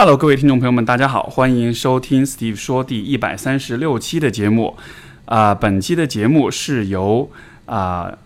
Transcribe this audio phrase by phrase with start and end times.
[0.00, 4.76] Hello，各位听众朋友们，大家好，欢迎收听 Steve 说第一百三十六期的节目。
[5.24, 7.28] 啊、本期的节目是由
[7.66, 8.16] 啊、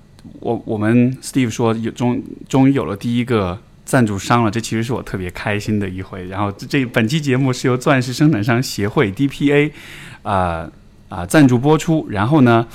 [0.40, 6.26] 我我们 Steve 说有终终于有了第一个赞助商了，这其实是我特别开心的一回。
[6.26, 9.72] 然后这这本期节目是由钻石生产商协会 DPA
[10.24, 10.70] 啊、
[11.08, 12.06] 啊、赞助播出。
[12.10, 12.68] 然后呢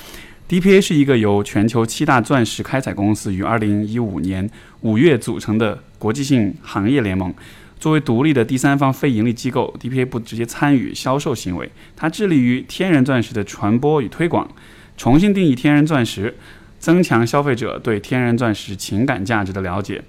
[0.48, 7.32] ，DPA 是一个由全球七大钻石开采公司于二零一五年五月组成的国际性行业联盟。
[7.78, 14.48] 作为独立的第三方非盈利机构，DPA 不直接参与销售行为，它致力于天然钻石的传播与推广，
[14.96, 16.36] 重新定义天然钻石，
[16.78, 20.02] 增强消费者对天然钻石情感价值的了解。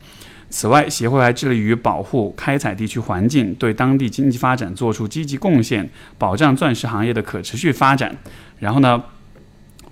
[0.49, 8.17] 此外，协会还致力于保护开采地区环境，对当地经济发展做出积极贡献，保障钻石行业的可持续发展。
[8.57, 9.04] 然后呢，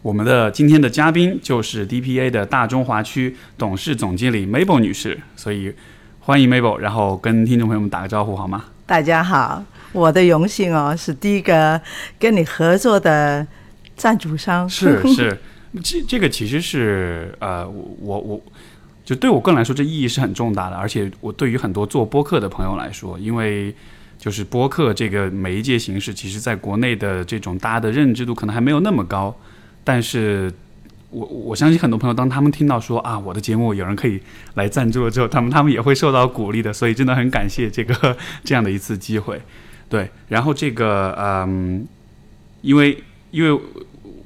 [0.02, 5.72] 我们的今天的嘉宾就是 DPA 的大中华区董事总经理 Mabel 女士，所以
[6.28, 8.66] 欢迎 Mabel，然后跟听众朋友们打个招呼好吗？
[8.86, 9.64] 大家好，
[9.94, 11.80] 我的荣幸哦，是第一个
[12.20, 13.48] 跟你合作的
[13.96, 14.68] 赞助商。
[14.68, 15.40] 是是，
[15.82, 18.42] 这这个其实是呃，我我我
[19.06, 23.74] 就对我个人来说，这意义是很重大的，而且我对于很多做播客的朋友来说，因为
[24.18, 29.34] 就是播客这个媒介形式，其实在国内的这种大家的认知度可能还没有那么高，
[29.86, 30.52] 但是。
[31.10, 34.20] 我我相信很多朋友，当他们听到说啊，我的节目有人可以
[34.56, 39.42] 来赞助了之后，他们他们也会受到鼓励的，所以真的很感谢这个这样的一次机会。
[39.90, 41.88] 对，然后这个嗯，
[42.62, 43.62] 因为因为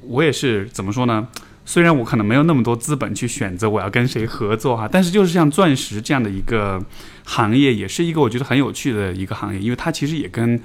[0.08, 1.28] 我也是怎么说呢？
[1.64, 6.84] 虽然我可能没有那么多资本去选择我要跟谁合作哈，但是就是像钻石这样的一个
[7.24, 10.60] 行业，也是一个我觉得很有趣的一个行业，因为它其实也跟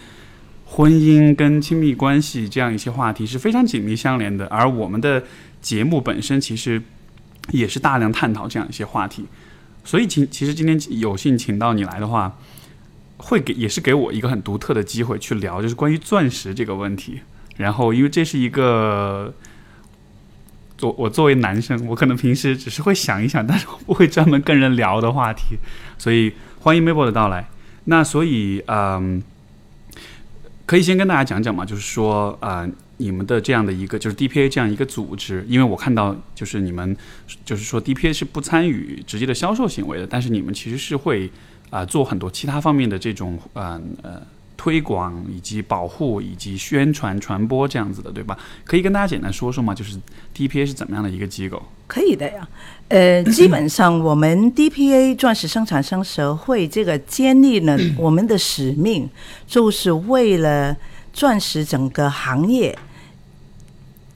[0.65, 4.47] 婚姻、跟亲密关系这样一些话题是非常紧密相连的。
[4.47, 5.23] 而我们的
[5.67, 6.81] 节目本身其实
[7.51, 9.25] 也是大量探讨这样一些话题，
[9.83, 12.39] 所以其其实今天有幸请到你来的话，
[13.17, 17.19] 会给也是给我一个很独特的机会去聊，就是关于钻石这个问题。
[17.57, 19.35] 然后，因为这是一个，
[20.79, 25.59] 作我作为男生，我可能平时只是会想一想，但是我不会专门跟人聊的话题，
[25.99, 27.49] 所以欢迎 Mabel 的到来。
[27.87, 29.21] 那所以，嗯，
[30.65, 32.69] 可以先跟大家讲讲嘛，就是说，啊、
[32.99, 36.97] 你们的这样的一个就是 DPA 这样一个组织，因为我看到就是你们
[37.45, 41.31] 就是说 DPA 是不参与直接的销售行为的，但是你们其实是会
[41.69, 44.23] 啊、做很多其他方面的这种呃呃
[44.57, 48.39] 推广以及保护以及宣传传播这样子的，对吧？
[48.65, 49.75] 可以跟大家简单说说吗？
[49.75, 49.99] 就是
[50.35, 51.61] DPA 是怎么样的一个机构？
[51.89, 52.49] 可以的呀。
[52.89, 59.11] 呃，基本上我们 DPA 钻石生产商协会这个建立呢，我们的使命
[59.47, 60.75] 就是为了
[61.17, 62.79] 钻石整个行业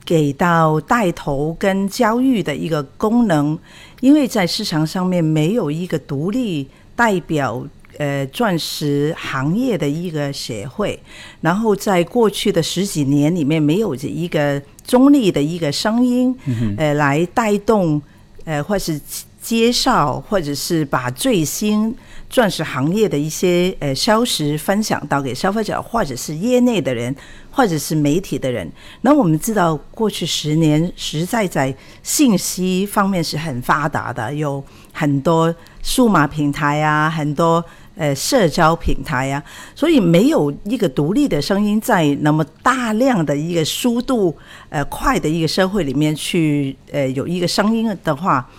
[0.05, 3.57] 给到带头跟教育的一个功能，
[4.01, 7.65] 因为在市场上面没有一个独立代表。
[7.97, 10.97] 呃，钻石行业的一个协会，
[11.41, 16.35] 然后在过去的十几年里面，没有这一个中立的一个声音，
[16.77, 18.01] 呃，来带动，
[18.45, 18.99] 呃，或是
[19.41, 21.93] 介绍，或者是把最新
[22.29, 27.13] 钻石行业的一些呃消息分享到给消费者，或者是业内的人，
[27.49, 28.71] 或者是媒体的人。
[29.01, 34.63] 那我们知道，过去十年实在在信息方面是很发达的，有
[34.93, 37.63] 很多数码平台啊，很多。
[37.93, 39.43] 呃，社交平台呀、
[39.75, 44.35] 所以没有一个独立的声音在那么大量的一个速度
[44.69, 48.49] 呃快的一个社会里面去呃有一个声音的话，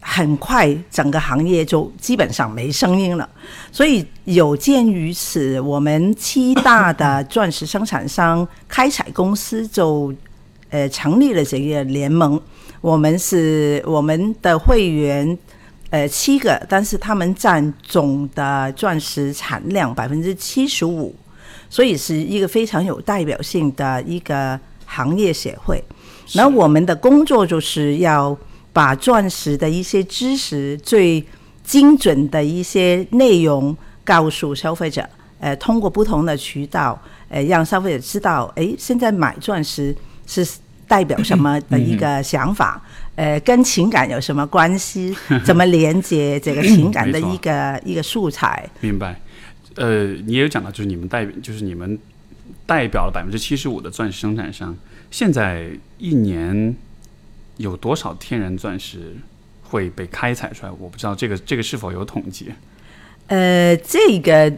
[0.00, 3.28] 很快整个行业就基本上没声音了。
[3.70, 10.12] 所以有鉴于此，我们七大的钻石生产商开采公司就
[10.70, 12.40] 呃成立了这个联盟。
[12.80, 15.38] 我们是我们的会员。
[15.92, 21.12] 呃，七个，但是他们占总的钻石产量百分之七十五，
[21.68, 24.56] 所以是一个非常有代表性的一个
[24.86, 25.82] 行业协会。
[26.34, 28.38] 那我们的工作就是要
[28.72, 31.24] 把钻石的一些知识、最
[31.64, 35.08] 精准的一些内容告诉消费者，
[35.38, 39.94] 呃，通过不同的渠道，呃，让消费者知道，哎，现在买钻石
[40.26, 40.46] 是
[40.88, 42.82] 代表什么的一个想法。
[43.16, 45.14] 呃，跟情感有什么关系？
[45.44, 48.68] 怎么连接这个情感的一个一个素材？
[48.80, 49.20] 明白。
[49.76, 51.98] 呃，你也有讲到，就是你们代，就是你们
[52.66, 54.74] 代表了百分之七十五的钻石生产商。
[55.10, 56.74] 现在一年
[57.60, 59.16] 有多少天然钻石
[59.62, 60.72] 会被开采出来？
[60.78, 62.52] 我不知道这个这个是否有统计。
[63.28, 64.52] 呃，这个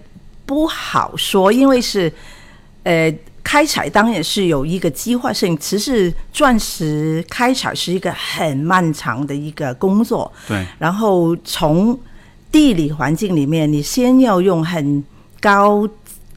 [0.46, 2.12] 不好说，因为是
[2.84, 3.12] 呃。
[3.44, 10.32] 开采当然是有一个计划性，其实钻石开采是一个很漫长的一个工作。
[10.46, 10.64] 对。
[10.78, 11.98] 然后从
[12.52, 15.04] 地理环境里面，你先要用很
[15.40, 15.86] 高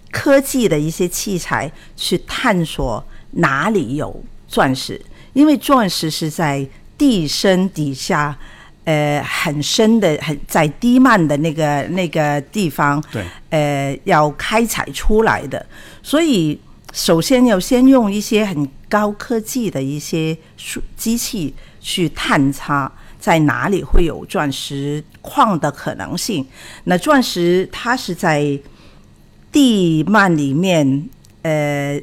[0.10, 5.00] 科技的一些器材去探索哪里有钻石，
[5.36, 6.66] 因为钻石是在
[6.98, 8.36] 地深底下，
[8.86, 15.64] 呃，很深的、很在低曼的那个那个地方，对，呃，要开采出来的，
[16.02, 16.58] 所以
[16.94, 22.90] 首先要先用一些很高科技的一些数机器去探查
[23.20, 26.48] 在哪里会有钻石矿的可能性。
[26.86, 28.58] 那钻石它是在
[29.52, 31.10] 地幔里面，
[31.42, 32.02] 呃，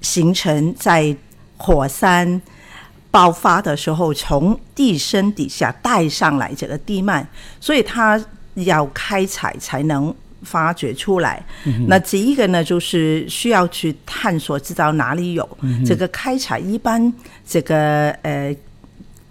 [0.00, 1.14] 形成在
[1.58, 2.40] 火山
[3.10, 7.26] 爆发的时候，从地深底下带上来这个地幔，
[7.60, 8.18] 所以它
[8.54, 11.44] 要开采才能发掘出来。
[11.86, 16.58] 那这一个呢，就是需要去探索，知道哪里有、这个开采。
[16.58, 17.12] 一般
[17.46, 18.54] 这个呃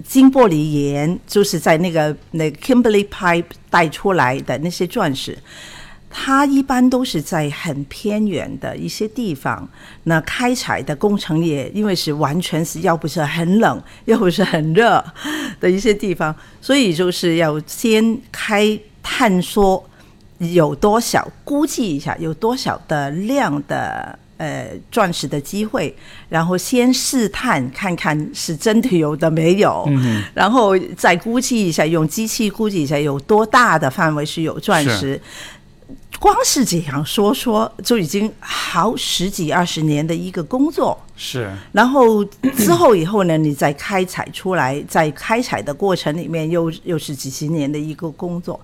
[0.06, 5.38] 金玻璃岩，就是在那个那个 Kimberley Pipe 带出来的那些钻石。
[6.10, 9.68] 它一般都是在很偏远的一些地方，
[10.04, 15.04] 那开采的工程也因为是完全是要不是很冷，要不是很热
[15.60, 19.88] 的一些地方，所以就是要先开探索
[20.40, 25.94] 有多少，估计一下有多少的量的呃钻石的机会，
[26.30, 29.88] 然后先试探看看是真的有的没有，
[30.34, 35.20] 然后再估计一下，用机器估计一下有多大的范围是有钻石。
[36.20, 41.00] 光是这样说说，就已经好十几二十年的一个工作。
[41.16, 42.26] 是，然后
[42.56, 48.60] 之后以后呢，你再开采出来，在开采的过程里面又又是几十年的一个工作。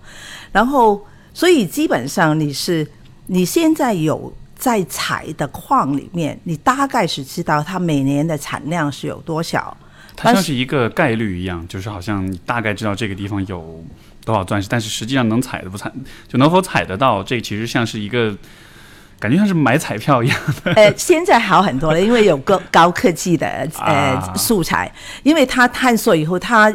[0.52, 2.88] 然后，所以基本上你是
[3.28, 9.76] 你现在有在采的矿里面，你大概是知道它每年的产量是有多少。
[10.16, 13.84] 它像是一个概率一样，就是好像你大概知道这个地方有。
[14.26, 14.68] 多少钻石？
[14.70, 15.92] 但是实际上能采的不采，
[16.28, 17.24] 就能否采得到？
[17.24, 18.36] 这其实像是一个
[19.20, 20.74] 感觉像是买彩票一样的。
[20.76, 23.48] 呃，现在好很多了，因为有高高科技的
[23.80, 24.92] 呃素材，
[25.24, 26.74] 因为它探索以后，它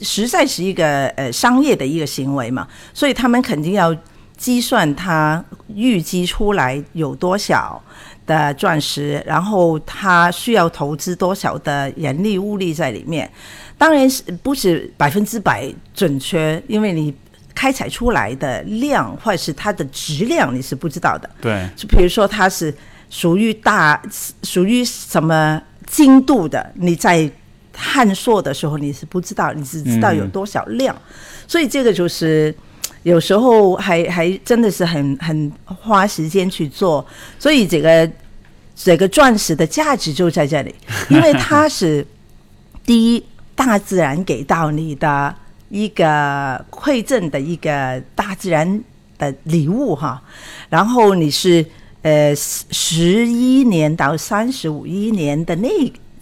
[0.00, 3.94] 实在是一个呃商业的一个行为嘛，所以他们肯定要
[4.36, 7.80] 计算它预计出来有多少
[8.26, 13.30] 的钻石，然后它需要投资多少的人力物力在里面。
[13.76, 17.14] 当然是不是百分之百准确，因为你
[17.54, 21.28] 开采出来的量或者是它的质量你是不知道的。
[21.40, 22.72] 对，就比如说它是
[23.10, 24.00] 属于大
[24.42, 27.30] 属于什么精度的，你在
[27.72, 30.96] 探索的时候你是不知道，你只知道有多少量，
[31.48, 32.54] 所以这个就是
[33.04, 37.06] 有时候还还真的是很很花时间去做，
[37.38, 38.10] 所以这个
[38.74, 40.74] 这个钻石的价值就在这里，
[41.08, 42.04] 因为它是
[42.84, 43.24] 第一。
[43.56, 45.32] 大自然给到你的
[45.68, 48.82] 一个馈赠的一个大自然
[49.16, 50.20] 的礼物哈，
[50.68, 51.64] 然后你是
[52.02, 55.68] 呃十一年到三十五一年的那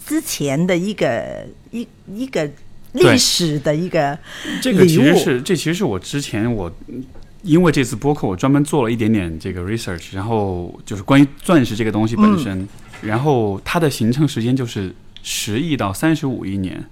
[0.05, 2.47] 之前的一个一一个
[2.93, 4.17] 历史的一个
[4.61, 6.71] 这个其实是这其实是我之前我
[7.43, 12.67] 因为这次播客我专门做了一点点这个 research，然后就是关于钻石这个东西本身，
[13.01, 16.83] 然后它的形成时间就是十亿到三十五亿年。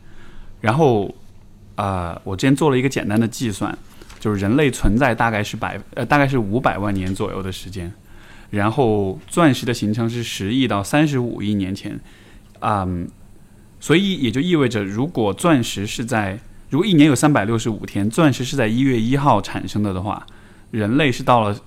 [0.60, 1.12] 然后，
[1.74, 3.76] 呃，我之前做了一个简单的计算，
[4.20, 7.92] 就是人类存在大概是百呃大概是五百万年左右的时间，
[8.52, 12.00] 然后钻石的形成是十亿到三十五亿年前，
[12.60, 13.10] 嗯，
[13.82, 20.26] 所以也就意味着，如果钻石是在如果一年有三百六十五天，钻石是在一月一号产生的的话，
[20.72, 21.60] 人类是到了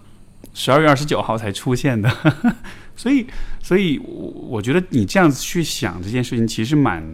[0.54, 2.10] 十二月二十九号才出现的，
[2.96, 3.26] 所以
[3.62, 7.04] 所以我我觉得你这样子去想这件事情，其实蛮。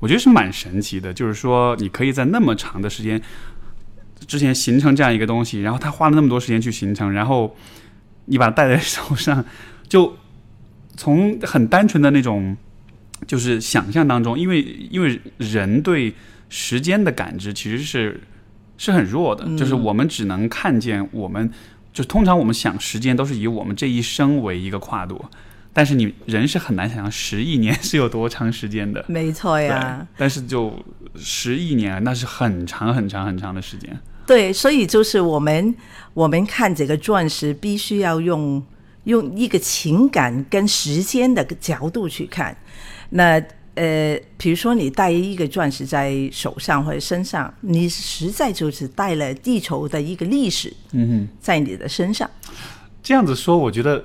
[0.00, 3.22] 我觉得是蛮神奇的，就是说你可以在那么长的时间
[4.26, 7.56] 之前形成这样一个东西，然后它花了那么多时间去形成，然后
[8.24, 9.44] 你把它戴在手上，
[9.88, 10.16] 就
[10.96, 12.56] 从很单纯的那种
[13.26, 16.12] 就是想象当中，因为因为人对
[16.48, 18.20] 时间的感知其实是
[18.76, 21.50] 是很弱的，就是我们只能看见我们
[21.92, 25.24] 就通常我们想时间都是以我们这一生为一个跨度。
[25.74, 30.06] 但是你人是很难想象十亿年 是有多长时间的，没错呀。
[30.18, 30.70] 但是就
[31.16, 33.98] 十亿年，那是很长很长很长的时间。
[34.26, 35.74] 对，所以就是我们
[36.12, 38.62] 我们看这个钻石，必须要用
[39.04, 42.54] 用一个情感跟时间的角度去看。
[43.12, 43.42] 那
[43.74, 52.28] 呃，比如说你戴一个钻石在手上或者身上，你实在就是带了地球的一个历史，嗯哼，在你的身上。
[53.02, 54.04] 这样子说，我觉得。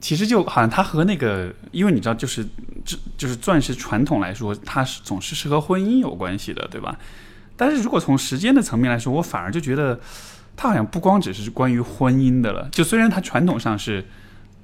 [0.00, 2.46] 其实就好像它和那个，因为你知道，就是
[2.84, 6.94] 这就是钻石传统来说，它是总是是和婚姻有关系的，对吧？
[7.56, 9.98] 但是如果从时间的层面来说，我反而就觉得
[10.54, 12.68] 它好像不光只是关于婚姻的了。
[12.70, 14.04] 就虽然它传统上是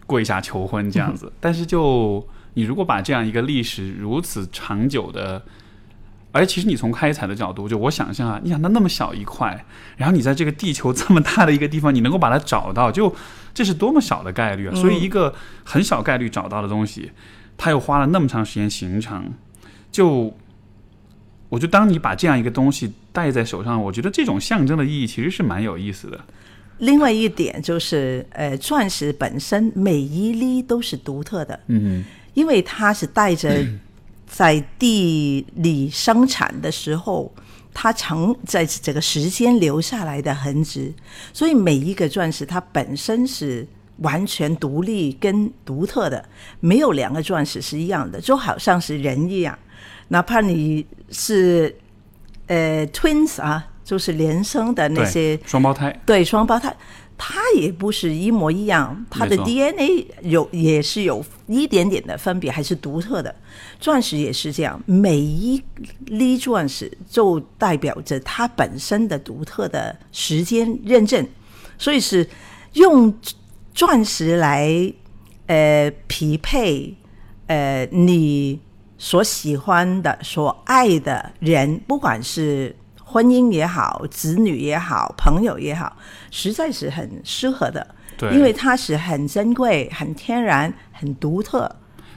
[0.06, 2.22] 跪下求婚这样子，但是就
[2.54, 5.42] 你如果把这样一个历史如此长久的，
[6.32, 9.64] 而其实你从开采的角度，就我想象啊，你想它那么小一块，
[9.96, 13.14] 然后你在这个地球这么大的一个地方，你能够把它找到，就
[13.52, 14.74] 这是多么小的概率啊！
[14.74, 17.12] 所以一个很小概率找到的东西，
[17.56, 19.32] 它又花了那么长时间形成，
[19.90, 20.34] 就。
[21.48, 26.20] 我觉得，当你把这样一个东西戴在手上，我觉得这种象征的意义其实是蛮有意思的。
[26.78, 32.04] 另外一点就是，呃，钻石本身每一粒都是独特的，嗯，
[32.40, 33.62] 因为它是带着
[34.26, 37.30] 在地里生产的时候，
[37.74, 40.94] 它曾在这个时间留下来的痕迹，
[41.34, 43.66] 所以每一个钻石它本身是
[43.98, 46.24] 完全独立跟独特的，
[46.60, 49.58] 没有两个钻石是一样的，就好像是人一样。
[50.08, 51.76] 哪怕你是
[52.46, 56.74] 呃 twins 啊，就是连生的那些双胞胎，对双胞胎，
[57.22, 63.34] 它也不是一模一样，它的 DNA 有也是有一点点的分别，还是独特的。
[63.78, 65.62] 钻石也是这样，每一
[66.06, 71.28] 粒钻石就代表着它本身的独特的时间认证，
[71.76, 72.26] 所以是
[72.72, 73.14] 用
[73.74, 74.90] 钻石来
[75.46, 76.96] 呃匹配
[77.48, 78.58] 呃你。
[79.02, 82.76] 所喜欢的、所爱的人，不管是
[83.10, 85.96] 婚姻也好、子女也好、朋友也好，
[86.30, 87.84] 实在是很适合的。
[88.16, 91.68] 对，因为它是很珍贵、很天然、很独特。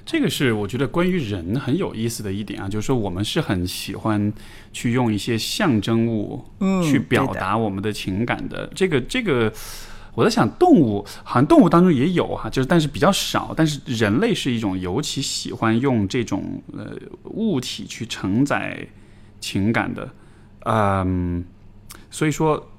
[0.05, 4.31] 这个是我觉得关于人很有意思的一点啊，就是说我们是很喜欢
[4.71, 8.69] 去用一些象征物，嗯，去表达我们的情感的。
[8.75, 9.51] 这个，这个。
[10.15, 13.51] 我在想，动物好像动物当中也有哈，就是但是比较少。
[13.57, 18.87] 但是人类是一种尤其喜欢用这种呃物体去承载
[19.39, 20.07] 情感的，
[20.65, 21.43] 嗯，
[22.09, 22.71] 所以说，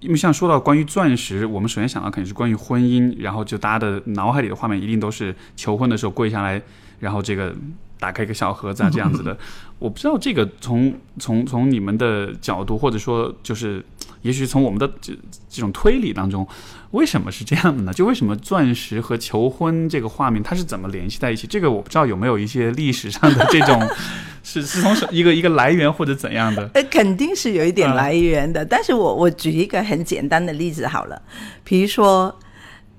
[0.00, 6.62] 因为像说到关于钻石，我们首先想到肯定是关于婚姻，然后就大家的脑海里的画面一定都是求婚的时候跪下来，
[6.98, 7.54] 然后这个
[8.00, 9.36] 打开一个小盒子啊 这样子的。
[9.78, 13.84] 我不知道这个从从从你们的角度，或者说就是。
[14.22, 15.14] 也许从我们的这
[15.48, 16.46] 这种推理当中，
[16.90, 17.94] 为什么是这样的呢？
[17.94, 21.46] 就为什么钻石和求婚这个画面它是怎么联系在一起？
[21.46, 23.80] 这个我不知道有没有一些历史上的这种
[24.44, 26.68] 是是从一个一个来源或者怎样的？
[26.74, 28.62] 呃，肯定是有一点来源的。
[28.62, 31.22] 但是我我举一个很简单的例子好了，
[31.64, 32.38] 比如说，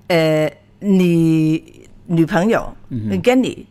[0.08, 2.74] 呃，你女朋友
[3.22, 3.64] 跟你。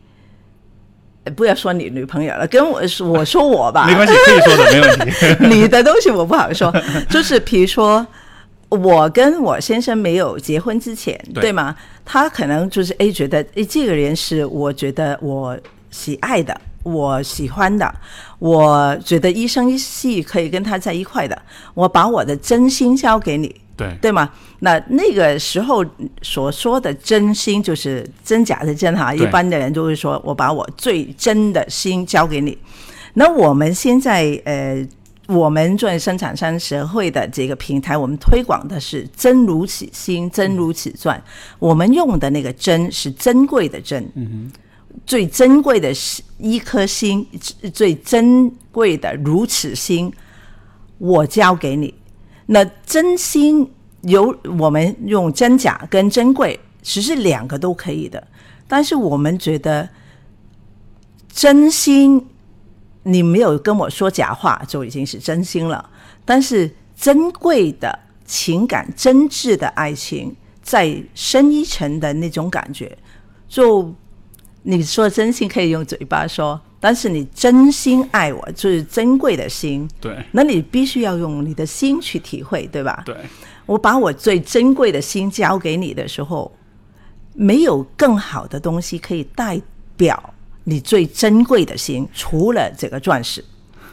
[1.36, 5.36] 不要说你女朋友了，跟我说我说我吧， 没关系，可以说的，没问题。
[5.48, 6.72] 你的东西我不好说，
[7.08, 8.04] 就是比如说，
[8.68, 11.76] 我跟我先生没有结婚之前，对吗？
[12.04, 15.56] 他可能就是 A，觉得诶，这个人是我觉得我
[15.90, 17.94] 喜爱的，我喜欢的，
[18.38, 21.40] 我觉得一生一世可以跟他在一块的，
[21.74, 23.54] 我把我的真心交给你。
[23.74, 24.28] 对对吗？
[24.58, 25.82] 那那个时候
[26.20, 32.56] 所说的真心就是真假的真哈，一般的人就会说我把我最真的心交给你。
[33.14, 34.86] 那我们现在呃，
[35.26, 41.20] 我们作为生产商协会的这个平台，我们推广的是真如此心，真如此钻。
[41.58, 44.52] 我们用的那个真是珍贵的真，嗯
[45.06, 47.26] 最珍贵的是一颗心，
[47.72, 50.12] 最珍贵的如此心，
[50.98, 51.94] 我交给你。
[52.46, 53.70] 那真心
[54.02, 58.26] 有我们用真假跟珍贵，其实两个都可以的。
[58.68, 59.88] 但是我们觉得
[61.28, 62.26] 真心，
[63.02, 65.90] 你没有跟我说假话就已经是真心了。
[66.24, 72.96] 但是珍贵的情感、真挚的爱情，在深一层的那种感觉，
[73.48, 73.94] 就
[74.62, 76.60] 你说真心可以用嘴巴说。
[76.80, 79.88] 但是你真心爱我，就是珍贵的心。
[80.00, 83.04] 对，那你必须要用你的心去体会，对吧？
[83.06, 83.16] 对，
[83.66, 86.50] 我把我最珍贵的心交给你的时候，
[87.34, 89.62] 没有更好的东西可以代
[89.96, 93.44] 表你最珍贵的心，除了这个钻石，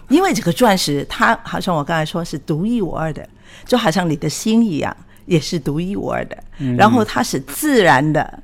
[0.08, 3.30] 因为这个钻石它好像我刚才说是独一无二的，
[3.68, 4.98] 就好像你的心一样，
[5.28, 6.36] 也是独一无二的。
[6.76, 8.42] 然后它是自然的，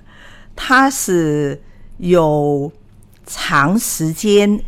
[0.55, 1.60] 它是
[1.98, 2.72] 有。
[3.28, 4.64] 长时间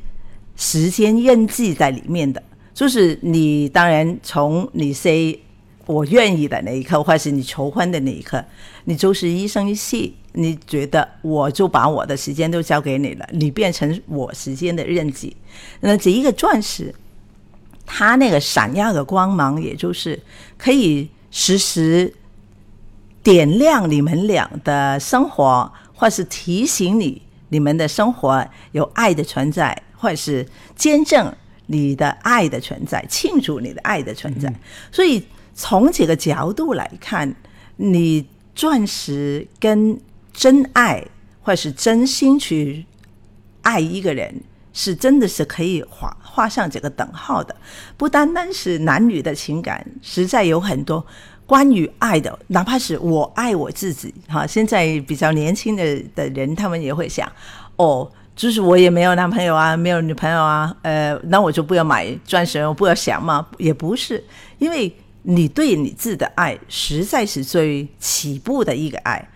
[0.56, 2.42] 时间印记在里面的，
[2.74, 5.40] 就是你当然从你 say
[5.86, 8.44] 我愿意的那一刻，或是你求婚的那一刻，
[8.86, 15.38] 你就是一生一世，你觉得我就把我的时间都交给你了，你变成我时间的印记。
[15.82, 16.92] 那这一个钻石，
[17.86, 20.20] 它那个闪耀的光芒，也就是
[20.58, 22.12] 可以时时
[23.22, 27.22] 点亮你们俩的生活，或是提醒你。
[27.50, 31.34] 你们的生活有爱的存在，或者是见证
[31.68, 34.54] 你的爱的存在，庆祝你的爱的存在。
[34.92, 37.34] 所以从这个角度来看，
[37.78, 39.98] 你钻石跟
[40.34, 41.02] 真爱
[41.42, 42.86] 或是真心去
[43.62, 44.42] 爱一个人，
[44.74, 47.56] 是真的是可以画画上这个等号的。
[47.96, 51.06] 不单单是男女的情感，实在有很多
[51.48, 54.46] 关于爱的，哪怕是我爱我自己哈。
[54.46, 57.28] 现在比较年轻的的人，他们也会想，
[57.78, 63.48] 哦，就是我也没有男朋友啊，没有女朋友啊，呃，那我就不要买钻石，我不要想嘛。
[63.58, 64.24] 也不是，
[64.60, 69.28] 因为你对你自己的爱，实在是最起步的一个爱，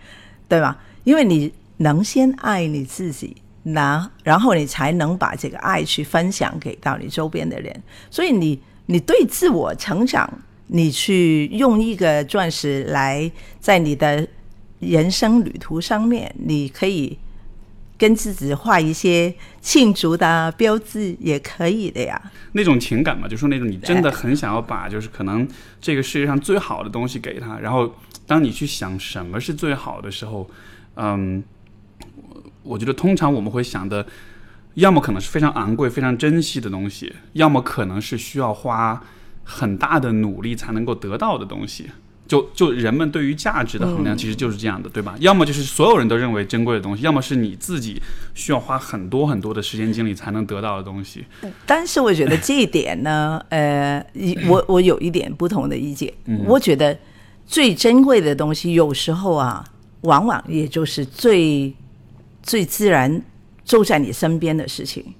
[0.46, 0.78] 对吧？
[1.04, 3.36] 因为你能先爱你自己。
[3.64, 7.72] 那然后你才能把这个爱去分享给到你周边的人，
[8.10, 10.28] 所以你你对自我成长，
[10.72, 14.26] 你去用一个钻石来在你的
[14.80, 17.18] 人生旅途上面，你可以
[17.96, 22.20] 跟自己画一些庆祝的标志，也可以的呀。
[22.52, 25.46] 那种情感嘛，就说那种你真的很想要把，就是可能
[25.80, 27.94] 这个世界上最好的东西给他，然后
[28.26, 30.50] 当你去想什么是最好的时候，
[30.96, 31.42] 嗯。
[32.64, 34.06] 我觉得通常我们会想的，
[34.74, 39.02] 要么可能是非常昂贵、非常珍惜的东西，要么可能是需要花
[39.44, 41.86] 很大的努力才能够得到的东西。
[42.26, 45.14] 就就人们对于价值的衡量其实就是这样的，对吧？
[45.20, 48.00] 要么就是所有人都认为珍贵的东西，要么是你自己
[48.34, 51.24] 需要花很多很多的时间精力才能得到的东西。
[51.66, 54.02] 但是我觉得这一点呢， 呃，
[54.48, 56.12] 我我有一点不同的意见。
[56.46, 56.96] 我觉得
[57.46, 59.62] 最珍贵的东西，有时候啊，
[60.02, 61.74] 往往也就是最。
[62.44, 63.22] 最自然
[63.64, 65.14] 就在你身边的事情，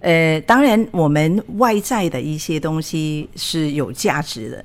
[0.00, 4.64] 呃，当然我们外在的一些东西是有价值的，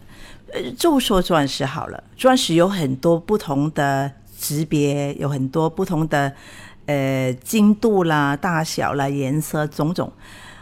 [0.54, 6.32] 呃，就说钻石好了，钻石有很多不同的级别，有很多不同的
[6.86, 10.12] 呃精度啦、大小啦、颜色种种。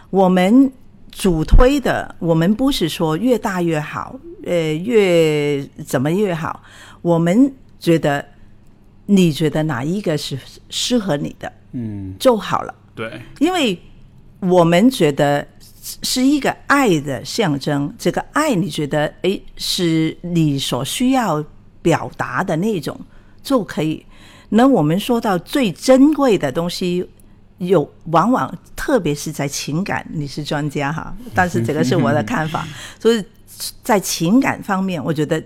[0.10, 0.72] 我们
[1.12, 6.62] 主推的，我们不是说越大越好，呃，越怎么越好，
[7.02, 8.26] 我们觉得。
[9.06, 10.40] 你觉得哪一个是
[10.70, 11.52] 适合你的？
[11.74, 12.74] 嗯，就好了。
[12.96, 13.78] 对，因为
[14.50, 15.46] 我们觉得
[16.02, 17.94] 是一个爱的象征。
[17.98, 21.44] 这个爱，你觉得哎，是你所需要
[21.82, 23.00] 表达的那种
[23.42, 24.06] 就可以。
[24.50, 27.08] 那我们说到最珍贵的东西，
[27.58, 32.68] 有往往特别是在情感，你是专家哈，但是这个是我的看法。
[33.00, 33.24] 所以
[33.82, 35.44] 在情感方面，我觉得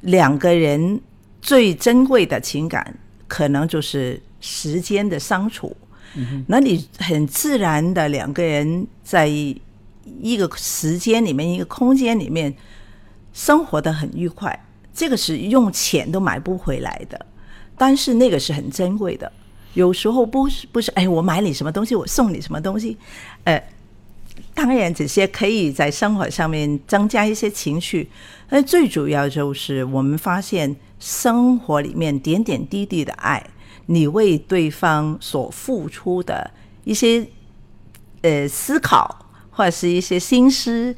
[0.00, 1.00] 两个人。
[1.46, 5.76] 最珍贵的情感，可能就是时间的相处。
[6.46, 12.54] 那你很自然的两个人在一个时间里面、一个空间里面
[13.32, 14.58] 生活的很愉快，
[14.92, 17.26] 这个是用钱都买不回来的。
[17.76, 19.30] 但是那个是很珍贵的。
[19.74, 22.96] 有时候不是不是，哎，我买你什么东西，我送你什么东西，
[23.44, 23.62] 呃。
[24.52, 28.08] 当然，这些可以在生活上面增加一些情绪，
[28.48, 33.44] 而最主要就是我们发现生活里面点点滴滴的爱，
[33.86, 36.50] 你为对方所付出的
[36.84, 37.26] 一些
[38.22, 40.94] 呃思考或者是一些心思，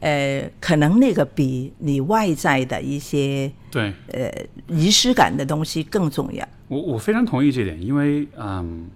[0.00, 4.30] 呃，可能那个比你外在的一些对呃
[4.68, 6.46] 仪式感的东西更重要。
[6.68, 8.88] 我我非常同意这点，因为嗯。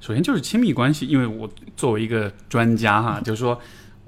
[0.00, 3.60] 首先就是亲密关系，因为我作为一个专家哈，就是说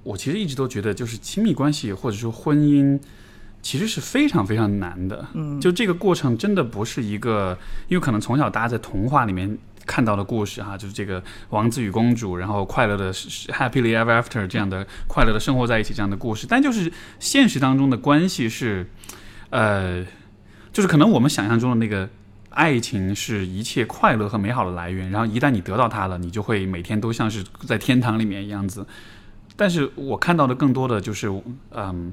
[0.05, 2.97] 我其实一直都觉得，就是亲密关系或者说婚姻，
[3.63, 5.27] 其实是非常非常难的。
[5.35, 7.57] 嗯，就这个过程真的不是一个，
[7.89, 18.89] 因为可能从小大家在童话里面看到的故事哈，就是这个王子与公主，然后快乐的 happily ever after 这样的快乐的生活在一起这样的故事，但就是现实当中的关系是，
[19.51, 20.05] 呃，
[20.73, 22.09] 就是可能我们想象中的那个。
[22.53, 28.85] 爱情是一切快乐和美好的来源，然后一旦你得到它了，你就会每天都像是在天堂里面一样子。
[29.55, 31.29] 但是我看到的更多的就是，
[31.71, 32.13] 嗯，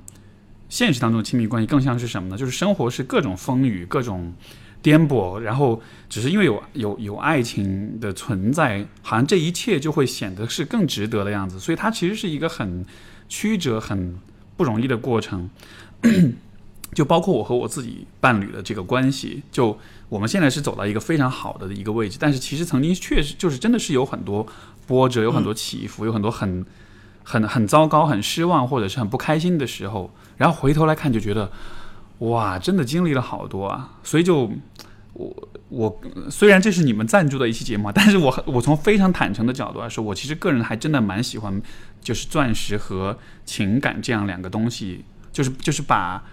[0.70, 2.38] 现实当中的亲密关系更像是什么呢？
[2.38, 4.34] 就是生活是各种风雨、各种
[4.82, 11.60] 颠簸，然后只是因为有有有爱情的存在，好像这一切就会显得是更值得的样子。
[11.60, 12.86] 所以它其实是一个很
[13.30, 14.18] 曲折、很
[14.56, 15.50] 不容易的过程。
[16.94, 19.78] 就包括我和我自己伴侣的这个关系，就
[20.08, 24.48] 我们现在是走到一个非常好的一个位置，但是其实曾经确实就是真的是有很多
[24.88, 26.66] 波折，有很多起伏，有很多很
[27.30, 31.52] 很很糟糕、很失望或者是很不开心的时候，然后回头来看就觉得，
[32.20, 33.98] 哇，真的经历了好多啊！
[34.02, 34.50] 所以就
[35.12, 41.62] 我我虽然这是你们赞助的一期节目，但是我我从非常坦诚的角度来说，我其实个人还真的蛮喜欢，
[42.00, 46.24] 就是钻石和情感这样两个东西，就是就是把。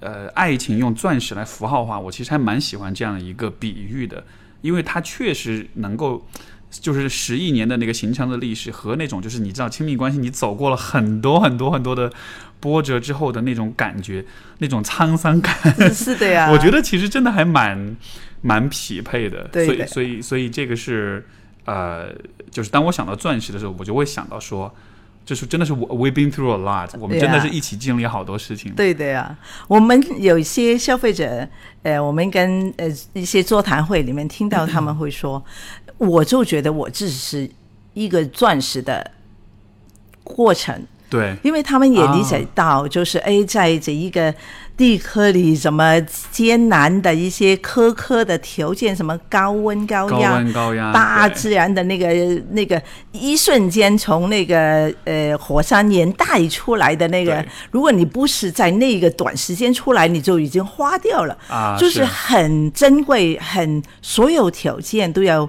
[0.00, 4.22] 呃，爱情用钻石来符号化，我其实还蛮喜欢这样一个比喻的，
[4.60, 6.26] 因为它确实能够
[6.70, 12.12] 就是十亿年的那个形成的历史和那种就是你知道亲密关系，你走过了很多很多很多的
[12.60, 14.24] 波折之后的那种感觉，
[14.58, 15.54] 那种沧桑感，
[15.94, 16.50] 是的呀。
[16.52, 17.96] 我觉得其实真的还蛮
[18.42, 19.48] 蛮匹配的。
[19.52, 21.26] 对所以所以所以这个是
[21.64, 22.12] 呃，
[22.50, 24.74] 就是当我想到钻石的时候，我就会想到说，
[25.24, 28.72] 就是真的是我 we've been through a lot，我们真的是一起经历好多事情。
[28.74, 29.36] 对的呀，
[29.68, 31.46] 我们有一些消费者，
[31.82, 35.44] 呃，我们跟呃一些座谈会里面听到他们会说，
[35.98, 37.50] 我就觉得我只是
[37.94, 39.10] 一个钻石的
[40.22, 41.36] 过程，对。
[41.42, 44.32] 因为他们也理解到，就是哎，在这一个
[44.76, 50.34] 地壳里，什么艰难的一些苛刻的条件，什么高温高压高压。
[50.34, 52.06] 温高压，大自然的那个
[52.50, 52.80] 那个
[53.10, 65.48] 一瞬间从那个呃火山岩带出来的那个，如果你不是在那个短时间出来，你就已经花掉了，啊，就是很珍贵，很所有条件都要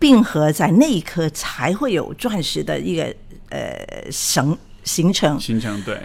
[0.00, 3.14] 并合在那一刻，才会有钻石的一个
[3.50, 5.38] 呃形形成。
[5.38, 5.96] 形成对。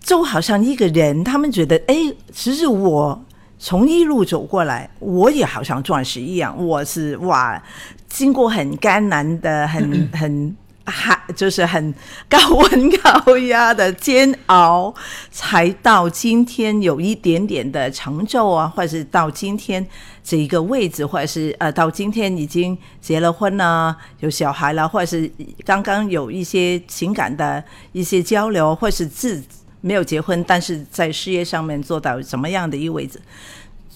[0.00, 1.94] 就好像一个人，他们觉得，哎，
[2.32, 3.24] 其实我
[3.58, 7.62] 从一路走过来，我也好像钻石一样，我是哇，
[8.08, 11.94] 经过很艰难的、很 很还就是很
[12.28, 14.94] 高温高压的煎熬，
[15.30, 19.86] 才到今天有一点点的成就啊，或者是到今天
[20.22, 25.30] 这一个位置，或者是呃，到今天已经结了婚啦，有小孩了，或者是
[25.64, 29.42] 刚刚有一些情感的一些交流，或是自
[29.80, 33.18] 没有结婚，但是在事业上面做到什么样的一个位置，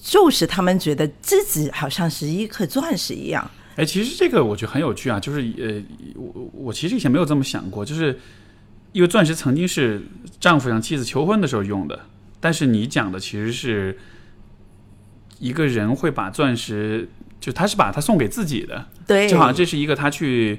[0.02, 3.50] 就是他们觉得自己好像是一颗钻石一样。
[3.78, 5.80] 哎，其实这个我觉得很有趣啊，就是呃，
[6.16, 8.18] 我我其实以前没有这么想过，就是
[8.90, 10.02] 因为钻石曾经是
[10.40, 12.00] 丈夫向妻子求婚的时候用的，
[12.40, 13.96] 但是你讲的其实是
[15.38, 20.58] 一个人会把钻石，就他是把它送给自己的，对，就好像这是一个他去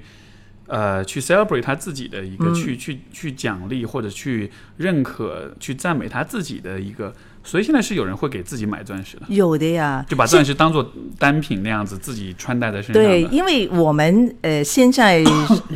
[0.67, 2.55] 呃去 celebrate 他自己的一个、嗯。
[2.55, 13.03] 去去去奖励或者去认可、去赞美他自己的一个，所以现在是有人会给自己买钻石的，有的呀，就把钻石当做单品那样子自己穿戴在身上。
[13.03, 15.23] 对，因为我们呃现在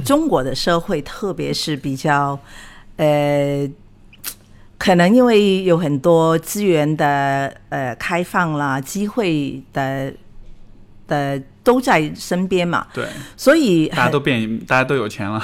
[0.05, 2.37] 中国的社会，特别是比较
[2.97, 3.67] 呃，
[4.77, 10.13] 可能因为有很多资源的呃开放啦，机会的
[11.13, 13.05] 的都在身边嘛，对，
[13.37, 15.41] 所以大家都变，大家都有钱了，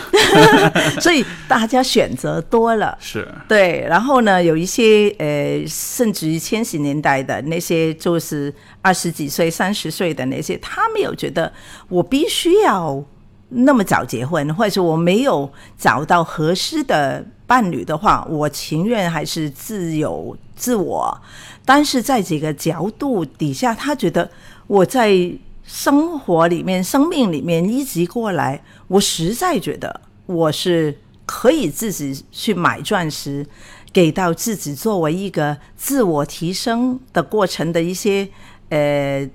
[0.99, 2.97] 所以大家选择多了。
[2.99, 11.51] 是对，然后呢，有一些呃，甚至于千禧年代的那些，就是二十几岁、三十岁的那些，他没有觉得
[11.87, 13.01] 我必须要
[13.49, 21.17] 那么早结婚，或者是我没有找到合适的伴侣的话，我情愿还是自由自我。
[21.63, 24.29] 但是在这个角度底下，他觉得
[24.67, 25.31] 我在
[25.71, 33.45] 生活里面、生命里面一直过来，我实在觉得我是可以自己去买钻石，
[33.93, 38.27] 给到自己作为一个自我提升的过程的一些
[38.69, 39.29] 呃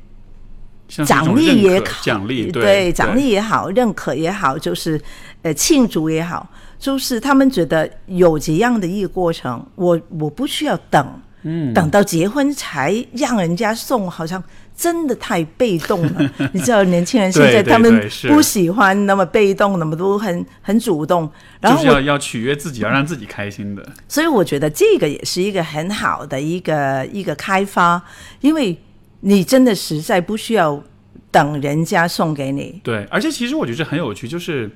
[0.88, 2.92] 奖励也好，奖励对。
[2.92, 5.00] 奖励也好，认可也好，就是
[5.42, 14.42] 呃庆祝也好，就是他们觉得有这样的一个过程，我我不需要等，嗯，等到结婚才让人家送，好像
[14.76, 16.30] 真的太被动了。
[16.52, 21.30] 你知道，年轻人现在他们不喜欢那么被动，那么都很很主动。
[21.60, 23.86] 然后就是要要取悦自己，要让自己开心的。
[24.08, 28.02] 所以我觉得这个也是一个很好的一个一个开发，
[28.40, 28.76] 因为
[29.20, 30.82] 你真的实在不需要
[31.30, 32.80] 等人家送给你。
[32.82, 34.70] 对，而且其实我觉得这很有趣，就是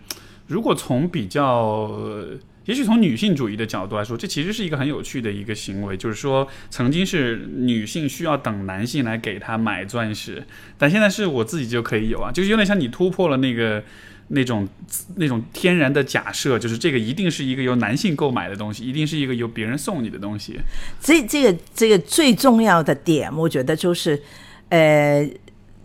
[0.47, 2.29] 如果从比较，呃
[2.69, 13.83] 也许从女性主义的角度来说，这其实是一个很有趣的一个行为，就是说曾经是女性需要等男性来给她买钻石，但现在是我自己就可以有啊，就是有点像你突破了那个。
[14.31, 14.69] 那种
[15.17, 20.61] 那种天然的假设，就是这个一定是一个由男性购买的东西，一定是一个由别人送你的东西。
[21.01, 24.23] 这这个这个最重要的点，我觉得就是，
[24.69, 25.27] 呃，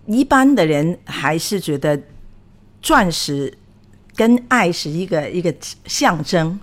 [0.07, 1.97] 一般的人还是觉得
[2.81, 3.57] 钻石
[4.13, 6.59] 跟爱是一个一个象征，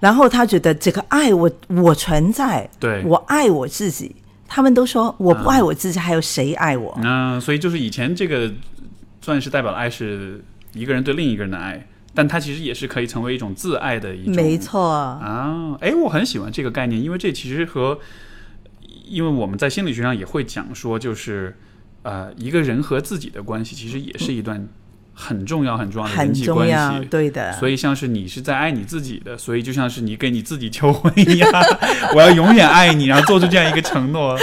[0.00, 4.14] 然后他觉得这个爱我我存在，对我爱我自己。
[4.50, 6.98] 他们都说我不爱我自己，还有谁爱我？
[7.02, 8.50] 嗯，所以就是以前这个
[9.20, 14.34] 钻石代表的爱是一个人对另一个人的爱，但它其实也是可以成为一种自爱的一种。
[14.34, 17.98] 没错，啊，哎，我很喜欢这个概念，因为这其实和，
[19.06, 21.54] 因为我们在心理学上也会讲说，就是
[22.02, 24.66] 呃，一个人和自己的关系其实也是一段
[25.20, 27.04] 很重要很重要的人很际关重要，系。
[27.06, 27.52] 对的。
[27.54, 31.50] 所以像是你是在爱你自己的，所以就像是你给你自己求婚一样，
[32.14, 34.38] 我要永远爱你，然后做出这样一个承诺，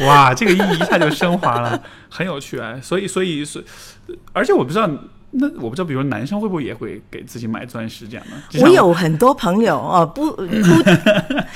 [0.00, 2.80] 哇，这个意义一下就升华了，很有趣哎。
[2.82, 4.90] 所以，所以，所以，而且我不知道
[5.30, 8.36] 那我不知道，比如男生会不会也会给自己买钻石这样呢？
[8.62, 10.46] 我有很多朋友哦，不不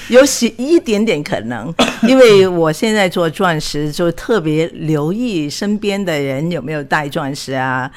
[0.08, 7.90] 有些一点点可能，因为我现在做钻石，就特别留意身边的人有没有戴钻石啊。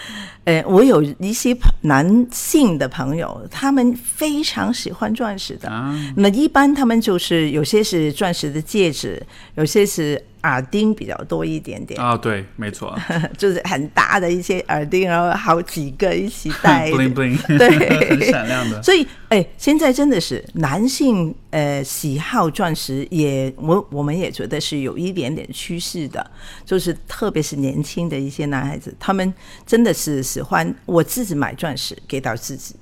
[0.46, 5.68] 呃，我有一些男性的朋友，他们非常喜欢钻石的。
[5.68, 9.22] 啊，那一般他们就是有些是钻石的戒指，
[9.56, 12.96] 有些是耳钉比较多一点点，啊，对，没错
[13.36, 16.90] 就是很大的一些耳钉，然后好几个一起戴。
[16.94, 18.82] bling bling，对很闪亮的。
[18.84, 26.30] 所以，哎，现在真的是男性呃喜好钻石也，我我们也觉得是有一点点趋势的，
[26.66, 29.34] 就是特别是年轻的一些男孩子，他们
[29.66, 32.76] 真的是喜欢我自己买钻石给到自己，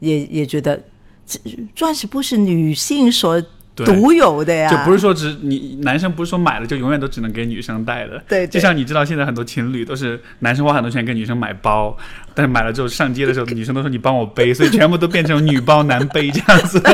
[0.00, 0.82] 也也觉得
[1.74, 3.42] 钻石不是女性所
[3.74, 11.96] 独有的呀，就不是说只你男生不是说买了就永远都只能给女生戴的，对对就像你知道现在很多情侣都是男生花很多钱给女生买包，
[12.34, 16.80] 但是买了之后上街的时候，女生都说你帮我背，所以全部都变成女包男背这样子。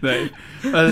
[0.00, 0.30] 对，
[0.72, 0.90] 呃，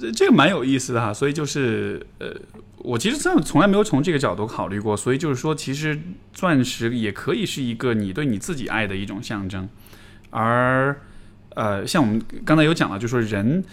[0.00, 2.34] 这这个蛮有意思的哈，所以就是呃。
[2.80, 5.98] 我其实真的从来没有从这个角度考虑过，所以就是说，其实
[6.32, 9.68] 钻石也可以是一个你对你自己爱的一种象征，
[10.30, 10.96] 而
[11.58, 13.64] 呃，像我们刚才有讲了，就说人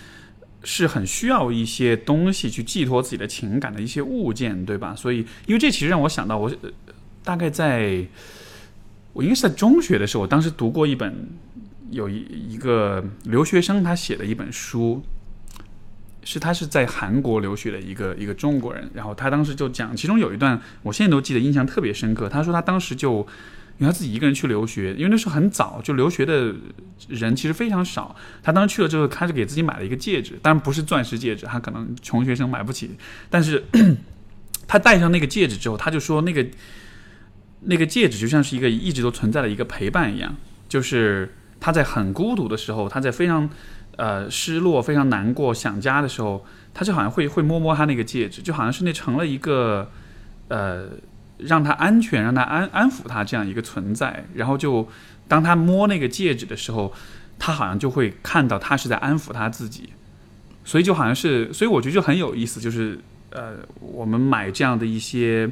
[0.63, 4.95] 是很需要一些东西去寄托自己的情感的一些物件，对吧？
[4.95, 6.51] 所以，因为这其实让我想到我，
[7.23, 8.03] 大概在
[9.13, 11.29] 我应该是在中学的时候，我当时读过一本
[11.91, 15.03] 有一一个留学生他写的一本书。
[16.27, 22.27] 是他是在韩国留学的一个一个中国人，然后他当时就讲，其中有一段我现在都记得，印象特别深刻。
[22.27, 23.27] 他说他当时就
[23.77, 26.53] 因为他自己一个人去留学，因为那时候很早，就留学的
[27.09, 28.15] 人其实非常少。
[28.41, 32.91] 他当时去了之后，他就给自己买了一个戒指，当然不是钻石戒指，他可能穷学生买不起。
[33.29, 33.65] 但是
[34.65, 36.45] 他戴上那个戒指之后，他就说那个
[37.61, 40.33] 那个戒指就像是一个一直都存在的一个陪伴一样，
[40.69, 43.49] 就是他在很孤独的时候，他在非常
[43.97, 49.91] 呃失落、非常难过、想家的时候，他就好像会会摸摸他那个戒指，就好像是那成了一个
[50.47, 50.91] 呃。
[51.37, 54.87] 让他安全，让他安安抚他这样一个存在，然后就
[55.27, 56.93] 当他摸那个戒指的时候，
[57.37, 59.89] 他好像就会看到他是在安抚他自己，
[60.63, 62.99] 所以就好像是，所以我觉得就很有意思，就是
[63.31, 65.49] 呃，我们买这样的一些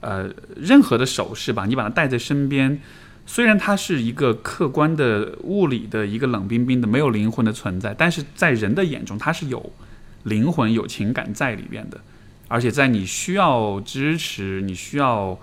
[0.00, 2.80] 呃任何的首饰吧，你把它带在身边，
[3.26, 9.72] 虽然它是一个客观的物理的一个冷冰冰的没有灵魂的存在，但是在人的眼中，它是有
[10.22, 12.00] 灵魂、有情感在里边的。
[12.50, 15.38] 而且在你需要支持、你需要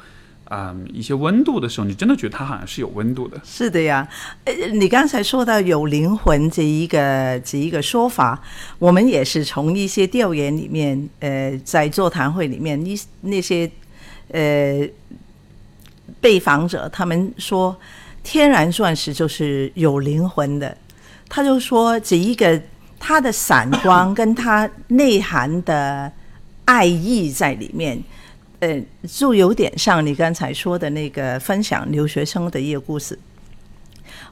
[0.50, 3.40] 嗯一些温度的时候，你真的觉得它好像是有温度的。
[3.46, 4.06] 是的呀，
[4.44, 8.44] 呃，你刚才说到有灵魂这一个这一个说法，
[8.78, 13.72] 我们也是从一些调研里面，呃，在座谈会里面，一那些
[14.32, 14.86] 呃
[16.20, 17.74] 被访者他们说，
[18.22, 20.78] 天然钻石就是有灵魂的，
[21.30, 22.62] 他就说这一个
[23.00, 26.12] 它的闪光跟它内涵的
[26.68, 28.04] 爱意在里面。
[28.60, 33.18] 呃，就有点像你刚才说的那个分享留学生的一个故事。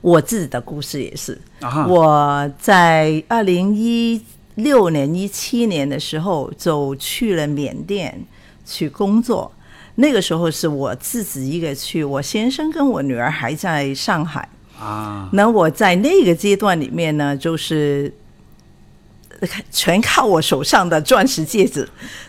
[0.01, 4.19] 我自己的故事也是，啊，我在二零一
[4.55, 8.19] 六年、一七年的时候就去了缅甸
[8.65, 9.51] 去工作。
[9.93, 14.49] 那个时候是我自己一个去，我先生跟我女儿还在上海。
[14.79, 18.24] 啊，那我在那个阶段里面呢，就是呃
[19.71, 21.87] 全靠我手上的钻石戒指，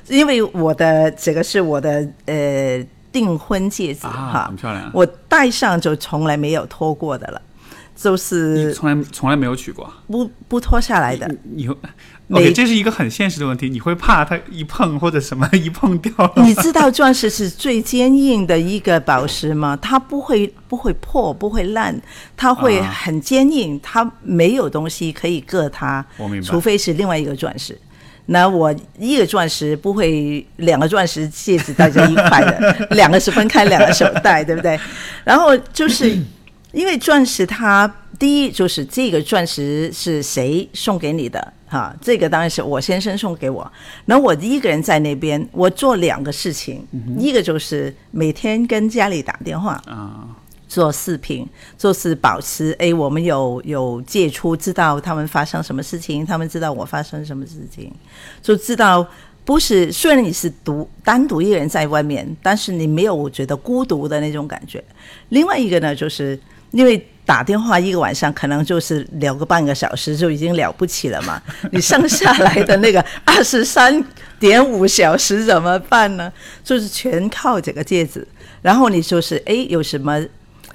[0.08, 4.90] 因为我的这个是我的呃订婚戒指啊，哈很，漂亮。
[4.92, 7.40] 我戴上就从来没有脱过的了，
[7.94, 11.28] 就是从来从来没有取过，不不脱下来的。
[12.28, 16.32] OK，这是一个很现实的问题，你会怕它一碰或者什么 一碰掉了？
[16.44, 19.78] 你知道钻石是最坚硬的一个宝石吗？
[19.80, 21.96] 它不会不会破，不会烂，
[22.36, 27.78] 它会啊很坚硬，它没有东西可以硌它，我明白除非是另外一个钻石。
[28.28, 34.76] 那我一个钻石不会两个钻石戒指戴在一块的，两个是分开，两个手戴，对不对？
[35.22, 36.18] 然后就是
[36.76, 41.96] 因为钻石它第一就是这个钻石是谁送给你的哈？
[42.02, 43.72] 这个当然是我先生送给我。
[44.04, 46.86] 然后我一个人在那边，我做两个事情，
[47.18, 50.28] 一个就是每天跟家里打电话，啊，
[50.68, 57.90] 做视频，就是保持哎，我们有有接触，知道他们发生什么事情，他们知道我发生什么事情，
[58.42, 59.06] 就知道
[59.46, 64.84] 不是虽然你是独单独一个人在外面，但是你没有觉得孤独的那种感觉。
[65.30, 66.38] 另外一个呢，就是
[66.76, 71.42] 因为打电话一个晚上，可能就是聊个半个小时就已经了不起了嘛。
[71.72, 74.04] 你剩下来的那个二十三
[74.38, 76.30] 点五小时怎么办呢？
[76.62, 78.26] 就是全靠这个戒指。
[78.62, 80.22] 然后你就是哎，有什么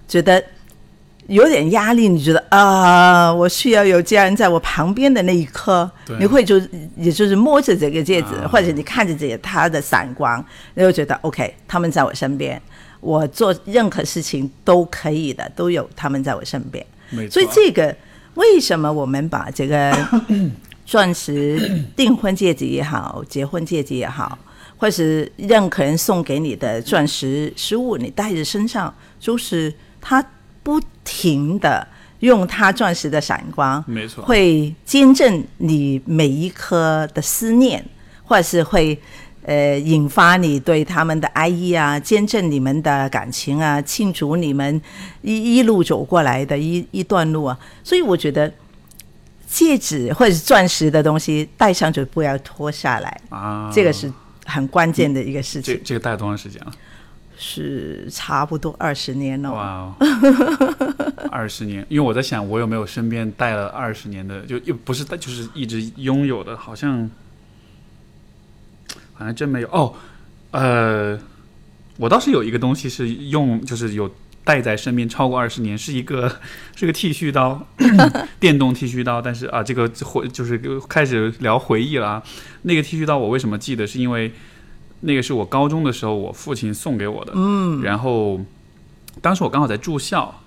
[0.08, 0.44] 觉得
[1.28, 2.10] 有点压力？
[2.10, 6.60] 你觉得啊，我需要有家人在我旁边的那一刻，你会就
[6.98, 12.62] 也就是摸着这个戒指，或者你看着这个它的闪光，你就觉得 OK，他们在我身边。
[13.02, 16.86] 我做任何事情都可以的，都有他们在我身边。
[17.30, 17.94] 所以这个
[18.36, 19.92] 为什么我们把这个
[20.86, 24.38] 钻石订婚戒指也好，结婚戒指也好，
[24.78, 30.24] 或是任何人送给你的钻石实物，你带着身上，就是它
[30.62, 31.86] 不停的
[32.20, 37.84] 用它钻石的闪光，没错，会见证你每一颗的思念，
[38.24, 38.98] 或者是会。
[39.44, 44.80] 呃，引发你对他们的爱意啊，见证你们的感情啊，庆祝你们
[45.22, 48.54] 一一路走过来的一一段路啊，所以我觉得
[49.48, 54.14] 戒指或者是钻石的东西戴上就不要脱下来啊，这个是
[54.46, 55.74] 很关键的一个事情。
[55.74, 56.72] 这这个戴多长时间了？
[57.44, 59.52] 是差不多二十年了。
[59.52, 59.96] 哇，
[61.32, 61.84] 二十年！
[61.90, 67.10] 因为我在想，我有没有身边戴了二十年的，就又不是戴，就是一直拥有的，好像。
[69.24, 69.94] 还真没有哦，
[70.52, 71.20] 呃，
[71.98, 74.10] 我倒是有一个东西是用，就是有
[74.44, 76.40] 带在身边超过二十年，是一个
[76.76, 77.66] 是个剃须刀，
[78.40, 79.22] 电动剃须刀。
[79.22, 82.24] 但是啊，这个回就是开始聊回忆了啊。
[82.64, 83.86] 那个剃须刀我为什么记得？
[83.86, 84.34] 是因为
[85.02, 87.34] 那个是我高中的时候我父亲送给我的。
[87.36, 88.42] 嗯，然后
[89.22, 90.40] 当时我刚好在住校。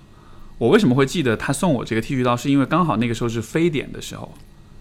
[0.57, 2.37] 我为什么会记得他送我这个剃须刀？
[2.37, 4.33] 是因为刚好那个时候是非典的时候。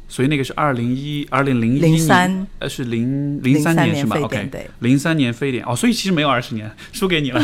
[0.06, 4.48] 所以那个是二零一二零零一年，呃，是零零三年是吧？OK，
[4.80, 7.40] 零三年非典哦，所以其实没有二十年，输给你了。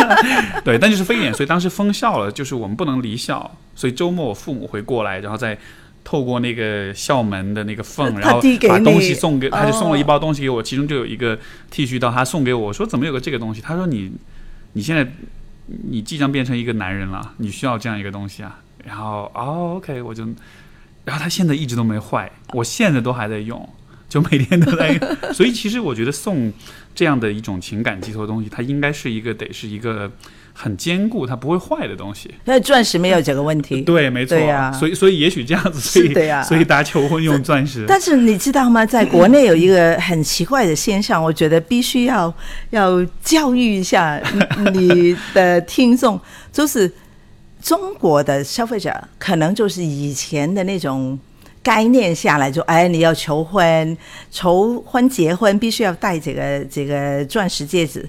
[0.62, 5.56] 对，但就是非典，所以当时封校了，就是我们不能离校，所以周末我父母会过来，然后再
[6.04, 11.38] 透过那个校门的那个缝，然后把东西送给，他就送了一包东西给我，其中就有一个
[11.70, 13.60] 剃须刀，他送给我，我说怎么有个这个东西？
[13.62, 14.12] 他说你
[14.74, 15.10] 你现在
[15.66, 18.60] 你即将变成一个男人了，你需要这样一个东西啊。
[18.84, 20.26] 然后哦，OK，我就。
[21.04, 23.68] 然后它现在一直都没坏，我现在都还在用，
[24.08, 25.00] 就每天都在用。
[25.34, 26.52] 所以其实我觉得送
[26.94, 30.10] 这样的一种情感寄托的东西，它应该是一个得是一个
[30.52, 32.30] 很坚固、它不会坏的东西。
[32.44, 33.80] 那钻石没有这个问题。
[33.82, 34.38] 对，没错。
[34.72, 37.84] 所以所以也许这样子，所以所以大家求婚用钻石。
[37.88, 38.86] 但是你知道吗？
[38.86, 42.32] 在国内有一个很奇怪的现象，我觉得必须要
[42.70, 44.22] 要教育一下
[44.72, 46.20] 你的听众，
[46.52, 46.92] 就是。
[47.62, 51.16] 中国的消费者可能就是以前的那种
[51.62, 53.96] 概念下来，就哎，你要求婚、
[54.32, 58.04] 求婚、结婚，必须要戴这个这个钻石戒指，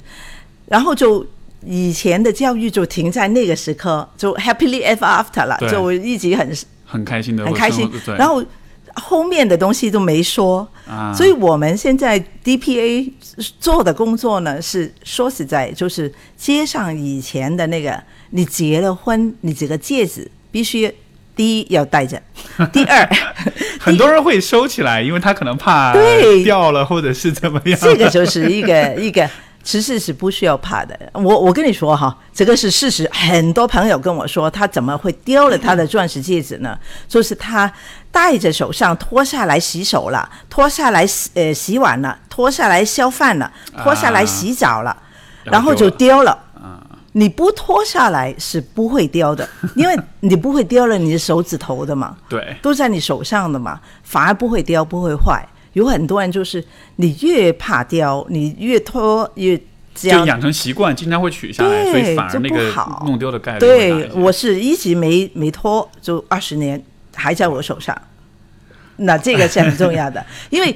[0.65, 1.23] 然后就
[1.63, 7.87] 以前的教育就停在那个时刻，就 happily ever after 了，就一直很很开心的，很开心。
[8.17, 8.43] 然后
[8.95, 10.67] 后面的东西都没说，
[11.15, 13.11] 所以我们现在 DPA
[13.59, 18.01] 做的工作呢，是说实在就是接上以前的那个。
[18.35, 20.91] 你结了婚，你这个戒指必须
[21.35, 22.19] 第一要戴着，
[22.73, 23.07] 第二，
[23.79, 25.93] 很多人会收起来，因为他可能怕
[26.43, 27.77] 掉了或者是怎么样。
[27.79, 29.29] 这个就是一个一个，
[29.61, 30.99] 其实是不需要怕的。
[31.13, 33.07] 我我跟你说哈，这个是事实。
[33.13, 36.75] 很多朋友跟我说，他怎么会丢了他的钻石戒指呢？
[37.07, 37.71] 就是他
[38.11, 44.97] 戴着手上脱下来洗手了，脱下来洗呃洗碗了，脱下来削饭了，脱下来洗澡了，
[45.43, 46.39] 然后就丢了。
[47.13, 55.47] 你不脱下来是不会掉的，因为你不会掉了你的手指头的嘛， 对，都在你手上的嘛，反而不会掉，不会坏。
[55.73, 56.63] 有很多人就是
[56.97, 59.59] 你越怕掉，你越脱越
[59.93, 62.71] 这样，就养成习惯，经常会取下来，所以反而那个
[63.05, 66.83] 弄丢的概率对，我是一直没没脱，就二十年
[67.15, 67.95] 还在我手上，
[68.97, 70.75] 那这个是很重要的， 因为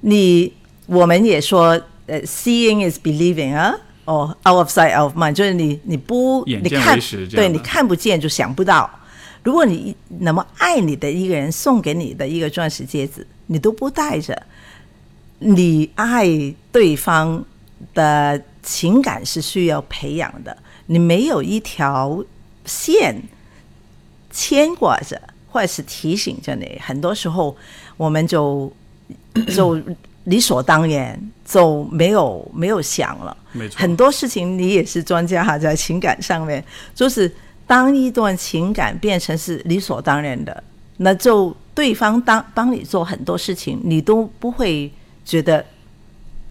[0.00, 0.52] 你
[0.86, 3.74] 我们也说，呃，seeing is believing 啊。
[4.04, 6.98] 哦，out of sight, out of mind，就是你你不你看
[7.30, 8.90] 对你看不见就想不到。
[9.42, 14.42] 如果你那么爱你的一个人送给你的一个钻石戒指，你都不戴着，
[15.38, 16.26] 你爱
[16.72, 17.44] 对方
[17.92, 20.56] 的情感是需要培养的。
[20.86, 22.22] 你没有一条
[22.64, 23.22] 线
[24.30, 27.56] 牵挂着，或者是提醒着你，很多时候
[27.96, 28.70] 我们就
[29.54, 29.80] 就。
[30.24, 33.78] 理所当然就没有没有想了，没错。
[33.78, 36.64] 很多事情你也是专家哈，在情感上面，
[36.94, 37.30] 就是
[37.66, 40.62] 当一段情感变成是理所当然的，
[40.98, 44.90] 那就对方当帮你做很多事情，你都不会
[45.24, 45.64] 觉得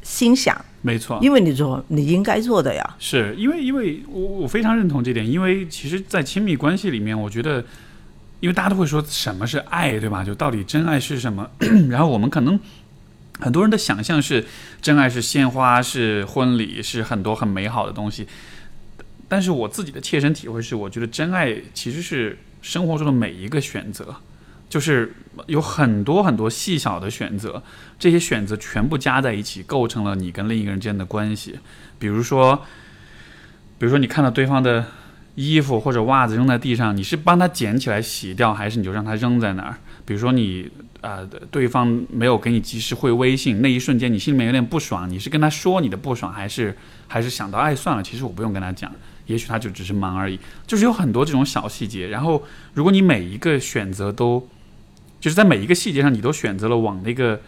[0.01, 2.95] 心想，没错，因为你做你应该做的呀。
[2.99, 7.63] 是因为因为我我非常认同这点，因为其实，在亲密关系里面，我觉得，
[8.39, 10.23] 因为大家都会说什么是爱，对吧？
[10.23, 11.49] 就到底真爱是什么？
[11.89, 12.59] 然后我们可能
[13.39, 14.45] 很多人的想象是
[14.81, 18.27] 真爱是鲜花，是婚礼，是很多很美好的东西。
[19.27, 24.15] 但是我自己的切身体会是，我觉得真爱其实是生活中的每一个选择，
[24.69, 25.15] 就是
[25.47, 27.63] 有很多很多细小的选择，
[27.97, 31.57] 这些选择全部加在一起，构成了你跟另一个人之间的关系。
[31.97, 32.55] 比如说，
[33.79, 34.85] 比如说你看到对方的
[35.33, 39.77] 衣服或者袜子扔在地上，你是帮他捡起来洗掉，还是你就让他扔在那儿？
[40.05, 40.69] 比如说你
[41.03, 46.75] 呃，对方没有给你及时回微信，那一瞬间你心里面有点不爽，你是跟他说你的不爽，还是
[47.09, 48.89] 还是想到哎算了，其实我不用跟他讲。
[49.25, 50.37] 也许他就只是忙而已，
[50.67, 52.07] 就是有很多这种小细节。
[52.07, 52.43] 然后，
[52.73, 54.47] 如果你每一个选择都，
[55.21, 57.39] 就是在每一个细节上你都选择了往那个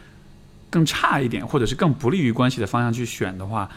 [0.69, 3.69] 更差一点，或者是更不利于关系的方向去选的话，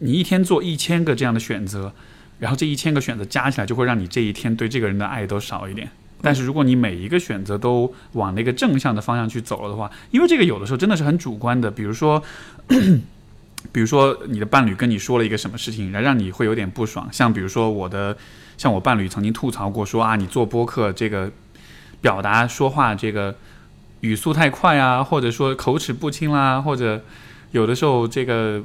[0.00, 1.92] 你一天做一千个这样的选择，
[2.40, 5.88] 然后这一千个选择加起来就会让你这一天对这个人的爱都少一点。
[6.20, 12.22] 但是如果你每一个选择都往那个正向的方向去走了的话，因为这个有的时候真的是很主观的，比如说。
[13.72, 17.08] 比如说，你的伴侣跟你说了一个什么事情，然后让你会有点不爽。
[17.10, 18.16] 像比如说，我的
[18.56, 21.28] 像我伴侣曾经吐槽过，说啊，你做播客这个
[22.00, 23.34] 表达说话这个
[24.00, 27.02] 语速太快啊，或者说口齿不清啦，或者
[27.50, 28.62] 有的时候这个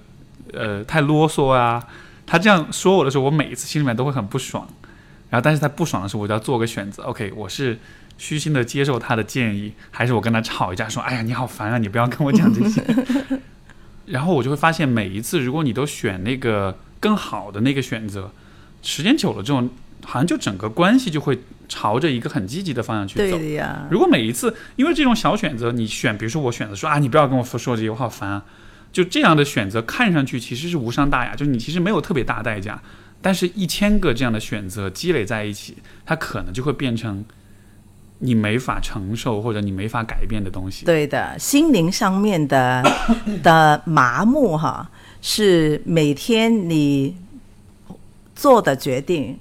[0.53, 1.83] 呃太啰嗦啊。
[2.27, 4.67] 他这样说我的时候，我每一次心里面都会很不爽。
[5.33, 7.01] 然后，但是他不爽的时候，我就要做个选择。
[7.05, 7.79] OK，我是
[8.19, 12.83] 虚心的接受他的建议，还是我跟他吵一架，说哎呀你好烦啊，你不要跟我讲这些。
[14.05, 18.31] 然后我就会发现，每一次如果你都选那个更好的那个选择，
[18.83, 19.67] 时间久了之后，
[20.05, 23.37] 好像就整个关系就会朝着一个很积极的方向去走。
[23.39, 23.87] 对的呀。
[23.89, 28.43] 如果每一次因为这种小选择，你选，比如说我选择说啊，你不要跟我说说这些，我好烦啊。
[28.91, 32.79] 就这样的选择看上去其实是无伤大雅，就是你其实没有特别大代价，
[33.23, 37.25] 但是一千个这样的选择积累在一起，它可能就会变成。
[38.19, 42.81] 你没法承受或者你没法改变的东西，对的，心灵上面的
[43.43, 44.89] 的麻木哈，
[45.21, 47.17] 是每天你
[48.33, 49.37] 做的决定，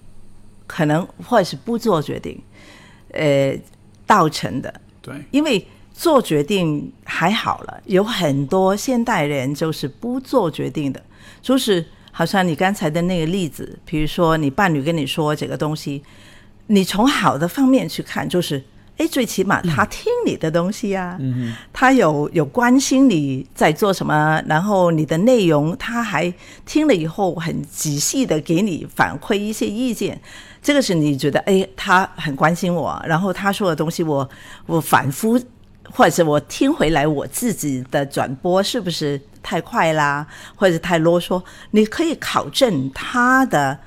[0.66, 2.36] 可能或者是不做决定，
[3.12, 3.56] 呃，
[4.04, 4.74] 造成的。
[5.00, 11.00] 对，因为做决定还好了，有很多现代人就是不做决定的，
[11.40, 16.00] 就是好像你刚才的那个例子，比如说你伴侣跟你说这个东西，
[16.68, 18.62] 你从好的方面去看，就是。
[18.98, 21.18] 哎，最起码他听你的东西呀，
[21.72, 26.32] 他有有关心你在做什么，然后你的内容他还
[26.66, 30.20] 听了以后很仔细的给你反馈一些意见，
[30.62, 34.28] 这个是你觉得哎，他很关心我，然后他说的东西我
[34.66, 35.40] 我反复
[35.94, 40.26] 或者我听回来我自己的转播是不是太快啦，
[40.56, 41.42] 或者太啰嗦？
[41.72, 43.78] 你可以考证他的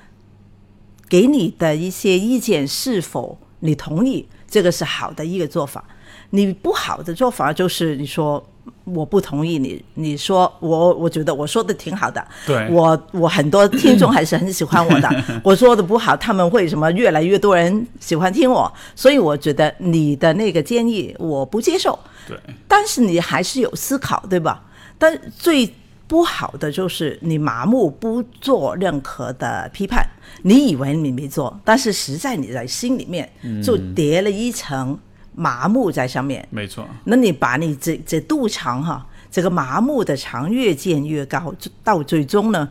[1.10, 4.28] 给你的一些意见是否你同意。
[4.48, 5.84] 这个是好的一个做法，
[6.30, 8.48] 你不好的做法就是你说
[8.86, 12.70] 我不同意你，你说我我觉得我说的挺好的，对。
[12.70, 24.64] 我我很多听众还是很喜欢我的， 我说的不好，他们会什么越来越多人喜欢听我，所以我觉得你的那个建议我不接受，对，但是你还是有思考对吧？
[24.98, 25.74] 但最
[26.08, 30.08] 不好的就是你麻木不做任何的批判。
[30.44, 33.28] 你以为你没做，但是实在你在心里面
[33.64, 34.98] 就叠了一层
[35.36, 36.48] 麻木在上面。
[36.50, 36.88] 没错。
[37.04, 42.70] 那你把你这这肚肠哈，这个麻木的肠越建越高，到最终呢，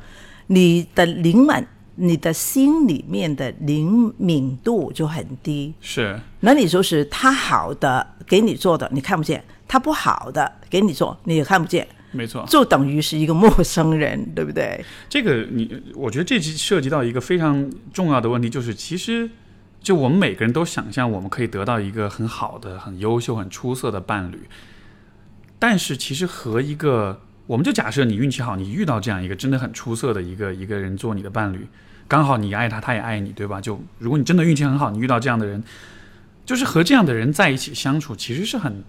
[0.48, 5.74] 你的灵敏，你的心里面的灵敏度就很低。
[5.80, 6.18] 是。
[6.40, 9.38] 那你就是他好的给你做的，你看不见；
[9.68, 11.86] 他不好的给你做，你也看不见。
[12.16, 14.84] 没错，就等于是一个陌生人，对不对？
[15.08, 19.28] 这个你，我觉得这涉及到一个非常重要的问题，就是其实
[19.84, 24.40] 就我们每个人都想象我们可以得到一个很好的、很优秀、很出色的伴侣，
[25.60, 31.64] 但是其实和一个，我们就假设你运气好，你遇到这样一个真的很出色的一个一个人做你的伴侣，
[32.08, 33.60] 刚好你爱他，他也爱你，对吧？
[33.60, 35.62] 就如果你真的运气很好，你遇到这样的人，
[36.44, 38.82] 就是和这样的人在一起相处，其实是很。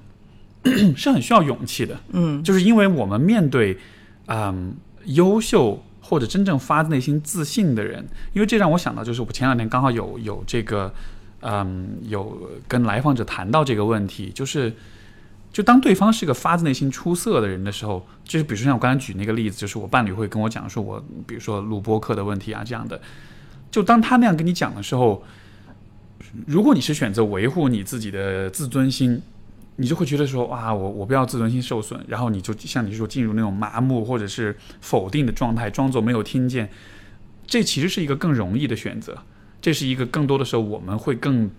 [0.98, 3.78] 是很需要勇气的，嗯，就是因为我们面对，
[4.26, 10.94] 嗯，优秀或者真正发自内心自信的人，因为这让我想到，就是我前两天刚好有有这个，
[11.42, 14.72] 嗯，有跟来访者谈到这个问题，就是，
[15.52, 23.02] 就当对方是个发自内心出色的人的时候，就是比如说像我刚才举那个例子，就是我伴侣会跟我讲说，我比如说录播课的问题啊这样的，
[23.72, 25.24] 就当他那样跟你讲的时候，
[26.46, 29.22] 如果你是选择维护你自己的自尊心。
[29.78, 36.70] 你就会觉得说，哇，我我不要自尊心受损，然后你就像你说进入那种麻木或者是否定的状态，装作没有听见。
[37.46, 39.18] 这其实是一个更容易的选择，
[39.62, 41.50] 这是一个更多的时候我们会更，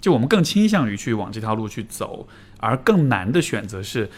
[0.00, 2.28] 就我们更倾向于去往这条路去走，
[2.58, 4.10] 而更难的选择是，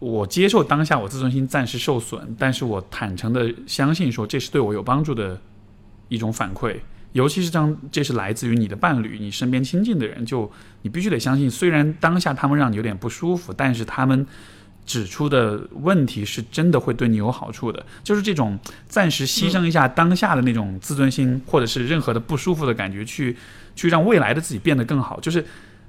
[0.00, 5.40] 我接受当下我自尊心暂时受损，但是我坦诚的相信说这是对我有帮助的
[6.08, 6.80] 一种反馈，
[7.12, 10.50] 尤其是当这是来自于你的伴侣、你身边亲近的人，就
[10.82, 14.26] 你必须得相信，虽然当下他们让你有点不舒服，但是他们。
[14.84, 18.58] 指出的问题是真的会对你有好处的，就是这种
[18.88, 23.36] 暂时牺牲一下当下的那种自尊心，或者是任何的不舒服的感觉，去
[23.76, 25.46] 去让未来的自己变得更好，就是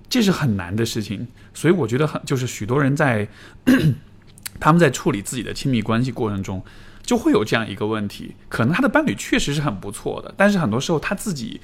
[0.08, 1.28] 这是很难的事情。
[1.56, 3.28] 所以我觉得很就是许多人在
[4.62, 6.64] 他们在处理自己的亲密关系过程中，
[7.04, 11.62] 就会有这样一个问题：可能他的伴侣确实是很不错的，但是很多时候他自己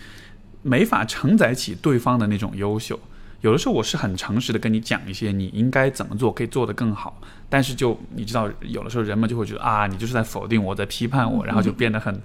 [0.62, 3.00] 没法承载起对方的那种优秀。
[3.42, 12.22] 有的时候我是很诚实的跟你讲一些你应该怎么做可以做得更好，但是就你知道，有的时候人们就会觉得啊，你就是在否定我，在批判我，然后就变得很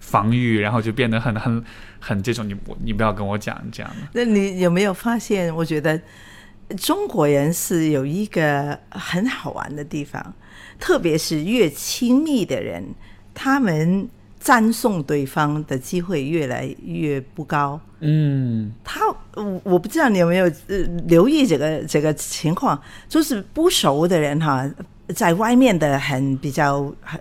[0.00, 1.64] 防御，然后就变得很很
[1.98, 2.54] 很这种，你
[2.84, 4.08] 你不要跟我讲这样的。
[4.12, 5.54] 那你有没有发现？
[5.56, 5.98] 我觉得
[6.76, 10.22] 中国人是有一个很好玩的地方，
[10.80, 12.82] 特别是越亲密的人，
[13.32, 14.08] 他们。
[14.42, 17.78] 赞颂对方的机会越来越不高。
[17.98, 20.78] 嗯，他我我不知道你有没有呃
[21.08, 24.66] 留意这个这个情况，就是不熟的人哈，
[25.08, 27.20] 在外面的很比较很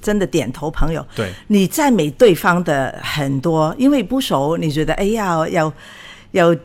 [0.00, 5.72] 真的点头朋友，对，你赞美对方的很多，因为不熟，你觉得哎呀要
[6.30, 6.56] 要。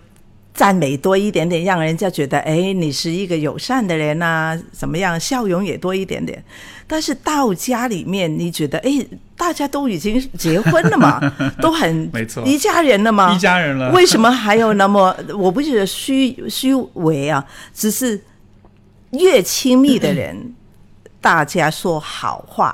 [0.56, 5.20] 赞美多一点点，让人家觉得哎，你是一个友善的人呐，怎么样？
[5.20, 6.42] 笑容也多一点点。
[6.88, 11.20] 但是到家里面，你觉得哎，大家都已经结婚了嘛，
[11.62, 13.92] 都 很没错，一家人了嘛，一家人了。
[13.92, 15.14] 为什么还有那么？
[15.38, 18.24] 我不觉得虚虚伪啊，只是
[19.12, 20.54] 越亲密的人，
[21.20, 22.74] 大家说好话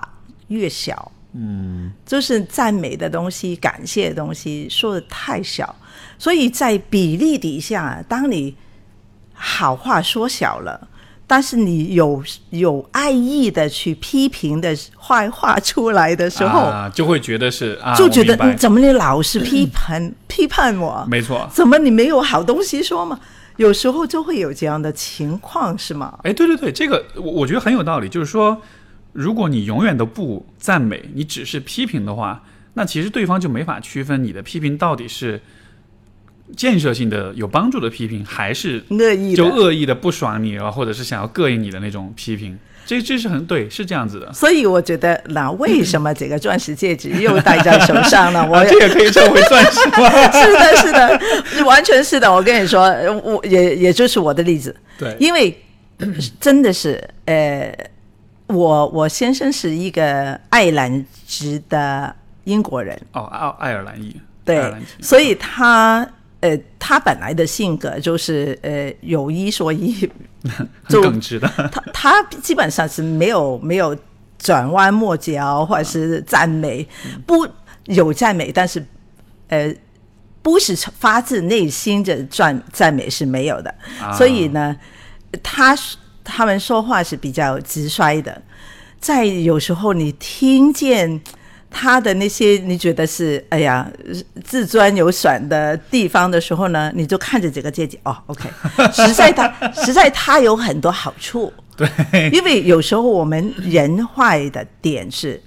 [0.49, 1.11] 越小。
[1.33, 5.75] 嗯，就是赞美的东西、感谢的东西说的太小。
[6.17, 8.55] 所以在比例底下，当你
[9.33, 10.87] 好话说小了，
[11.25, 21.05] 但是你有有爱意的去批评的坏话出来的时候，就会觉得是啊，就觉得你怎么你老是批判 批判我？
[21.09, 23.19] 没错，怎么你没有好东西说吗？
[23.57, 26.19] 有时候就会有这样的情况，是吗？
[26.23, 28.07] 哎，对对对，这个我我觉得很有道理。
[28.09, 28.61] 就是说，
[29.13, 32.43] 如果你永远都不赞美，你只是批评的话，
[32.73, 35.41] 那其实对方就没法区分你的批评到底是。
[36.57, 44.33] 建设性的、有帮助的批评，还是恶意就恶意的不爽你啊，或者是想要膈应你的那种批评，这这是很对，是这样子的。
[44.33, 48.45] 所以我觉得，那为什么这个钻石戒指又戴在手上呢？
[48.51, 50.09] 我这也可以称为钻石吗？
[50.33, 52.29] 是的，是的，完全是的。
[52.29, 52.81] 我跟你说，
[53.23, 54.75] 我也也就是我的例子。
[54.99, 55.57] 对，因为
[56.41, 57.73] 真的是，呃，
[58.51, 62.99] 我我先生是一个爱尔兰籍的英国人。
[63.13, 63.23] 哦，
[63.59, 64.15] 爱爱尔兰裔。
[64.45, 66.07] 对，所以他。
[66.41, 70.09] 呃，他本来的性格就是呃有一说一，
[70.89, 71.47] 就耿直的。
[71.71, 73.95] 他他基本上是没有没有
[74.39, 76.83] 转弯抹角或者是赞美，
[77.27, 77.47] 不
[77.85, 78.83] 有赞美，但是
[79.49, 79.71] 呃
[80.41, 83.71] 不是发自内心的赞赞美是没有的。
[84.17, 84.75] 所以呢，
[85.43, 85.77] 他
[86.23, 88.41] 他们说话是比较直率的，
[88.99, 91.21] 在有时候你听见。
[91.73, 93.89] 他的那些你觉得是哎呀
[94.43, 98.49] 自尊有损的地方的时候呢，你就看着这个阶级哦，OK，
[98.91, 99.49] 实在他
[99.81, 105.41] 实在他有很多好处，对，因为有时候我们人坏的点是，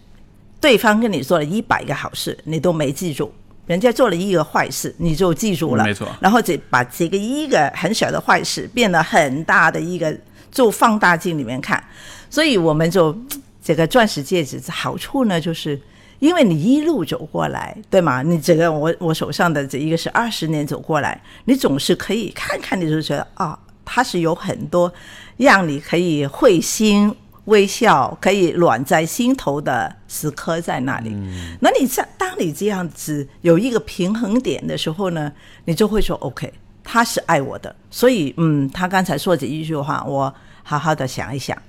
[0.58, 3.30] 对方跟你做了一百个好事，你都没记住，
[3.66, 10.10] 人家做了一个坏事，你就记住了，没错，然后这把这个一个很小的坏事变得很大的一个，
[10.54, 11.84] 就放大镜里面看，
[12.30, 13.14] 所以我们就
[13.62, 15.78] 这个钻石戒指的好处呢，就是。
[16.20, 18.22] 因为你一路走过来，对吗？
[18.22, 24.90] 你这个我我手上的这一个是二十年走过来，你总是可以看看，你就觉得啊，它是有很多
[25.36, 27.14] 让你可以会心
[27.46, 31.14] 微笑、可以暖在心头的时刻在那里。
[31.60, 35.30] 那你在当你这样子有一个平衡点的时候呢，
[35.66, 36.50] 你就会说 OK，
[36.84, 40.32] 他是爱我的，所以嗯，他刚才说这一句话，我
[40.62, 41.60] 好好的想一想。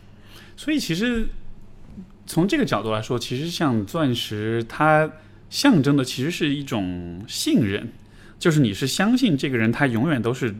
[0.55, 1.27] 所以其实。
[2.27, 5.07] 从这个角度来说，其实像钻石，它
[5.47, 7.87] 象征的其实是一种信任，
[8.39, 10.55] 就是你是相信这个人，他永远都是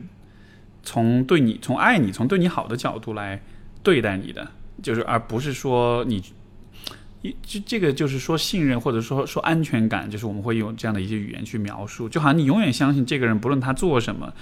[0.84, 3.42] 从对你、从爱你、从对你好的角度来
[3.82, 4.48] 对待你的，
[4.80, 6.22] 就是而不是说你
[7.26, 14.32] 一这这个就是说信任或者说说安全感，就是我们会用这样的一些语言去描述，就好像你永远相信这个人，不论他做什么。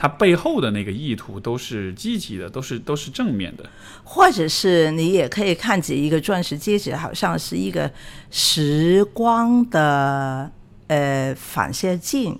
[0.00, 3.68] 他背后的那个意图都是积极的，都是都是正面的。
[4.04, 7.90] 或者是你也可以看见一个钻石戒指，好像是一个
[8.30, 10.48] 时光的
[10.86, 12.38] 呃反射镜，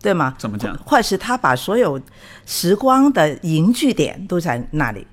[0.00, 0.34] 对吗？
[0.38, 0.74] 怎么讲？
[0.86, 2.00] 或者是他把所有
[2.46, 5.06] 时光的凝聚点都在那里，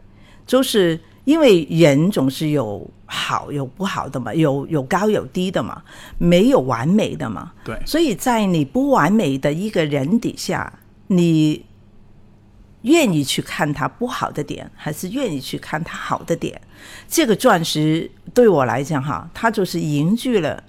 [0.48, 5.82] 就是因为人总是有好有不好的嘛，有有高有低的嘛，
[6.18, 7.54] 没有完美的嘛。
[7.64, 11.64] 对，所以在你不完美的一个人底下，你
[12.82, 16.60] 愿意去看他不好的点，还是愿意去看他好的点？
[17.08, 20.62] 这个钻石对我来讲，哈，它就是凝聚了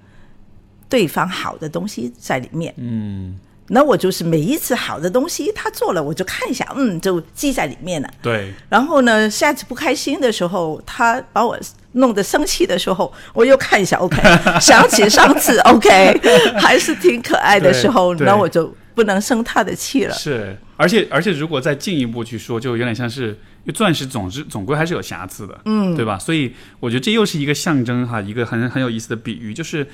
[0.89, 2.73] 对方好的东西在里面。
[2.77, 3.37] 嗯，
[3.69, 8.09] 那我就是每一次好的东西他做了，我就看一下，嗯，就记在里面了。
[8.21, 11.59] 对，然后呢，下次不开心的时候，他把我
[11.93, 14.21] 弄得生气的时候，我又看一下，OK，
[14.61, 16.21] 想起上次，OK，
[16.61, 20.15] 还是挺可爱的时候，那我就不能生他的气了。
[20.15, 26.19] 是，而且而且如果再进一步去说，就有点像是，因为钻石总是总归还是有瑕疵的，嗯，对吧？
[26.19, 29.87] 所以我觉得这又是一个象征哈，一个很很有意思的比喻，就是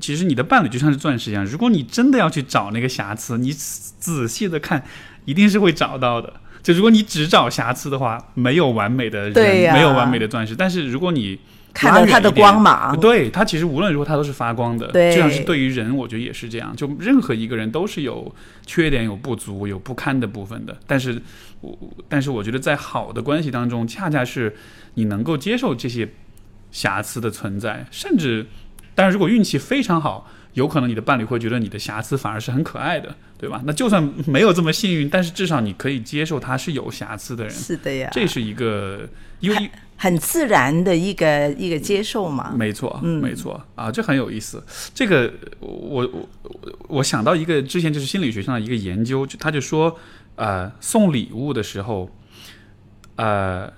[0.00, 4.84] 其实你的伴侣就像是钻石一样，如果你真的要去找那个瑕疵，你仔仔细的看，
[5.24, 6.32] 一定是会找到的。
[6.62, 10.56] 就如果你只找瑕疵的话，没有完美的人，没有完美的钻石。
[10.56, 11.38] 但是如果你
[11.72, 14.88] 看到它的光芒，对它其实无论如何它都是发光的。
[14.88, 16.74] 对就像是对于人，我觉得也是这样。
[16.74, 18.34] 就任何一个人都是有
[18.64, 20.76] 缺点、有不足、有不堪的部分的。
[20.86, 21.22] 但是，
[21.60, 21.78] 我
[22.08, 24.56] 但是我觉得在好的关系当中，恰恰是
[24.94, 26.08] 你能够接受这些
[26.72, 28.46] 瑕疵的存在，甚至，
[28.96, 30.28] 但是如果运气非常好。
[30.56, 33.60] 有可能你的伴侣会觉得你的瑕疵反而是很可爱的，对吧？
[33.66, 37.52] 那就算没有这么幸运，但是至少你可以接受他是有瑕疵的人。
[37.52, 39.06] 是的呀，这是一个
[39.40, 42.54] 因为很自然的一个一个接受嘛。
[42.56, 44.64] 没错，嗯没错啊，这很有意思。
[44.94, 45.30] 这个
[45.60, 49.94] 我我我我想到一个之前就是心理学上的一个研究，就他就说，
[50.36, 52.08] 呃，送礼物的时候，
[53.16, 53.70] 呃，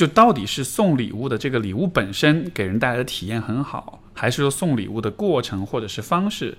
[0.00, 6.56] 就到底是送礼物的这个礼物本身给人带来的体验很好，还是说送礼物的过程或者是方式？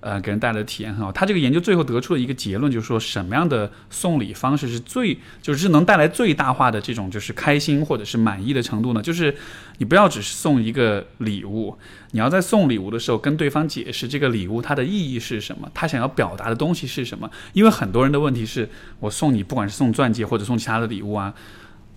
[0.00, 1.10] 呃，给人带来的体验很好。
[1.10, 9.02] 他这个研究最后得出了一个结论，就是说什么样的送礼方式是最，就是能带来最大化的这种就是开心或者是满意的程度呢？
[9.02, 9.34] 就是
[9.78, 11.76] 你不要只是送一个礼物，
[12.12, 17.28] 你要在送礼物的时候跟对方解释这个礼物它的意义是什么，他想要表达的东西是什么。
[17.52, 18.70] 因为很多人的问题是
[19.00, 21.34] 我送你，不管是送钻戒或者送其他的礼物啊。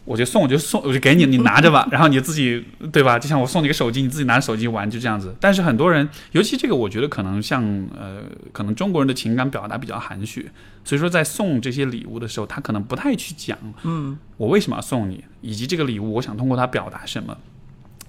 [0.04, 3.20] 我就送，我就送，我就给你， 你拿着吧，然后你自己，对吧？
[3.20, 5.36] 就像我送你个手机，你自己拿着手机玩，就这样子。
[5.40, 7.64] 但是很多人，尤其这个，我觉得可能像
[7.96, 10.50] 呃，可能中国人的情感表达比较含蓄，
[10.84, 17.38] 所以说在送这些礼物的时候，他可能不太去讲，嗯，我为什么要送你，以及这个礼物我想通过它表达什么。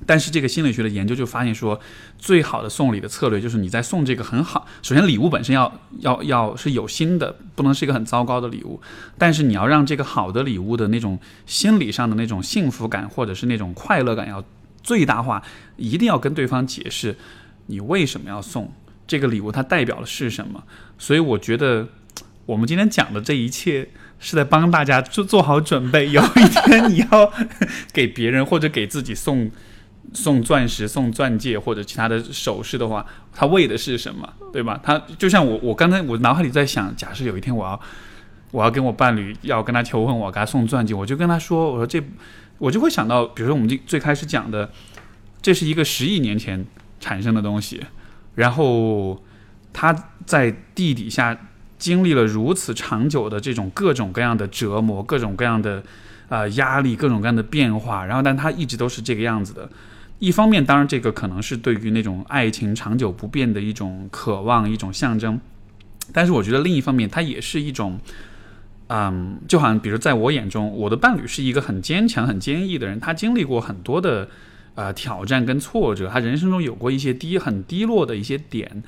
[0.07, 1.79] 但是这个心理学的研究就发现说，
[2.19, 8.81] 最好的送礼的策略就是你在送这个很好，首先礼物本身要要要是有心的，不能是一个很糟糕的礼物，
[9.17, 14.45] 但是你要让这个好的礼物的那种心理上的那种幸福感或者是那种快乐感要
[14.83, 15.43] 最大化，
[15.77, 17.17] 一定要跟对方解释
[17.67, 18.73] 你为什么要送
[19.07, 20.63] 这个礼物，它代表的是什么。
[20.99, 21.89] 所以我觉得
[22.47, 23.89] 我们今天讲的这一切。
[24.25, 27.33] 是在帮大家做做好准备，有一天你要
[27.93, 29.51] 给别人或者给自己送
[30.13, 34.79] 送钻石、送钻戒或者其他的首饰的话，他为的是什么，对吧？
[34.83, 37.81] 他就像我，我刚才我脑海里在想，假设有一天我要
[38.51, 42.03] 我要跟我伴侣要跟他求婚，我给他送钻戒，我就跟他说，我说这
[42.59, 44.71] 我就会想到，比如说我们最最开始讲的，
[45.41, 46.65] 这是一个十亿年前
[47.01, 47.81] 产生的东西，
[48.35, 49.23] 然后
[49.73, 49.95] 他
[50.27, 51.39] 在地底下。
[51.83, 55.83] 经历了如此长久的这种各种各样的折磨，各种各样的
[56.29, 59.69] 呃压力，各种各样的变化，然后但他一直都是这个样子的。
[60.23, 65.41] 一方面，当然这个可能是对于那种爱情长久不变的一种渴望，一种象征。
[66.13, 67.99] 但是我觉得另一方面，它也是一种，
[68.87, 74.29] 嗯，就好像比如在我眼中，我的伴侣是一个很坚强、很坚毅的人，他经历过很多的
[74.77, 78.85] 呃挑战跟挫折，他人生中有过一些低很低落的一些点，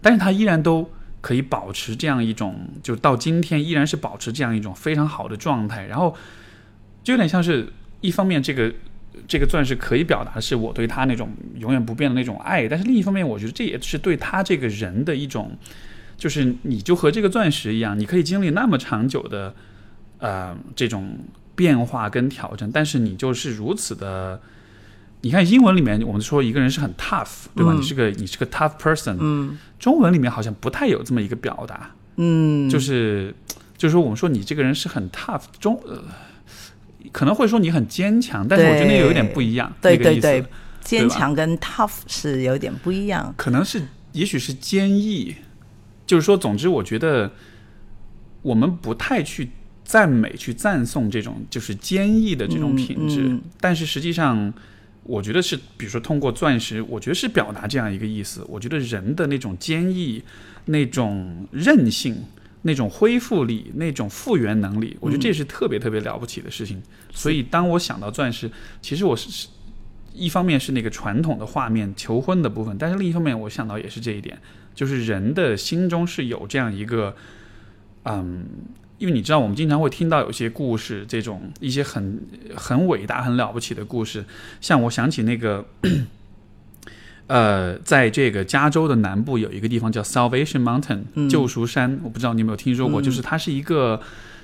[0.00, 0.90] 但是他依然都。
[1.20, 6.14] 可以保持这样一种，就到今天依然是保持这样一种非常好的状态，然后
[7.02, 8.72] 就有点像是，一方面这个
[9.26, 15.56] 这个钻石可以表达的是我对他那种永远不变的那种爱，但是另一方面，我觉得这也是对他这个人的一种，
[16.16, 19.54] 就是你就和这个钻石一样，你可以经历那么长久的
[20.18, 21.18] 呃这种
[21.54, 24.40] 变化跟挑战，但是你就是如此的。
[25.20, 27.72] 你看英文里面，我们说一个人是很 tough，对吧？
[27.72, 29.16] 嗯你是个你是个 tough person。
[29.18, 33.34] 嗯中文里面好像不太有这么一个表达，嗯，就是
[33.76, 36.04] 就是说我们说你这个人是很 tough，中呃
[37.12, 40.44] 可能会说你很坚强，但是我觉得那有点不一样，对对对
[40.80, 43.34] 坚强跟 tough 是有点不一样。
[43.36, 43.82] 可能是
[44.12, 45.34] 也许是坚毅，
[46.06, 47.30] 就是说，总之我觉得
[48.42, 49.50] 我们不太去
[49.84, 54.52] 赞美、去赞颂这种就是坚毅的这种品质，嗯嗯但是实际上，
[55.02, 58.44] 我觉得是，比如说通过钻石，我觉得是表达这样一个意思。
[58.48, 60.22] 我觉得人的那种坚毅、
[60.66, 62.16] 那种韧性、
[62.62, 66.82] 那种恢复力、那种复原能力，我觉得这是特别特别了不起的事情。
[67.12, 68.50] 所以当我想到钻石，
[68.80, 69.48] 其实我是是
[70.12, 74.38] 一方面是那个传统的画面求婚的部分，但是另一方面我想到也是这一点，
[74.74, 77.16] 就是人的心中是有这样一个，
[78.04, 78.46] 嗯。
[78.98, 82.20] 因为你知道，我们经常会听到有些故事，这种一些很
[82.56, 84.24] 很伟大、很了不起的故事。
[84.60, 85.64] 像我想起那个，
[87.28, 94.00] 呃，在这个加州的南部有一个地方叫 Salvation Mountain 救赎山，我不知道你有没有听说过，就是它是一个，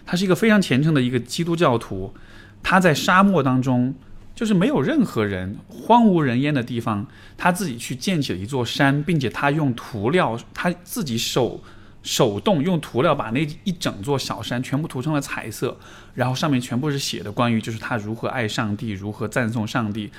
[0.07, 2.15] 它是一个非常虔诚的一个基督教徒，
[2.63, 3.95] 他在沙漠当中，
[4.35, 7.07] 就是没有任何人、荒无人烟的地方，
[7.37, 11.61] 他自己去建起了一座山，并且他用涂料，他自己手。
[12.03, 15.75] 手动用涂料把那一整座小山全部涂成了彩色，
[16.13, 20.11] 然后上面全部是写的关于就是他如何爱上帝，如何赞颂上帝。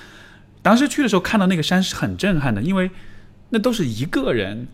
[0.66, 2.90] 当时去的时候看到那个山是很震撼的，因为
[3.52, 4.66] 那都是一个人，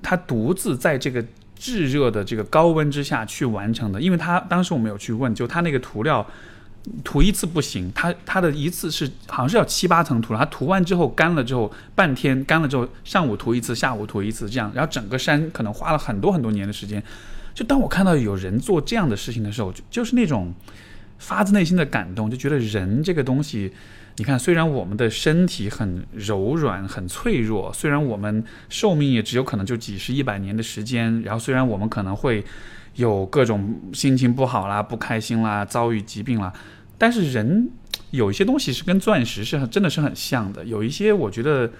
[0.00, 1.24] 他独自在这个
[1.56, 4.00] 炙热的这个高温之下去完成的。
[4.00, 6.24] 因为他当时我们有去问，就他那个涂料。
[7.04, 17.02] 涂一次不行，它它的一次是好像是要七八层涂了，它涂完之后干了之后半天干了之后，上午涂一次，下午涂一次，这样，然后整个山可能花了很多很多年的时间。
[17.52, 20.54] 就当我看到有人做这样的事情的时候，就就是那种
[21.18, 23.70] 发自内心的感动，就觉得人这个东西，
[24.20, 32.44] 你看，虽然我们的身体很柔软、很脆弱，虽然我们寿命也只有可能就几十、一百年的时间，然后虽然我们可能会。
[32.96, 36.52] 有各种心情不好啦、不开心啦、遭遇疾病啦，
[36.98, 37.70] 但是人
[38.10, 40.64] 有一些东西是跟钻石是真的是很像的。
[40.64, 41.70] 有一些我觉得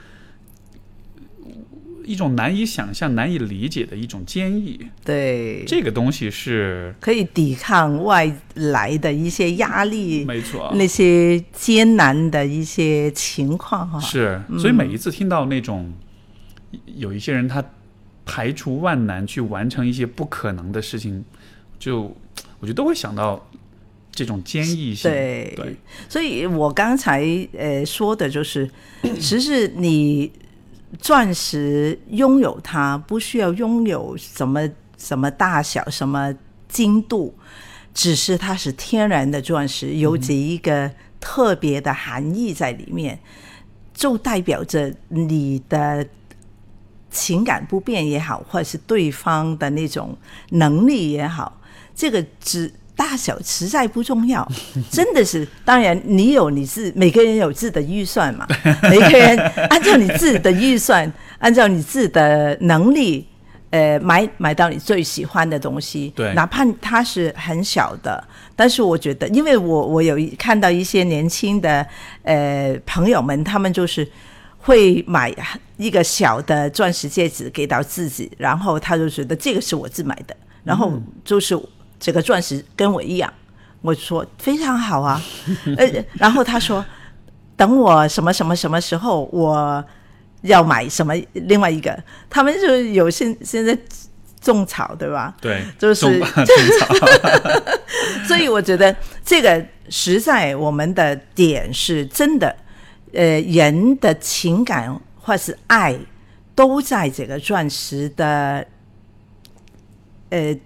[2.04, 14.00] 一种难以想象、难以理解的一种坚毅，对，这个东西是可以抵抗外来的一些压力，没错，那些艰难的一些情况哈。
[14.00, 15.92] 是，所以每一次听到那种
[16.96, 17.64] 有一些人他。
[18.26, 21.24] 排除万难去完成一些不可能的事情，
[21.80, 22.02] 就
[22.60, 23.50] 我觉得都会想到
[24.12, 25.10] 这种坚毅性。
[25.10, 25.74] 对，对，
[26.08, 27.24] 所以我刚才
[27.58, 28.70] 呃说的就是，
[29.18, 30.30] 其实你
[30.98, 36.34] 钻石拥有它，不需要拥有什么什么大小、什么
[36.68, 37.34] 精度，
[37.94, 43.20] 只是它是天然的钻石，有着一个特别的含义在里面，
[43.94, 46.06] 就代表着你的。
[47.12, 50.16] 情感不变也好，或者是对方的那种
[50.50, 51.60] 能力也好，
[51.92, 54.46] 这个只大小实在不重要，
[54.92, 55.48] 真的是。
[55.64, 58.46] 当然，你有你自每个人有自己的预算嘛，
[58.90, 59.38] 每个人
[59.70, 63.26] 按照你自己的预算，按照你自己的能力，
[63.70, 66.12] 呃，买买到你最喜欢的东西。
[66.14, 68.22] 对，哪怕它是很小的，
[68.54, 71.86] 但是我觉得，因为我我有看到一些年轻的
[72.24, 74.06] 呃朋友们，他们就是。
[74.62, 75.34] 会买
[75.78, 80.92] 一个小的钻石戒指给到自己，然后他就觉得这个是我自买的，然后
[81.24, 81.58] 就是
[82.00, 83.32] 这个钻石跟我一样。
[83.82, 85.22] 我说非常好啊，
[85.78, 86.84] 呃，然后他说
[87.56, 89.84] 等我什么什么什么时候我
[90.42, 91.96] 要买什么另外一个，
[92.28, 93.78] 他们就有现现在
[94.40, 95.36] 种草对吧？
[95.40, 96.20] 对，就是种
[96.80, 96.94] 草。
[98.26, 98.94] 所以我觉得
[99.24, 102.56] 这个实在我们的点是真的。
[103.12, 105.98] 呃，人的情感或是爱，
[106.54, 108.64] 都在这个钻石的
[110.28, 110.56] 呃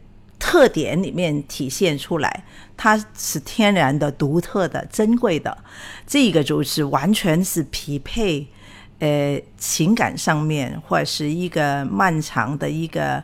[0.45, 2.45] 特点里面体现出来。
[2.76, 5.57] 它是天然的、独特的、珍贵的，
[6.07, 8.47] 这个就是完全是匹配
[8.99, 13.22] 呃情感上面，或者是一个漫长的一个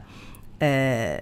[0.60, 1.20] 呃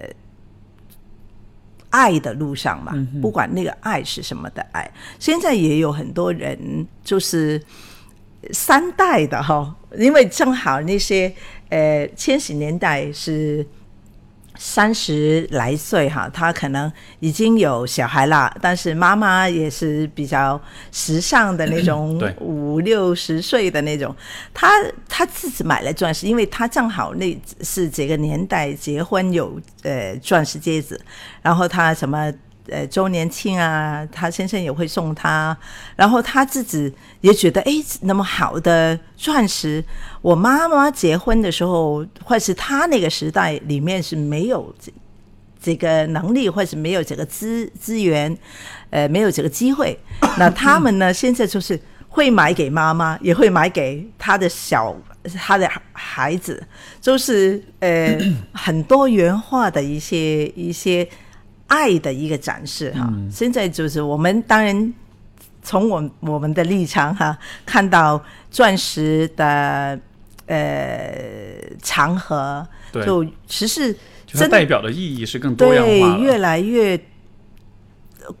[1.89, 2.93] 爱的路上嘛。
[3.21, 4.89] 不管那个爱是什么的爱，
[5.19, 7.61] 现在也有很多人就是。
[8.53, 11.29] 三代的哈，因为正好那些
[11.67, 13.67] 呃千禧年代是
[14.61, 16.91] 三十来岁哈，他可能
[17.21, 24.13] 已经有小孩了，但是妈妈也是比较时尚的那种，五六十岁的那种，
[24.53, 24.69] 他
[25.07, 30.99] 他自己买了钻石，因为他正好那是这个年代结婚有呃钻石戒指，
[31.41, 32.31] 然后他什么。
[32.71, 35.55] 呃，周年庆啊，他先生也会送他，
[35.95, 39.83] 然后他自己也觉得，哎，那么好的钻石，
[40.21, 44.91] 我妈妈结婚的时候，或是他那个时代里面是没有这
[45.61, 48.37] 这个能力，或是没有这个资资源，
[48.89, 49.97] 呃，没有这个机会。
[50.37, 54.95] 那他们呢，现在就是会买给妈妈，也会买给他的小
[55.37, 56.65] 他的孩子，
[57.01, 58.17] 就是呃
[58.53, 61.07] 很多元化的一些一些
[61.69, 63.09] 爱的一个展示哈。
[63.31, 64.93] 现在就是我们当然
[65.63, 69.97] 从我我们的立场哈，看到钻石的
[70.47, 73.93] 呃场合，对就其实
[74.25, 76.19] 就它代表的意义是更多样对。
[76.19, 76.99] 越来越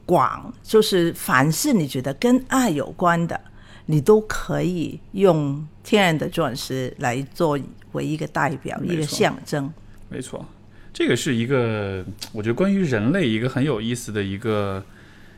[0.05, 3.39] 广，就是凡是你觉得跟爱有关的，
[3.87, 7.57] 你都可以用天然的钻石来作
[7.93, 9.71] 为一个代表，一个象征。
[10.09, 10.45] 没错，
[10.93, 14.83] 这个是一个我觉得关于人类一个很有意思的一个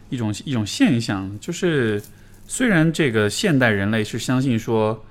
[0.10, 2.02] 一种一种现象，就是
[2.48, 5.06] 虽然这个现代人类是相信说。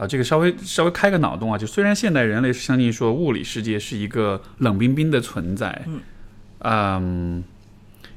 [0.00, 5.84] 啊，这个稍微稍微开个脑洞啊，就虽然现代人类是相信说物理世界是一个冷冰冰的存在，
[6.60, 7.44] 嗯，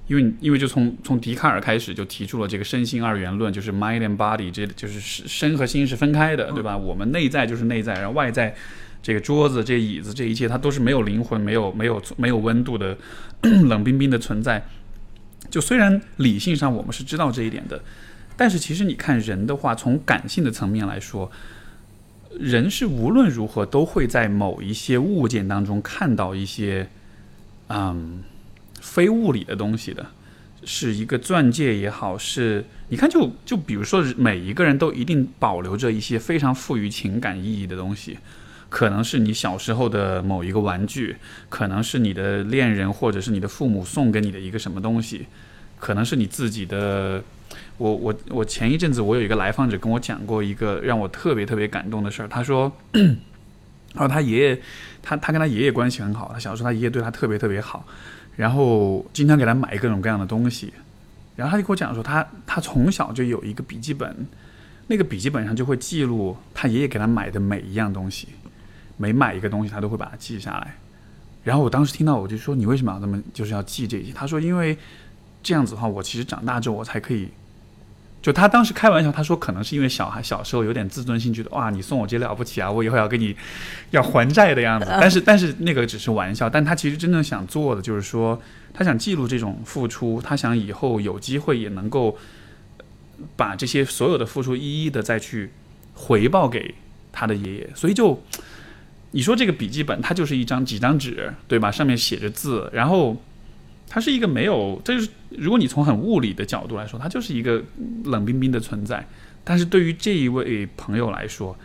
[0.07, 6.77] 因为因为就从从笛卡尔开始就提出了这个身心二元论，就是 mind and body，这就是身和心是分开的，对吧？
[6.77, 8.55] 我们内在就是内在，然后外在
[9.03, 12.97] 这个桌子、这椅子、这一切，它都是没有灵魂、没有没有没有温度的
[13.41, 14.65] 冷冰冰的存在。
[15.51, 17.83] 就虽然理性上我们是知道这一点的，
[18.35, 21.29] 但是其实你看人的话，从感性的层面来说，
[22.39, 26.89] 人是无论如何都会在某一些物件当中看到一些，
[27.67, 28.23] 嗯，
[28.81, 30.03] 非物理的东西的。
[30.65, 38.17] 是一个钻戒也好，是你看就就比如说每一个人都一定保留着一些非常富于情感意义的东西，
[38.73, 41.15] 可能是你小时候的某一个玩具，
[41.47, 45.27] 可能是你的恋人或者是你的父母送给你的一个什么东西，
[45.79, 47.23] 可能是你自己的。
[47.77, 52.71] 我我我前一阵子我有一个来访者跟我讲过一个让我特别特别感动的事儿，他说，
[53.93, 54.59] 他说他爷爷，
[55.03, 57.85] 他他跟他爷爷关系很好，他小时候他爷爷对他特别特别好。
[58.35, 60.73] 然后经常给他买各种各样的东西，
[61.35, 64.25] 然后他就跟我讲说，他他从小就有一个笔记本，
[64.87, 68.29] 那个笔记本上就会记录他爷爷给他买的每一样东西，
[68.97, 70.75] 每买一个东西他都会把它记下来。
[71.43, 74.11] 然后我当时听到我就说，你为什么要这么就是要记这些？
[74.13, 74.77] 他说，因为
[75.41, 77.29] 这样子的话，我其实长大之后我才可以。
[78.21, 83.35] 就他当时开玩笑，他说可能是因为小孩小时候有点自尊心，觉得哇你送我这了不起啊，我以后要给你
[83.91, 84.87] 要还债的样子。
[84.89, 88.41] 但是但是那个只是玩笑，但他其实真正想做的就是说，
[88.73, 92.17] 他想记录这种付出，他想以后有机会也能够
[93.35, 95.51] 把这些所有的付出一一的再去
[95.93, 96.73] 回报给
[97.11, 97.69] 他的爷爷。
[97.75, 98.17] 所以就
[99.13, 101.71] 你说这个笔记本，它就是一张几张纸，对吧？
[101.71, 103.15] 上面写着字，然后。
[103.85, 107.61] 它是一个没有，这就是如果你从很物理的角度来说，它就是一个
[108.05, 109.05] 冷冰冰的存在。
[109.43, 111.55] 但是对于这一位朋友来说，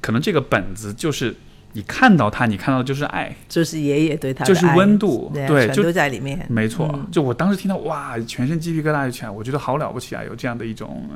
[0.00, 1.34] 可能这个本子就是
[1.74, 6.46] 你看到它，你看到的就是爱，就是爷爷对他就是温度，对，就都在里面。
[6.48, 11.06] 没错，就我当时听到哇，全身鸡皮疙瘩一起来，我觉得好了不起啊，有这样的一种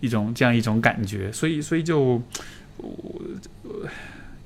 [0.00, 1.32] 一种这样一种感觉。
[1.32, 2.20] 所以，所以就
[2.76, 3.22] 我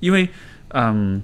[0.01, 0.29] 因为
[0.71, 1.23] 嗯。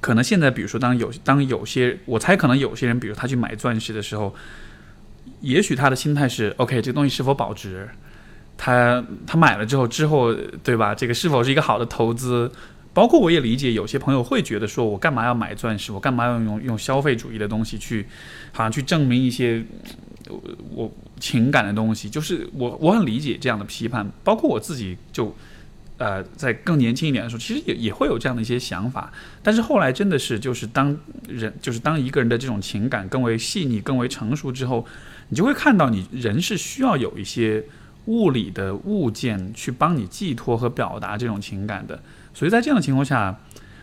[0.00, 4.32] 可能现在，比如说，当有当有些，我猜可能有些人，比如他去买钻石的时候，
[5.40, 7.88] 也许他的心态是：OK，这个东西是否保值？
[8.56, 10.32] 他他买了之后，之后
[10.62, 10.94] 对吧？
[10.94, 12.52] 这个是否是一个好的投资？
[12.94, 15.90] 包括我也理解，有些朋友会觉得说，我干嘛要买钻石？
[15.90, 18.06] 我干嘛要用用消费主义的东西去，
[18.52, 19.60] 好像去证明一些
[20.72, 20.88] 我
[21.18, 22.08] 情感的东西？
[22.08, 25.34] 就是我我很理解这样的批判，包括我自己就。
[26.00, 30.96] 呃，在更年轻一点的时候，其实也也会有这样的一些想法，但是后来真的是，就是当
[31.28, 34.86] 人，就是当一个人的这种情感更为细腻、更为成熟之后，
[35.28, 37.62] 你就会看到，你人是需要有一些
[38.06, 42.02] 物理的物件去帮你寄托和表达这种情感的。
[42.32, 43.38] 所以在这样的情况下，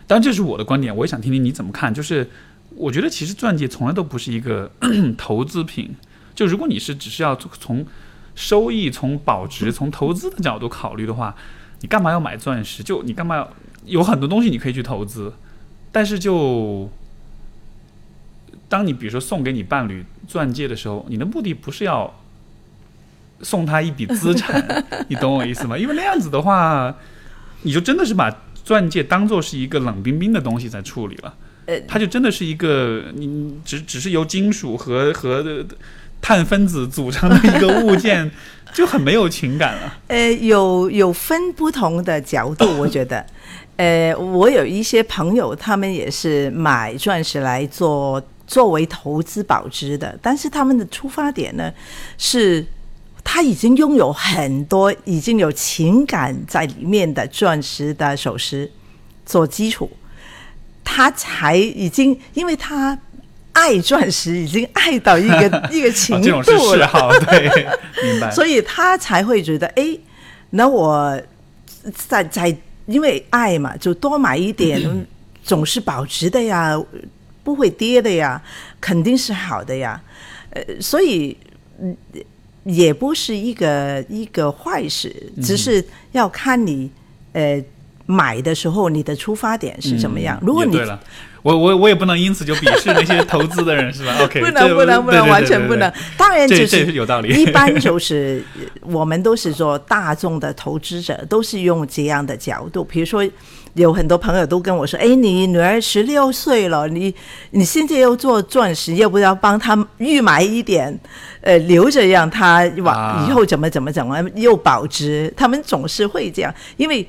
[0.08, 1.94] 当然这是我的观点，我也想听听你怎么看。
[1.94, 2.28] 就是
[2.74, 4.68] 我觉得其实钻戒从来都不是一个
[5.16, 5.94] 投资品，
[6.34, 7.86] 就如果你是只是要从
[8.34, 11.36] 收益、从保值、从投资的角度考虑的话。
[11.80, 12.82] 你干嘛要买钻石？
[12.82, 13.52] 就你干嘛要
[13.86, 15.32] 有很多东西你可以去投资，
[15.92, 16.90] 但是就
[18.68, 22.12] 当你比如说送给你伴侣钻戒的时候，你的目的不是要
[23.42, 25.78] 送他一笔资产， 你懂我意思吗？
[25.78, 26.94] 因为那样子的话，
[27.62, 28.28] 你就真的是把
[28.64, 31.34] 钻戒当做是一个冷冰冰的东西在处理了，
[31.66, 35.64] 呃，它就真的是一个你只只是由金属和和
[36.20, 38.30] 碳分子组成的一个物件。
[38.78, 39.98] 就很没有情感了。
[40.06, 43.26] 呃，有有分不同的角度， 我觉得，
[43.76, 51.72] 呃，我有一些朋友，他们也是买钻石来做作为投资保值的，但是他们的出发点呢，
[52.18, 52.64] 是
[53.24, 58.70] 他已经拥有很多已经有情感在里面的钻石的首饰
[59.26, 59.90] 做基础，
[60.84, 62.96] 他才已经，因为他。
[63.58, 67.66] 爱钻石已经爱到一个 一个程度了，对，
[68.02, 68.30] 明白。
[68.30, 69.98] 所以他才会觉得，哎，
[70.50, 71.20] 那我
[72.08, 72.56] 在在
[72.86, 74.80] 因为爱嘛，就多买一点，
[75.42, 76.80] 总是保值的呀，
[77.42, 78.40] 不会跌的呀，
[78.80, 80.00] 肯定是好的呀。
[80.50, 81.36] 呃，所以
[81.80, 81.96] 嗯，
[82.64, 86.90] 也不是一个一个坏事，只是要看你
[87.32, 87.62] 呃
[88.10, 90.38] 买的时候你的出发点是怎么样。
[90.40, 90.98] 如果你对了，
[91.42, 94.16] 我我我也不能因此就鄙视那些投资的人，是吧？
[94.24, 95.92] OK，不能不能不能，完全不能。
[96.16, 97.28] 当然就是是有道理。
[97.36, 103.22] 一般就是呃我们都是说大众的投资者都是用这样的角度，比如说
[103.74, 107.14] 有很多朋友都跟我说：“哎，你女儿十六岁了，你
[107.50, 110.98] 你现在要做钻石，要不要帮她预埋一点，
[111.42, 117.06] 呃，留着让她啊往以后怎么怎么怎么又保值？”他们总是会这样，因为。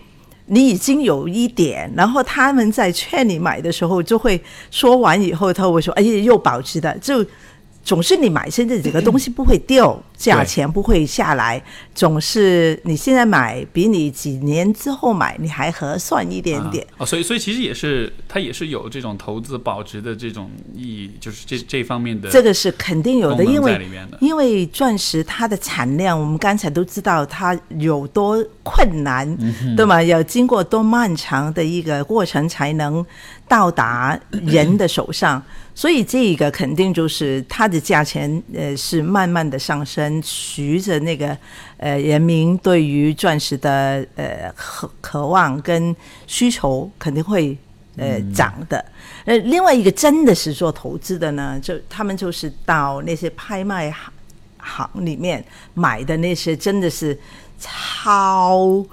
[0.50, 4.41] 你已经有一点，然后他们在劝你买的时候，就会
[4.72, 7.26] 说完以后，他会说：“哎呀，又保值的。”就
[7.90, 11.60] 总是你买现在这个东西不会掉，价钱不会下来，
[11.96, 16.86] 总是你现在买比你几年之后买你还合算一点点。
[16.92, 23.82] 啊哦，所以所以其实也是它也是有这种投资保值的这种意义，就是这这方面的这个是肯定有的，因为。
[24.20, 30.04] 因为钻石它的产量，我们刚才都知道它有多困难，嗯对吗？
[30.04, 33.04] 要经过多漫长的一个过程才能
[33.48, 35.42] 到达人的手上，
[35.80, 41.38] 所以这个肯定就是它的价钱，呃，是慢慢的上升，随着那个
[41.78, 45.96] 呃人民对于钻石的呃渴渴望跟
[46.28, 47.58] 需求肯定会
[47.96, 48.84] 呃涨的。
[49.24, 54.12] 呃，另外一个真的是做投资的呢，就他们就是到那些拍卖行
[54.58, 55.42] 行里面
[55.76, 57.18] 买的那些，真的是
[57.58, 58.86] 超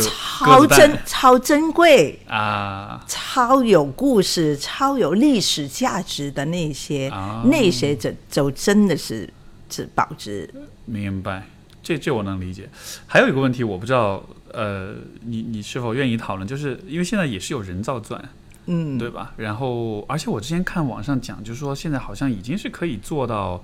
[0.00, 2.18] 就超珍超珍贵。
[2.26, 9.32] 啊，超有故事、超有历史价值的那些，啊那些就就真的是
[9.70, 10.52] 是保值。
[10.84, 11.46] 明白，
[11.82, 12.68] 这这我能理解。
[13.06, 16.46] 还有一个问题，我不知道，呃，你你是否愿意讨论？
[16.48, 18.22] 就是因为现在也是有人造钻，
[18.66, 19.32] 嗯，对吧？
[19.36, 23.62] 然后，而且我之前看网上讲，就是说现在好像已经是可以做到，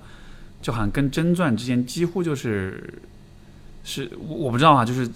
[0.61, 3.01] 就好像跟真钻之间几乎就是。
[3.83, 5.07] 是我我不知道啊，就是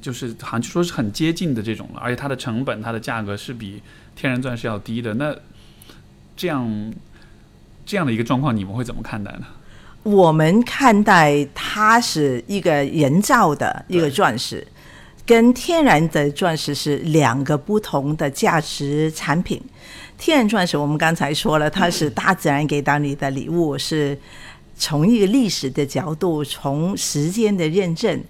[0.00, 3.82] 就是好像就说是很接近的这种了，而且它的成本、它的价格是比
[4.14, 5.14] 天然钻石要低的。
[5.14, 5.34] 那
[6.36, 6.92] 这样
[7.84, 9.46] 这样的一个状况，你们会怎么看待呢？
[10.04, 14.66] 我们看待它是一个人造的一个钻石，
[15.24, 19.62] 跟天然的钻石是两个不同的价值产品。
[20.18, 24.16] 天然钻石我们刚才说了，它是大自然给到你的礼物，是
[24.76, 28.22] 从一个历史的角度，从时间的认证，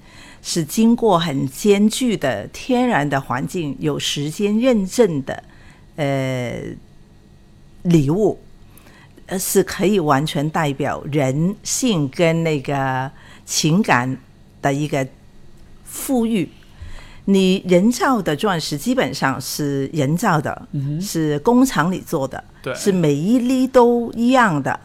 [0.43, 5.43] 是经过很艰巨的天然的环境，有时间认证的，
[5.97, 6.62] 呃，
[7.82, 8.38] 礼物。
[9.26, 13.11] 呃，是可以完全代表人性跟那个
[13.47, 14.18] 情感
[14.61, 15.07] 的一个
[15.84, 16.49] 富裕。
[17.26, 20.68] 你人造的钻石基本上是人造的，
[21.01, 24.78] 是工厂里做的，对是每一粒都一样的，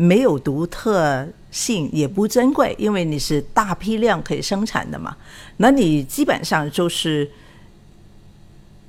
[0.00, 5.16] 没有独特性，也不珍贵，因为你是大批量可以生产的嘛。
[5.56, 7.28] 那你基本上就是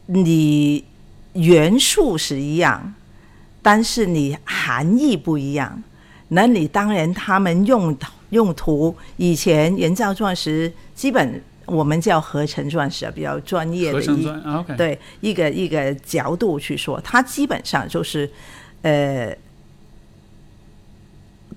[0.05, 0.86] 你
[1.34, 2.93] 元素是一样，
[3.64, 5.82] 但是你含义不一样。
[6.28, 7.97] 那你当然他们用
[8.30, 18.30] 用途，以前人造钻石基本我们叫合成钻石，比较专业的合成一对一个一个角度去说，它基本上就是
[18.84, 19.36] 呃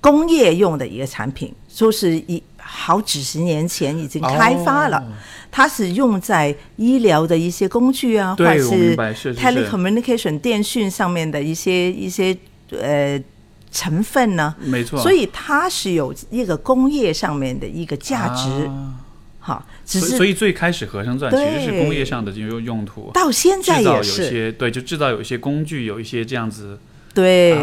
[0.03, 5.05] 工业用的一个产品，就是一好几十年前已经开发了，哦。
[5.51, 8.97] 它是用在医疗的一些工具啊，或，者是
[9.37, 12.37] ，telecommunication 电讯上面的一些一些
[12.71, 13.23] 呃
[13.71, 14.99] 成分呢，没错。
[15.01, 18.95] 所以它是有一个工业上面的一个价值，啊。
[19.39, 26.79] 哈，只所以所以最开始合成钻其实是工业上的用用途，到现在也是，些对，就制造有一些工具，有一些这样子。
[27.15, 27.57] 对、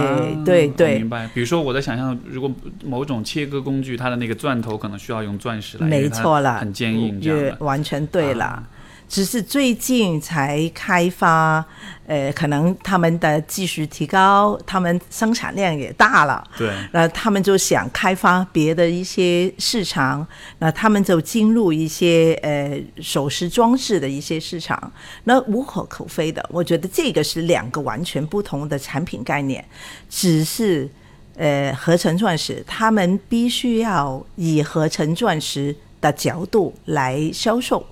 [0.46, 1.30] 对对明，白。
[1.34, 2.52] 比如说我在想象，如果
[2.84, 7.66] 某种切割工具，它的那个钻头可能需要用钻石来，没错啦，很坚硬这样的。
[7.66, 8.46] 完全对了。
[8.46, 8.64] 啊
[9.10, 11.66] 只是最近才开发，
[12.06, 20.26] 呃，可能他们的技术提高，他们生产量也大了，对，那他们就想开发别的一些市场，
[20.60, 24.92] 那他们就进入一些呃首饰装置的一些市场，
[25.24, 26.48] 那无可厚非的。
[26.52, 29.66] 我觉得这个是两个完全不同的产品概念，
[30.08, 30.88] 只是
[31.36, 37.84] 呃合成钻石，他们必须要以合成钻石的角度来销售，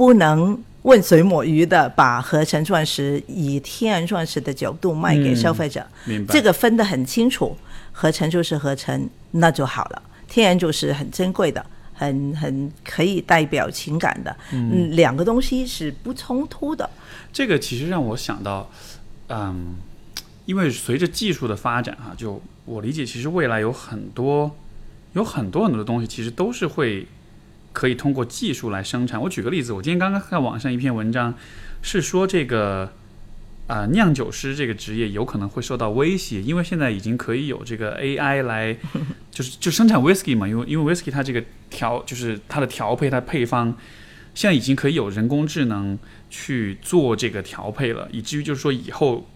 [0.00, 0.58] 不能。
[0.82, 6.32] 问水摸鱼的把合成钻石以天然钻石的角度卖给消费者，明白。
[6.32, 7.54] 这个分得很清楚，
[7.92, 10.02] 合成就是合成，那就好了。
[10.26, 16.88] 天然就是很珍贵的，很很可以代表情感的，嗯，两个东西是不冲突的。
[17.30, 18.70] 这个其实让我想到，
[19.28, 19.74] 嗯，
[20.46, 24.50] 因为随着技术的发展哈，就我理解，其实未来有很多
[25.12, 27.06] 有很多很多的东西，其实都是会
[27.72, 29.20] 可以通过技术来生产。
[29.20, 31.34] 我举个例子，我今天刚刚看网上一篇文章，
[31.82, 32.92] 是说这个
[33.66, 38.76] 啊、酿酒师这个职业有可能会受到威胁，因为现在已经可以有这个 AI 来，
[39.30, 41.40] 就是就生产 whisky 嘛，因为因为 whisky 它这个
[41.70, 43.72] 调就是它的调配它配方，
[44.34, 45.96] 现在已经可以有人工智能
[46.28, 49.28] 去做这个调配了，以至于就是说以后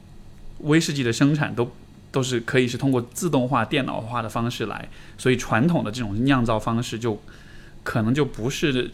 [0.59, 1.71] 威士忌的生产都
[2.11, 7.23] 都是可以是通过自动化、电脑化的方式来，所以传统的这种酿造方式就
[7.85, 8.91] 可能就不是，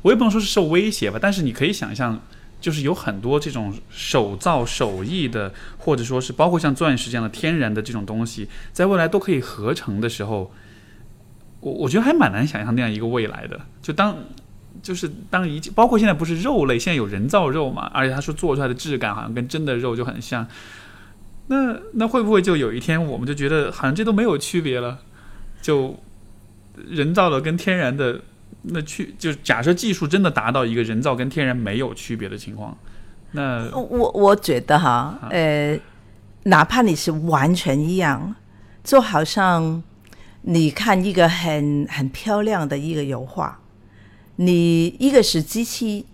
[0.00, 2.18] 我也不能说是受威胁吧，但是你可以想象。
[2.58, 10.50] 就是有很多这种手造手艺的，或者说是包括像钻石这样的天然的这种东西，在未来都可以合成的时候，
[11.60, 13.60] 我我觉得还蛮难想象那样一个未来的。
[13.82, 14.16] 就当
[14.82, 20.44] 就是当一，包括现在不是肉类，现在有人造肉嘛，而且他说做出来的质感好像跟真的肉就很像。
[21.48, 24.98] 那那会不会就有一天我们就觉得好像这都没有区别了？
[25.60, 26.02] 就
[26.88, 28.20] 人造的跟天然的。
[28.68, 32.76] 那去就假设技术真的达到一个人造跟天然没有区别的情况，
[33.30, 35.78] 那我我觉得哈，呃，
[36.44, 38.34] 哪怕你是完全一样，
[38.82, 39.80] 就好像
[40.42, 43.60] 你看一个很很漂亮的一个油画，
[44.34, 46.04] 你一个是机器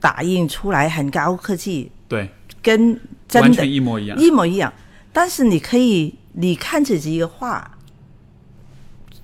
[0.00, 2.30] 打印出来很高科技，对，
[2.62, 4.72] 跟真完的全一模一样，一模一样，
[5.12, 7.75] 但是你可以你看这几个画。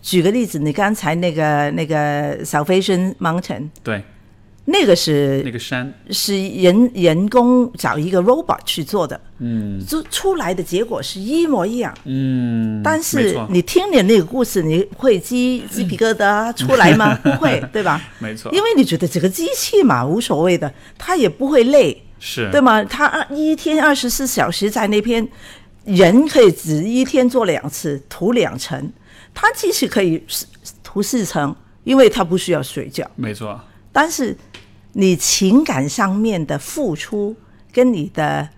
[0.03, 4.03] 举个例子，你刚才那个那个 Salvation Mountain，对，
[4.65, 11.95] 那个是那个山是人人工找一个 robot 去做的，嗯做出来的结果是一模一样。
[12.05, 17.15] 嗯，但是你听了那个故事，你会鸡鸡皮疙瘩出来吗？
[17.23, 18.03] 不会，对吧？
[18.19, 22.83] 没错，因为你觉得这个机器嘛无所谓的，它也不会累，是对吗？
[22.83, 25.29] 它二一天二十四小时在那边，
[25.85, 28.93] 人可以只一天做两次，涂两层。
[29.35, 30.23] 它即使可以
[30.83, 31.55] 涂四层，
[31.85, 33.11] 因为它不需要睡觉。
[33.17, 33.61] 没错，
[33.93, 34.37] 但是
[34.93, 37.35] 你情感上面的付出
[37.73, 38.49] 跟你的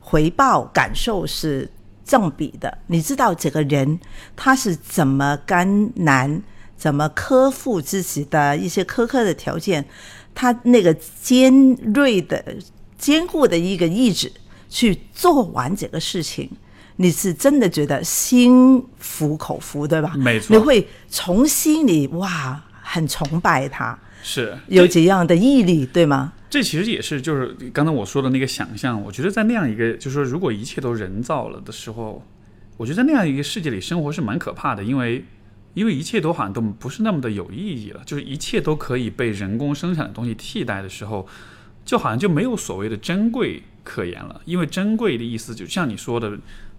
[0.00, 1.70] 回报感受是
[2.04, 2.78] 正比的。
[2.86, 3.98] 你知道这个人
[4.36, 6.42] 他是怎么甘难，
[6.76, 9.84] 怎么克服自己的一些苛刻的条件，
[10.34, 11.52] 他那个尖
[11.94, 12.44] 锐的、
[12.96, 14.30] 坚固的一个意志
[14.68, 16.50] 去做完这个事情。
[17.00, 20.14] 你是真的觉得心服口服，对吧？
[20.16, 26.32] 没错你会从心里哇，很崇拜他，是有这样的毅力，对吗？
[26.50, 32.24] 这其实也是就是刚才我说的那个想象，我觉得在那样一个就是说如果一切都人造了的时候，
[32.76, 35.24] 我觉得在那样一个世界里生活是蛮可怕的，因为
[35.74, 41.28] 因为一切都好像都不是那么的有意义了，就是一切都可以被人工生产的东西替代的时候，
[41.84, 44.40] 就好像就没有所谓的珍贵可言了。
[44.44, 46.36] 因为珍贵的意思就像你说的，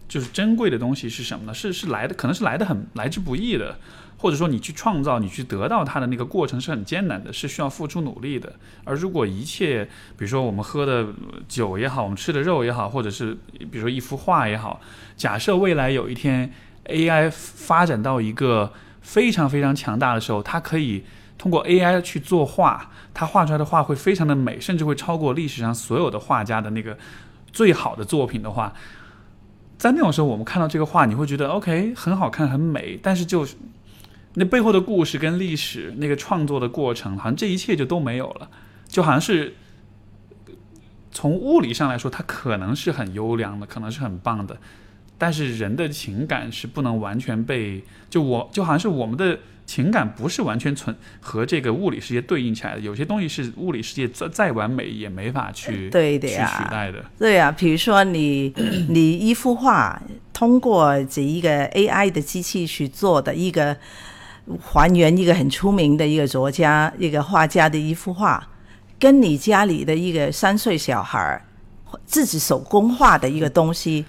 [0.09, 1.53] 就是珍贵的东西是什么呢？
[1.53, 3.77] 是是来的，可能是来的很来之不易的。
[4.21, 8.51] 或者说你去创造、你去得到它的那个过程是很艰难的，是需要付出努力的。
[8.83, 9.85] 而如果一切，
[10.17, 11.07] 比如说我们喝的
[11.47, 13.37] 酒也好，我们吃的肉也好，或者是
[13.71, 14.81] 比如说一幅画也好，
[15.15, 16.51] 假设未来有一天
[16.87, 21.05] AI 发展到一个非常非常强大的时候，它可以
[21.37, 26.97] 通过 AI 去作画，它画出来的画会非常的美，甚至会超过历史上所有的画家的那个
[27.53, 28.73] 最好的作品的话，
[29.79, 33.55] 在那种时候，我们看到这个画，你会觉得 OK 很好看、很美，但是就是。
[34.35, 38.47] 那背后的故事跟历史，那个创作的过程，好像这一切就都没有了，
[38.87, 39.55] 就好像是
[41.11, 44.55] 从物理上来说，它可能是很优良的，可能是很棒的，
[45.17, 57.05] 但是人的情感是不能完全被就我就好像是我们的情感不是完全存和这个物理世界对应起来的，有些东西是物理世界再再完美也没法去去对的呀取代的。
[57.19, 58.51] 对呀、比如说你
[58.89, 60.01] 你一幅画
[60.33, 63.77] 通过这一个 AI 的机器去做的一个
[64.59, 68.43] 还原一个很出名的一个作家、一个画家的一幅画，
[68.97, 71.45] 跟你家里的一个三岁小孩儿
[72.07, 74.03] 自己手工画的一个东西。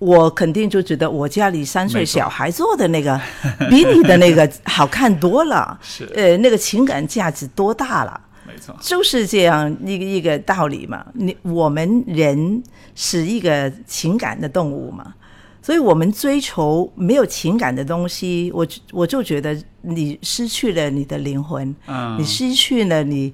[0.00, 3.20] 我肯定就觉得我家里三岁小孩做的那个
[3.70, 6.10] 比你的那个好看多了，是。
[6.16, 8.20] 呃，那个情感价值多大了。
[8.46, 11.04] 没错，就是这样一个一个道理嘛。
[11.12, 12.62] 你我们人
[12.94, 15.14] 是一个情感的动物嘛，
[15.62, 23.32] 所以我们追求没有情感的东西，我我就觉得你失去了你的灵魂，嗯，你失去了你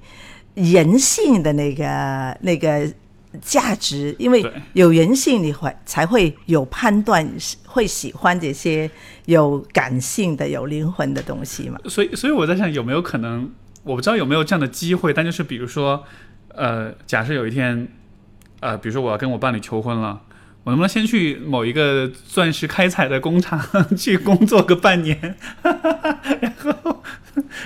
[0.53, 2.87] 人性的那个那个
[3.41, 7.27] 价值，因为有人性，你会才会有判断，
[7.65, 8.89] 会喜欢这些
[9.25, 11.79] 有感性的、有灵魂的东西嘛。
[11.85, 13.49] 所以，所以我在想，有没有可能，
[13.83, 16.03] 我不知道有没有这样的机会，但就是比如说，
[16.49, 17.87] 呃，假设有一天，
[18.59, 20.21] 呃，比如说我要跟我伴侣求婚了，
[20.67, 23.57] 我能不能先去某一个钻石开采的工厂
[23.97, 25.17] 去工作个半年，
[25.63, 27.03] 然后，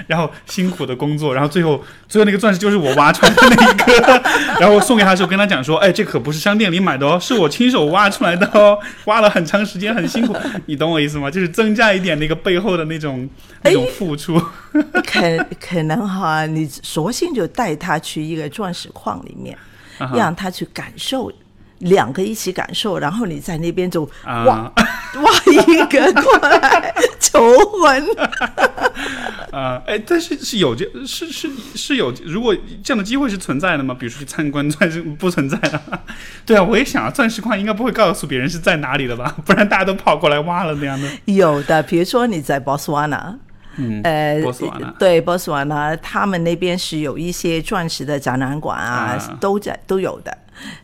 [0.05, 4.21] 然后辛苦的工作，然后最后，最后那个钻石就是我挖出来的那一个，
[4.59, 10.35] 然后我送给他的时候跟他讲说，哎，这可不是商店里买的哦，是我亲手挖出来的哦，挖了很长时间，很辛苦，
[10.67, 11.31] 你懂我意思吗？
[11.31, 13.27] 就是增加一点那个背后的那种
[13.63, 14.39] 那种付出。
[15.03, 19.57] 可可能哈，你索性就带他去一个钻石矿里面，
[20.13, 21.31] 让他去感受。
[21.81, 24.73] 两个一起感受，然后你在那边就啊挖、
[25.21, 28.05] 挖 一个过来求婚，
[29.51, 33.95] 啊，哎，但是是有这是是是有，如果这样的机会是存在的吗？
[33.97, 35.81] 比如说去参观钻石不存在的，
[36.45, 39.35] 对啊，我也想啊，钻石矿应该不会告诉别人是在哪里的吧？
[39.45, 41.07] 不然大家都跑过来挖了那样的。
[41.25, 43.35] 有的，比如说你在波斯湾纳，
[43.81, 44.39] 嗯，呃，
[44.99, 50.37] 对波斯湾纳，他们那边是有一些钻石的展览馆啊，啊都在都有的。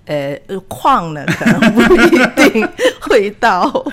[0.05, 0.35] 呃，
[0.67, 2.67] 矿呢可能不一定
[3.01, 3.85] 会到。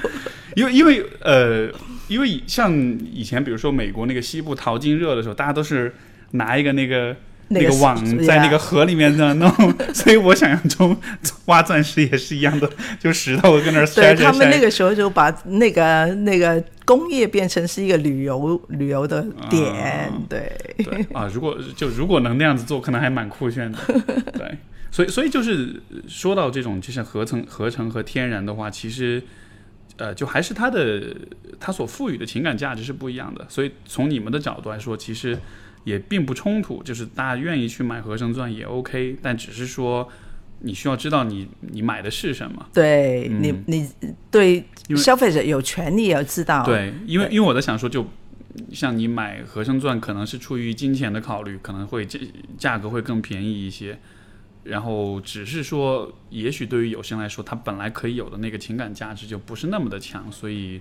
[0.57, 1.69] 因为因为呃，
[2.09, 2.73] 因为像
[3.13, 5.95] 以前比如说美国那个西部淘金热的时候，大家都是
[6.33, 7.15] 拿一个那个。
[7.49, 7.95] 那个个网
[8.25, 9.53] 在那个河里面这样弄，
[9.93, 10.97] 所以我想象中
[11.45, 12.69] 挖钻石也是一样的，
[12.99, 14.59] 就石头跟那儿筛筛对他们那。
[14.59, 20.53] 个时候就把那个那个工业变成是一个旅游旅游的点，啊对。
[20.85, 23.79] 对啊，如果就如果能那样子做，可能还蛮酷炫的。
[24.37, 24.59] 对，
[24.91, 29.23] 所以所以就是说到这种就是合成合成和天然的话，其实
[29.97, 31.17] 呃，就还是它的
[31.59, 33.47] 它所赋予的情感价值是不一样的。
[33.49, 35.39] 所以从你们的角度来说，其实
[35.85, 40.09] 也并不冲突，就是大家愿意去买合成钻也 OK，但只是说
[40.65, 42.67] 你需要知道你你买的是什么。
[42.73, 44.65] 对、嗯你，你对
[44.97, 46.65] 消费者有权利要知道。
[46.65, 48.07] 对，因为因为我在想说，就
[48.73, 52.19] 像你买和声钻，可能是出于金钱的考虑，可能会价
[52.59, 53.99] 价格会更便宜一些。
[54.65, 60.81] 然后只是说，也许对于有些人来说，他本来可以有的那个情感价值就不是那么的强，所以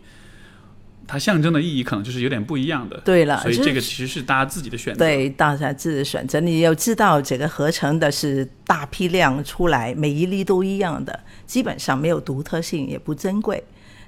[1.07, 2.99] 它象征的意义可能就是有点不一样的。
[3.03, 4.99] 对了，所以这个其实是大家自己的选择。
[4.99, 13.63] 对大家自己选择，你要知道这个合成的是大批量出来，每一粒都一样的，基本上没有独特性，也不珍贵。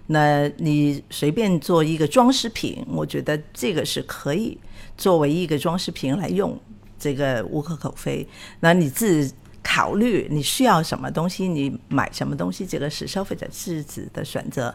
[0.08, 4.58] 那你随便做一个装饰品，我觉得这个是可以
[4.98, 6.58] 作为一个装饰品来用，
[6.98, 8.28] 这个无可厚非。
[8.60, 9.34] 那你自己
[9.68, 14.74] 考虑你需要什么东西，你买什么东西，这个是消费者自己的选择。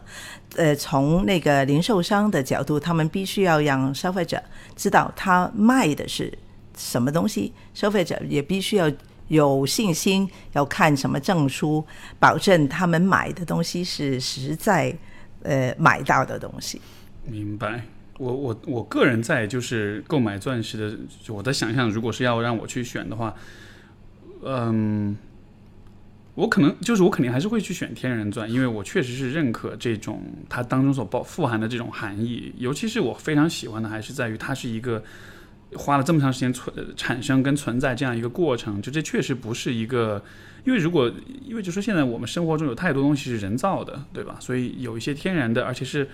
[0.57, 4.43] 呃，从那个零售商的角度，他们必须要让消费者
[4.75, 6.31] 知道他卖的是
[6.77, 8.91] 什么东西，消费者也必须要
[9.29, 11.83] 有信心，要看什么证书，
[12.19, 14.93] 保证他们买的东西是实在
[15.43, 16.81] 呃买到的东西。
[17.25, 17.81] 明白。
[18.17, 20.97] 我我我个人在就是购买钻石的，
[21.33, 23.33] 我的想象，如果是要让我去选的话，
[24.43, 25.15] 嗯，
[26.35, 35.03] 我可能就是我肯定还是会去选天然钻，因为我确实是认可这种它当中所包富含的这种含义，尤其是我非常喜欢的，还是在于它是一个
[35.75, 40.23] 花了这么长时间存产生跟存在这样一个过程，就这确实不是一个。
[40.63, 41.11] 因为如果，
[41.43, 44.37] 因为就说现在我们生活中有太多东西是人造的，对吧？
[44.39, 46.07] 所以有一些天然的，而且是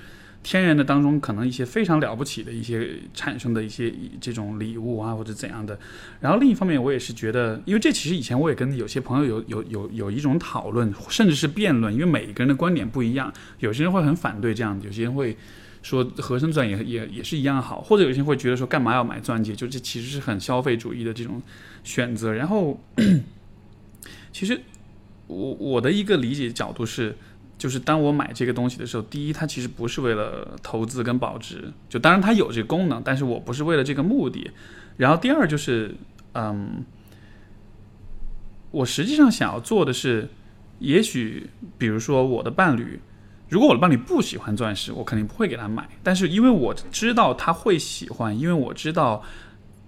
[0.49, 5.77] 天然的当中，可能一些非常了不起的一些产生的一些这种礼物啊，或者怎样的。
[6.21, 15.35] 然后另一方面，我也是觉得，因为这其实以前我也跟有些朋友有有有有一种讨论，甚至是辩论，因为每一个人的观点不一样，有些人会很反对这样，有些人会。
[15.83, 19.55] 说合成钻也也也是一样好，或者有些人会觉得说干嘛要买钻戒？
[19.55, 21.41] 就这其实是很消费主义的这种
[21.83, 22.33] 选择。
[22.33, 22.77] 然后，
[24.33, 24.59] 其实
[25.27, 27.15] 我我的一个理解角度是，
[27.57, 34.51] 就是当我买这个东西的时候，第一，它其实不是为了投资跟保值，就当然它有这个功能，但是我不是为了这个目的。
[34.97, 35.95] 然后第二就是，
[36.33, 36.83] 嗯，
[38.71, 40.29] 我实际上想要做的是，
[40.79, 42.99] 也许比如说我的伴侣。
[43.49, 45.87] 如果我的伴侣不喜欢钻石，我肯定不会给他买。
[46.03, 49.23] 但是因为我知道他会喜欢，因为我知道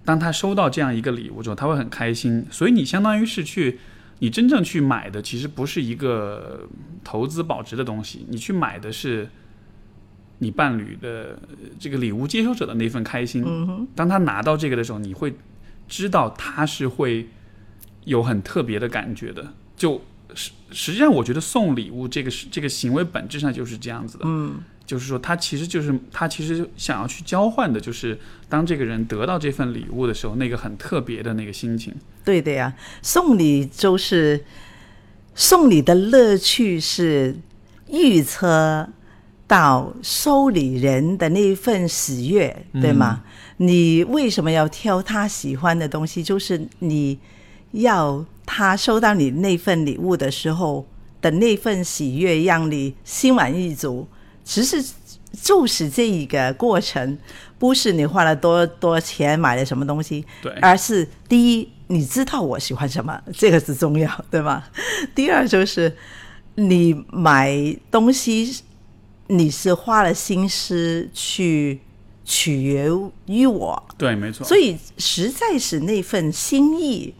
[0.02, 2.46] 当他收到这样一个礼物之后，他会很开心。
[2.50, 3.78] 所以你相当于是去，
[4.20, 6.68] 你真正去买的其实不是一个
[7.02, 9.28] 投资保值的东西，你去买的是
[10.38, 11.38] 你伴侣的
[11.78, 13.44] 这个礼物接收者的那份开心。
[13.94, 15.34] 当他拿到这个的时候，你会
[15.88, 17.28] 知道他是会
[18.04, 19.52] 有很特别的感觉的。
[19.76, 20.00] 就
[20.34, 28.18] 实实际上，我觉得送礼物这个是这个行为本质上就是这样子的，嗯，就是说他其实就是他其实想要去交换的，就是
[28.50, 31.94] 当这个人得到这份礼物的时候，那个很特别的那个心情。
[32.22, 34.44] 对的呀，送礼就是
[35.34, 37.36] 送礼的乐趣是
[37.88, 38.88] 预测
[39.46, 43.22] 到收礼人的那份喜悦，对吗？
[43.58, 46.22] 你为什么要挑他喜欢的东西？
[46.22, 47.18] 就是你
[47.70, 50.86] 要他收到你那份礼物的时候
[51.20, 54.08] 的那份喜悦，让你心满意足。
[54.42, 54.82] 其实
[55.32, 57.18] 就是这一个过程，
[57.58, 64.64] 不是你花了多多钱买了什么东西，对，而是第一，你知道我喜欢什么，这个是重要，对吗？
[65.14, 65.96] 第二就是
[66.56, 67.54] 你买
[67.90, 68.62] 东西，
[69.28, 71.80] 你是花了心思去
[72.24, 72.88] 取悦
[73.26, 74.46] 于我，对，没错。
[74.46, 77.14] 所以实在是那份心意，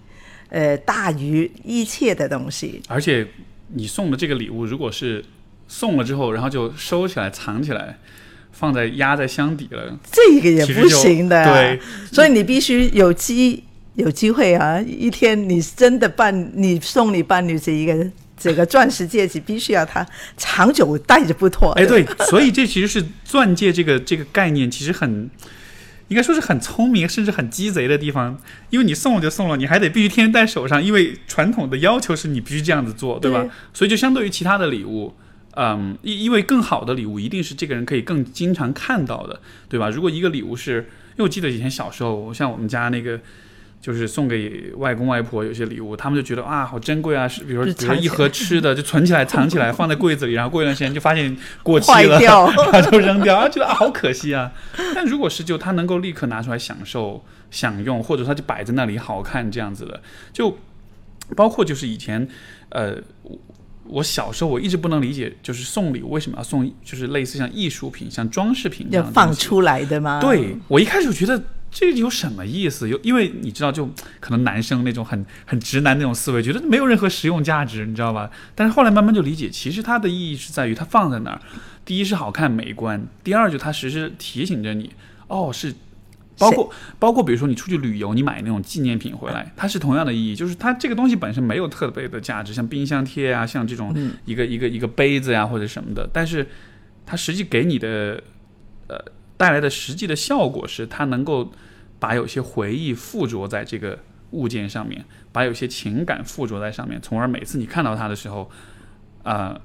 [0.49, 2.83] 呃，大于一切的东西。
[2.89, 3.27] 而且
[3.69, 5.25] 你送的这个礼物，如果是
[5.73, 7.97] 送了之后，然后就收起来、藏起来，
[8.51, 11.45] 放在压在箱底了，这个也不行的。
[11.45, 11.81] 对，
[12.11, 13.63] 所以你必须有机
[13.95, 14.81] 有机会啊！
[14.81, 20.05] 一天你真的伴你送你伴侣这一个这个钻石戒指，必须要他
[20.37, 21.71] 长久戴着不脱。
[21.75, 25.31] 哎，对，所以这其实是钻戒这个这个概念，其实很
[26.09, 28.37] 应该说是很聪明，甚至很鸡贼的地方。
[28.71, 33.47] 因为你送了就送了，你还得必须天天戴手上，因为传统的要求是你必须这样子做，对吧？
[33.73, 35.15] 所以就相对于其他的礼物。
[35.63, 39.39] 嗯，因因为更好的礼物一定是这个人可以更经常看到的，
[39.69, 39.91] 对吧？
[39.91, 43.21] 如果一个礼物是，因为我记得以前小时候，像我们家那个，
[43.79, 54.51] 就是送给外公外婆有些礼物，他们就觉得啊，好珍贵啊，是比如说比如一盒吃的就存起来藏起来放在柜子里，然后过一段时间就发现过期了，然后就扔掉，觉得啊好可惜啊。
[54.95, 60.01] 但如果是就他能够立刻拿出来享受享用，或者他就摆在那里好看这样子的，
[60.33, 60.57] 就
[61.37, 62.27] 包括就是以前
[62.71, 62.97] 呃。
[63.91, 70.21] 我小时候我一直不能理解，就是送礼为什么要送，就是类似像艺术品、像装饰品这样放出来的吗？
[70.21, 72.89] 对我一开始觉得这有什么意思？
[72.89, 73.91] 有因为你知道，就
[74.21, 78.31] 可能男生那种很很直男那种思维，觉得没有任何实用价值，你知道吧？
[78.55, 81.41] 但是后来慢慢就理解，其实它的意义是在于它放在那儿，
[81.85, 84.91] 第一是好看美观，第二就它实时提醒着你，
[85.29, 85.75] 哦是。
[86.41, 93.95] 包括包括，比如说你出去旅游，你买那种纪念品回来，它是同样的意义，就是它这个东西本身没有特别的价值，像冰箱贴啊，像这种
[94.25, 96.49] 一个一个一个杯子呀或者什么的，但是
[97.05, 98.23] 它实际给你的
[98.89, 98.99] 呃
[99.37, 101.53] 带来的实际的效果是，它能够
[101.99, 103.99] 把有些回忆附着在这个
[104.31, 108.51] 物件上面，把有些情感附着在上面，从而每次你看到它的时候，
[109.23, 109.61] 啊。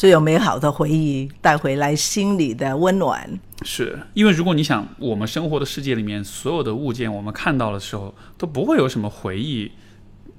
[0.00, 3.38] 最有美好的回忆带回来，心里的温暖。
[3.60, 9.72] 是因为如果你想，我们生活的世界里面所有的物件，我们看到的时候都不会有什么回忆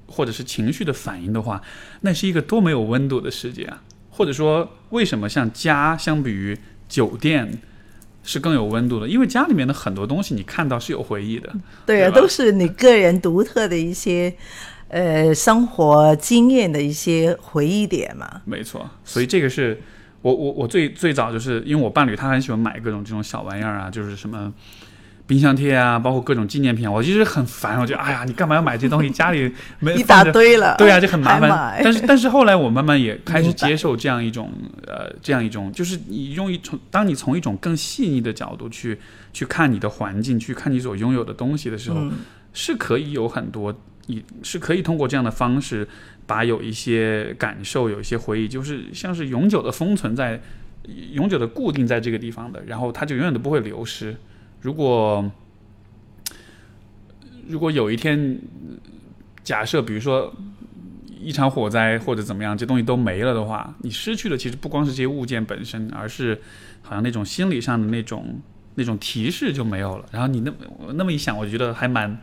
[0.08, 1.62] 或者是情绪的反应的话，
[2.00, 3.80] 那是一个多没有温度的世界啊！
[4.10, 6.58] 或者说，为什么像家相比于
[6.88, 7.60] 酒店
[8.24, 9.08] 是更有温度的？
[9.08, 11.54] 因为家里面的很多东西你看到是有回忆的，
[11.86, 14.34] 对啊，都是你个人独特的一些。
[14.92, 18.86] 呃，生活经验的一些回忆点嘛，没错。
[19.02, 19.80] 所以这个是
[20.20, 24.52] 我我我最最早就是因为我伴侣他很喜欢买各种这种小玩意儿啊，就是什么
[25.26, 26.92] 冰箱贴啊，包括各种纪念品。
[26.92, 29.08] 我其实很烦，我觉得哎呀，你干嘛要买这东西？
[29.08, 31.80] 家里没 一大堆了，对啊，就很麻烦。
[31.82, 34.52] 但是但是后来我慢慢也开始接受这样一种
[34.86, 38.98] 呃这样一种，就是你用一从当你从一种更细腻的角度去
[39.32, 41.98] 去看你的环境，去看你所拥有的东西的时候，
[42.52, 43.74] 是可以有很多。
[44.06, 45.86] 你是可以通过这样的方式，
[46.26, 50.40] 把有一些感受、有一些回忆，就是像是永久的封存在、
[51.12, 54.16] 永久的固定在这个地方的，然后它就永远都不会流失。
[54.60, 55.30] 如果
[57.46, 58.40] 如果有一天，
[59.44, 60.34] 假设比如说
[61.20, 66.40] 一场火灾或者怎么样，这东西都没了的话，你失去的其实不光是这些物件本身，而是
[66.82, 68.40] 好像那种心理上的那种
[68.74, 70.06] 那种提示就没有了。
[70.10, 70.56] 然后你那么
[70.94, 72.20] 那么一想，我觉得还蛮。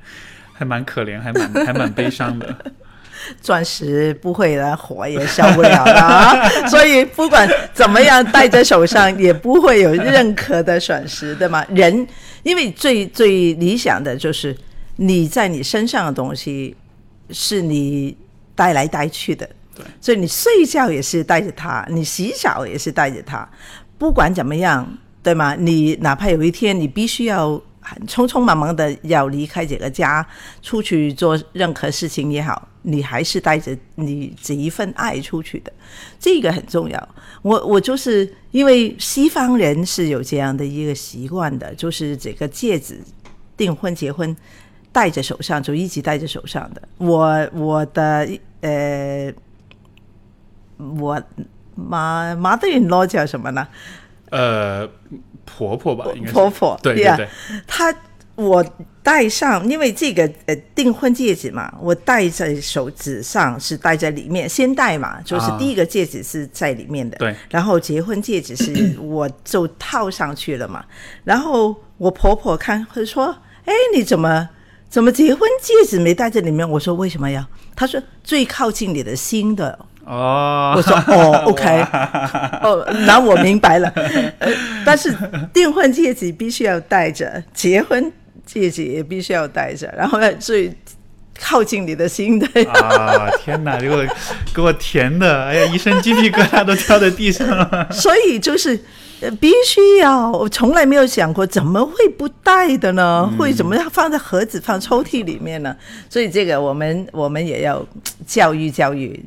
[0.60, 2.54] 还蛮可怜，还蛮还蛮悲伤的。
[3.42, 6.50] 钻石不会的，火也烧不了的啊！
[6.68, 11.66] 所以不管怎么样，戴在手上也不会有任何的损失，对吗？
[11.70, 12.06] 人
[12.44, 14.56] 因为最最理想的就是
[14.98, 16.76] 你在你身上的东西
[17.30, 18.18] 是你
[18.54, 19.86] 带来带去的，对。
[20.02, 23.48] 所以你睡觉也是带着它，你洗澡也是带着它。
[23.98, 24.86] 不管怎么样，
[25.24, 25.56] 对吗？
[25.58, 27.62] 你哪怕有一天你必须要。
[28.08, 30.26] 匆匆忙忙的要离开这个家，
[30.62, 35.72] 出去做任何事情也好，你还是带着你这一份爱出去的，
[36.20, 37.10] 这个很重要。
[37.42, 43.00] 我我就是因为西方人是有这样的一个习惯的，就是这个戒指
[43.56, 44.36] 订婚结婚
[44.92, 46.82] 戴着手上就一直戴着手上的。
[46.98, 48.28] 我我的
[48.62, 49.34] 呃，
[50.78, 51.22] 我
[51.76, 53.68] 妈妈的 in law 叫什么呢？
[54.32, 54.90] 呃。
[55.58, 57.28] 婆婆吧，应该婆婆对对对，
[57.68, 57.94] 她
[58.36, 58.64] 我
[59.04, 70.86] 戴上，因为这个呃订婚戒指嘛，我戴在手指上是戴在里面，先戴嘛，就是啊第一个戒指是在里面的，对，然后结婚戒指是 我就套上去了嘛，
[71.26, 73.36] 然后我婆婆看会说，
[73.66, 74.48] 哎，你怎么
[74.90, 76.70] 怎么结婚戒指没戴在里面？
[76.70, 77.46] 我说为什么呀？
[77.76, 79.78] 她说最靠近你的心的。
[80.10, 81.64] 哦，我说哦， OK，
[82.64, 83.88] 哦，那我明白了。
[84.40, 84.52] 呃，
[84.84, 85.16] 但是
[85.54, 88.12] 订婚戒指必须要戴着，结婚
[88.44, 90.76] 戒指也必须要戴着，然后呢，最
[91.40, 92.48] 靠近你的心的。
[92.72, 94.04] 啊，天哪，给我
[94.54, 97.88] 给我甜的，哎呀，一身鸡皮疙瘩都掉在地上了。
[97.94, 98.80] 所以就是。
[99.22, 103.30] 呃，必须要，我从来没有想过怎么会不带的呢？
[103.38, 105.76] 会怎么样放在盒子、放抽屉里面呢？
[106.10, 107.86] 所以这个我们我们也要
[108.26, 109.20] 教育教育，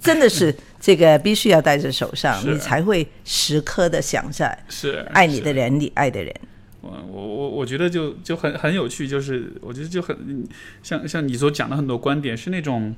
[0.00, 6.34] 真的是这个必须要戴在手上，你才会时刻的想在是爱你的人，你爱的人。
[6.80, 10.46] 我我我我觉得就就很很有趣，就是我觉得就很
[10.82, 12.94] 像像你所讲的很多观点是那种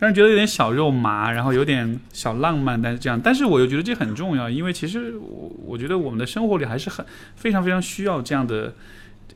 [0.00, 7.04] 让人觉得有点小肉麻，然后有点小浪漫，但是这样，但是我又觉得这很重要，因为其实我我觉得我们的生活里还是很
[7.36, 8.74] 非常非常需要这样的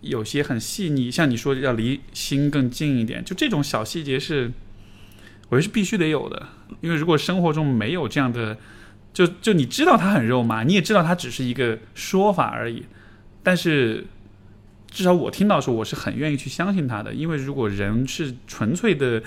[0.00, 4.50] 有些很细腻，像你说要离心更近一点，就这种小细节是
[5.50, 6.48] 我觉得是必须得有的，
[6.80, 8.56] 因为如果生活中没有这样的，
[9.12, 12.84] 就就你知道它很肉麻，你也知道它只是一个说法而已。
[13.42, 14.06] 但是
[14.90, 19.22] 至少我听到的时，我是很愿意去相信他的，因为如果人是纯粹的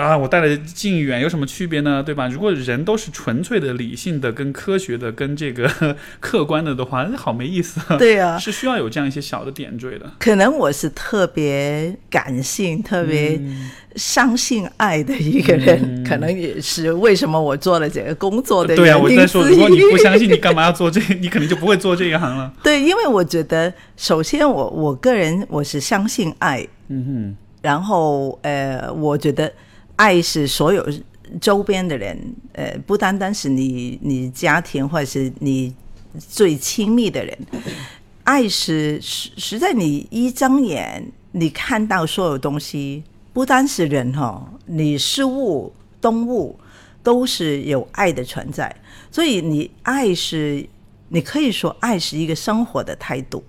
[0.00, 2.02] 啊，我带了近远有什么区别呢？
[2.02, 2.28] 对吧？
[2.28, 7.80] 如果人都是纯粹的、理性的、跟科学的、跟这个 客观的的话，那好没意思。
[7.98, 10.10] 对啊， 是需要有这样一些小的点缀的。
[10.18, 13.40] 可能我是特别感性、特别
[13.96, 21.00] 相信爱的一个人，嗯可能也是为什么我做了这个工作的对啊，我在说，如果你不相信，你干嘛要做这？
[21.20, 22.52] 你肯定就不会做这一行了。
[22.62, 29.52] 对，因为我觉得，首先我我个人我是相信爱，嗯哼然后呃，我觉得
[30.00, 30.82] 爱是所有
[31.42, 32.18] 周边的人，
[32.54, 35.74] 呃，不单单是你你家庭或者是你
[36.18, 37.38] 最亲密的人，
[38.24, 43.04] 爱是实实在你一睁眼，你看到所有东西，
[43.34, 45.70] 不单是人哈，你事物、
[46.00, 46.58] 动物
[47.02, 48.74] 都是有爱的存在，
[49.10, 50.66] 所以你爱是，
[51.10, 53.44] 你可以说爱是一个生活的态度。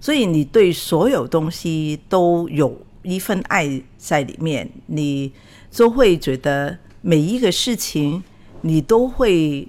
[0.00, 5.30] 所以你对所有东西都有一份爱在里面，你
[5.72, 8.22] 就会觉得每一个事情
[8.60, 9.66] 你都会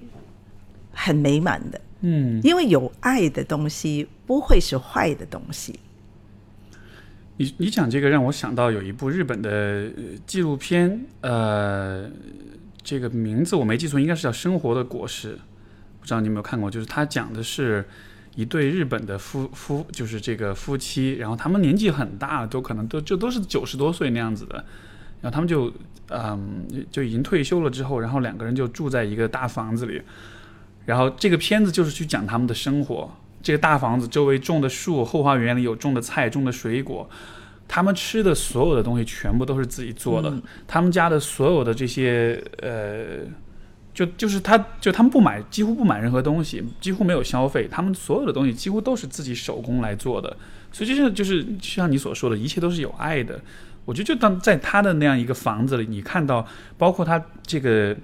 [0.92, 5.80] 很美满的，嗯，因为有爱的东西不会是坏的东西。
[7.38, 9.92] 你你讲这个让我想到有一部日本的呃
[10.28, 12.08] 纪录片，呃，
[12.84, 15.30] 这个名字我没记错，应该是叫《生活的果实》，
[16.00, 16.70] 不知道你有没有看过？
[16.70, 17.84] 就是他讲的是
[18.36, 24.58] 一对日本的夫夫，就是这个夫妻，然后他们年纪很大，都可能都就都是九十多岁那样子的，
[25.20, 25.74] 然后他们就
[26.10, 30.02] 嗯就已经退休了之后，然后两个人就住在一个大房子里，
[30.86, 33.10] 然后这个片子就是去讲他们的生活。
[33.42, 37.10] 这个大房子周围种的树，后花园里有种的菜、种的水果，
[37.68, 40.34] 他们吃的所有的东西全部都是自己做的。
[40.66, 43.20] 他们家的所有的这些呃，
[43.94, 50.38] 就就是他就他们不买，几乎不买任何东西，几乎没有消费，他们所有的东西几乎都是自己手工来做的。
[50.72, 53.42] 所以就是就是就像你所说的，一切都是有爱的。
[53.86, 56.46] 我觉得就当在他的那样一个房子里，你看到，
[56.78, 57.96] 包括他这个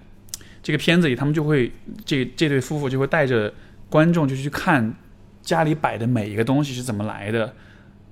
[0.61, 1.71] 这个片子里，他们就会
[2.05, 3.53] 这这对夫妇就会带着
[3.89, 4.93] 观众就去看。
[5.41, 7.55] 家里摆的每一个东西是怎么来的，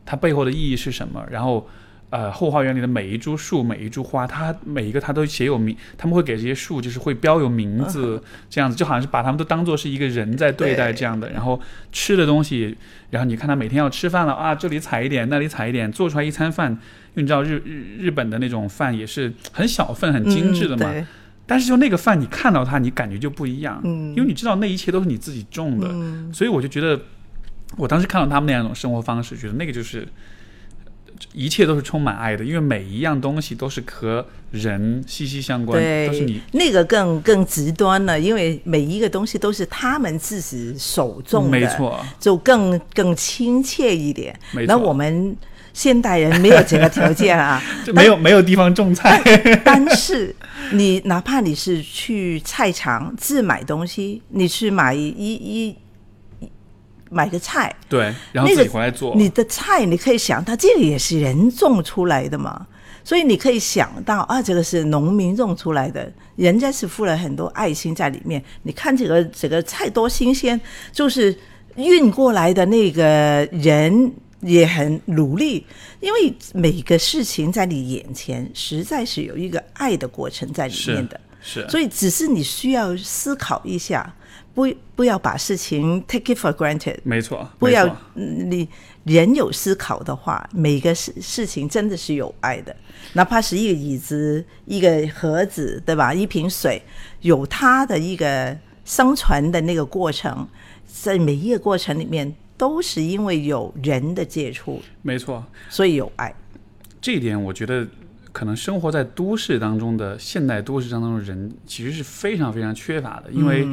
[0.06, 1.23] 它背后的意义是什么？
[1.30, 1.69] 然后，
[2.10, 11.30] 呃，后花园里的每一株树、每一株花，它每一个它都写有名，他们会给这些树就是会标有名字，这样子就好像是把他们都当做是一个人在对待这样的。
[11.32, 11.60] 然后
[11.92, 12.78] 吃的东西，
[13.10, 16.72] 然后你看他每天要吃饭了啊，这里采一点，那里采一点，做出来一餐饭。
[16.72, 16.78] 因
[17.16, 20.90] 为你知道日日日本的那种饭也是很小份、很精致的嘛。
[20.94, 21.06] 嗯、
[21.46, 26.98] 但是就那个饭，你看到它，你感觉就不一样，嗯，因为你知道那一切都是你自己种的，嗯、所以我就觉得。
[27.76, 30.08] 我当时看到他们那样一种生活方式，觉得那个就是
[31.34, 44.38] 一切都是充满爱的，因为每一样东西都是和人息息相关，对，都是你那个更更极端了，因为每一个东西都是他们自己手种的，没错，就更更亲切一点。
[44.52, 45.36] 没错，那我们
[45.74, 47.62] 现代人没有这个条件啊，
[47.94, 49.22] 没有没有地方种菜。
[49.64, 50.36] 但是
[50.74, 55.76] 你 哪怕你是去菜场自买东西，你去买一一。
[57.10, 59.12] 买个菜，对，然后自己回来做。
[59.12, 62.68] 那个、你的菜，你可以想到这个也是人种出来的嘛，
[63.04, 68.44] 所以你可以想到啊，这个是农民种出来的，人家是付了很多爱心在里面。
[68.64, 70.60] 你看这个这个菜多新鲜，
[70.92, 71.38] 就是
[71.76, 73.04] 运过来的那个
[73.52, 74.12] 人
[74.42, 75.66] 也很努力，
[76.00, 81.20] 因为每个事情在你眼前，实在是有一个爱的过程在里面的。
[81.42, 84.14] 是，所以只是你需要思考一下，
[84.58, 86.98] 不不要把事情 take it for granted。
[87.04, 88.68] 没错，不要你
[89.04, 92.76] 人有思考的话，每个事事情真的是有爱的，
[93.14, 96.12] 哪怕是一个椅子、一个盒子，对吧？
[96.12, 96.82] 一瓶水，
[97.22, 100.48] 有它的一个生存的那个过程，
[100.88, 105.46] 在每一个过程里面，都是因为有人的接触，没错。
[105.70, 106.34] 所以有爱。
[107.00, 107.88] 这一点，我觉得
[108.38, 113.68] 可能生活在都市当中的现代都市当中的人，其实是非常非常缺乏的，因为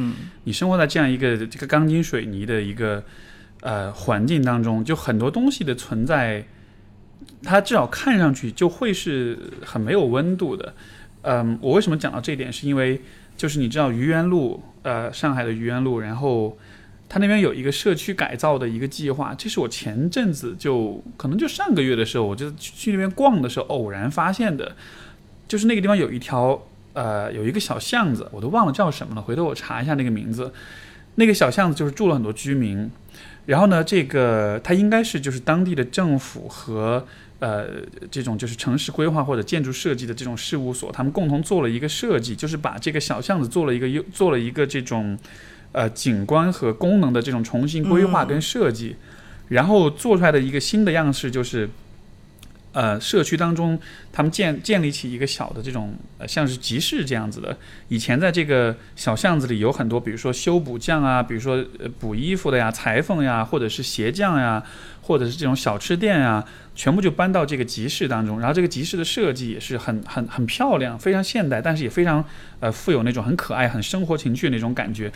[0.44, 3.04] 你生活在这样一个这个钢筋水泥的一个
[3.60, 6.42] 呃环境当中，就很多东西的存在，
[7.42, 10.72] 它至少看上去就会是很没有温度的。
[11.20, 12.98] 嗯，我为什么讲到这一点，是因为
[13.36, 16.56] 就是你知道愚园路，呃，上海的愚园路，然后。
[17.14, 24.74] 它那边有一个社区改造的一个计划，这是我前阵子就可能就上个月的时候，我就去那边逛的时候偶然发现的，
[25.46, 26.60] 就是那个地方有一条
[26.92, 30.52] 呃有一个小巷子，我都忘了叫什么了，回头我查一下那个名字。
[31.14, 32.90] 那个小巷子就是住了很多居民，
[33.46, 37.06] 然后呢，这个它应该是就是当地的政府和
[37.38, 37.66] 呃
[38.10, 45.16] 这种就是城市规划或者建筑设计的这种事务所，他们共同做了一个设计，就是把这个小巷子做了一个又做了一个这种。
[45.74, 48.94] 呃，景观和功能的这种重新规划跟设计，
[49.48, 51.68] 然后做出来的一个新的样式就是，
[52.70, 53.76] 呃，社区当中
[54.12, 57.59] 他们建建立起一个小的这种呃，像是集市这样子的。
[57.88, 64.62] 以前在这个小巷子里有很多，比如说修补匠啊，比如说呃补衣服的呀、裁缝呀，或者是鞋匠呀，
[65.02, 66.44] 或者是这种小吃店呀，
[66.76, 68.38] 全部就搬到这个集市当中。
[68.38, 72.24] 然后这个集市的设计也是很很很漂亮，非常现代，但是也非常
[72.60, 75.12] 呃富有那种很可爱、很生活情趣的那种感觉。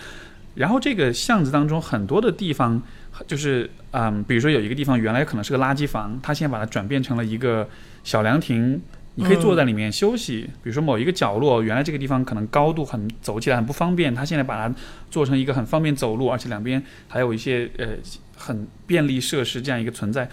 [0.59, 2.82] 然后这个巷子当中很多的地方，
[3.28, 7.68] 就是嗯，比如说有一个地方原来可能是个垃圾房，它现在把它转变成了一个
[8.02, 8.82] 小凉亭，
[9.14, 10.51] 你可以坐在里面休息。
[10.60, 14.74] 比如说某一个角落，原来这个地方可能高度很走起来很不方便，它现在把它
[15.09, 17.90] 做成一个很方便走路，而且两边还有一些呃
[18.36, 20.28] 很便利设施这样一个存在。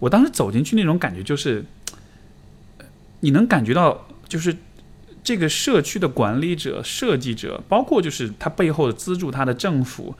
[0.00, 1.64] 我当时走进去那种感觉就是，
[3.20, 4.54] 你能感觉到就是。
[5.24, 10.14] 这个社区的管理者、设计者，包括就是他背后的资助他的政府，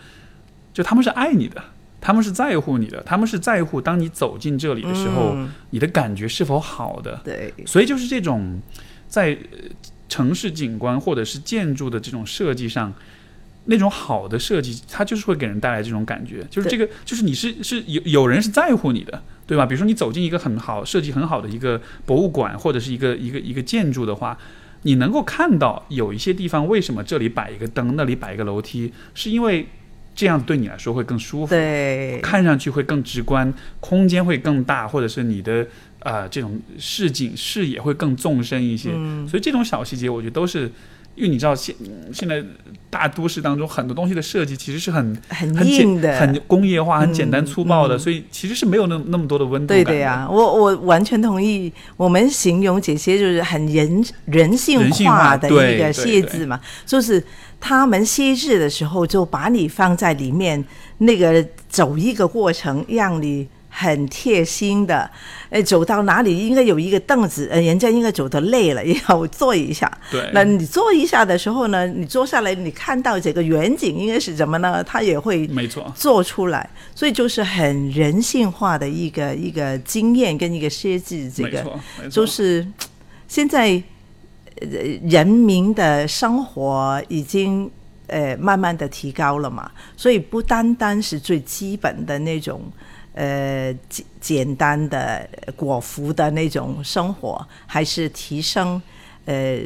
[0.73, 1.61] 就他们是爱你的，
[2.01, 5.37] 他们是在乎你的，他们是在乎当你走进这里的时候，
[5.71, 7.21] 你的感觉是否好的。
[7.25, 8.61] 对，所以就是这种
[9.09, 9.37] 在
[10.09, 12.95] 城市景观或者是建筑的这种设计上，
[13.65, 19.67] 那种好的设计，它就是会给人带来这种感觉，就是这个，就是你是是有有人是在乎你的，对吧？
[19.67, 24.39] 比如说你走进一个很好设计很好的一个博物馆或者是一个一个一个建筑的话。
[24.83, 29.67] 你能够看到有一些地方，为什么这里摆一个灯，那里摆一个楼梯，是因为
[30.15, 35.67] 这样对你来说会更舒服，对，看上去会更直观，空间会更大，或者是你的
[36.01, 38.91] 呃这种视景视野会更纵深一些。
[39.27, 40.71] 所以这种小细节，我觉得都是。
[41.15, 41.75] 因为你知道现
[42.13, 42.43] 现在
[42.89, 51.73] 大都市当中很多东西的设计其实是很很硬的、很工业化、很简单粗暴的，所以其实是没有那那么多的温度的对的呀，我我完全同意。
[51.97, 57.23] 我们形容这些就是很人人性化的一个设置嘛，就是
[57.61, 60.65] 他们设置的时候就把你放在里面，
[60.99, 63.47] 那个走一个过程，让你。
[63.75, 65.11] 很贴心的，
[65.49, 69.91] 哎，走到哪里应该有一个凳子，呃，人家应该走的累了， 要坐一下。
[70.11, 74.85] 对，那你坐一下的时候呢，你坐下来，你看到这个远景应该是什么呢？
[74.85, 81.65] 他也会没错做出来，所以就是很人性化的一个一个经验跟一个设计，这个
[82.11, 82.67] 就是
[83.27, 83.83] 现在
[85.09, 87.71] 人民的生活已经
[88.09, 92.61] 呃慢慢的提高了嘛，所以不单单是最基本的那种。
[93.15, 98.81] 呃，简简单的果腹的那种生活，还是提升
[99.27, 99.59] 呃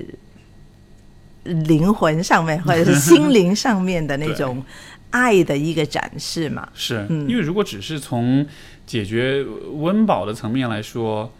[1.44, 4.62] 灵魂上面或者是心灵上面的那种
[5.10, 6.68] 爱的一个展示嘛？
[6.74, 8.46] 是，因为如果只是从
[8.86, 9.44] 解决
[9.74, 11.32] 温饱的层面来说，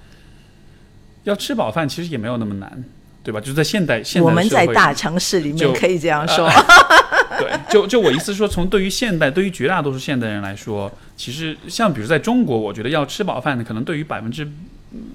[1.24, 2.84] 要吃饱饭其实也没有那么难。
[3.24, 3.40] 对吧？
[3.40, 6.48] 就是在现代现代我们在大城市里面可以这样说。
[7.38, 14.46] 对，就就我意思说，从对于现代，对于绝大多数现代人来说，其实像比如在中国，我觉得要吃饱饭的，可能对于百分之，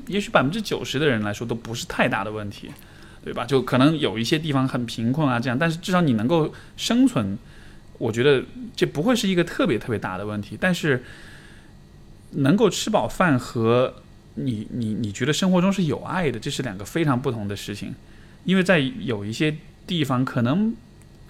[0.07, 2.69] 也许百分之九十的人来说都不是太大的问题，
[3.23, 3.45] 对吧？
[3.45, 7.37] 就可能有一些地方很贫困啊，这样，但是至少你能够生存，
[7.97, 8.43] 我觉得
[8.75, 10.57] 这不会是一个特别特别大的问题。
[10.59, 11.03] 但是
[12.31, 13.93] 能够吃饱饭和
[14.35, 17.93] 你你你觉得生活中是有爱的，这是两个非常不同的事情，
[18.43, 19.55] 因为在有一些
[19.85, 20.73] 地方可能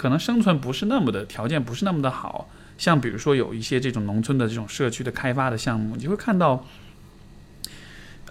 [0.01, 6.65] 可能生存不是那么的条件不是那么的好，像比如说有一些这种农村的这种社区的开发的项目，你会看到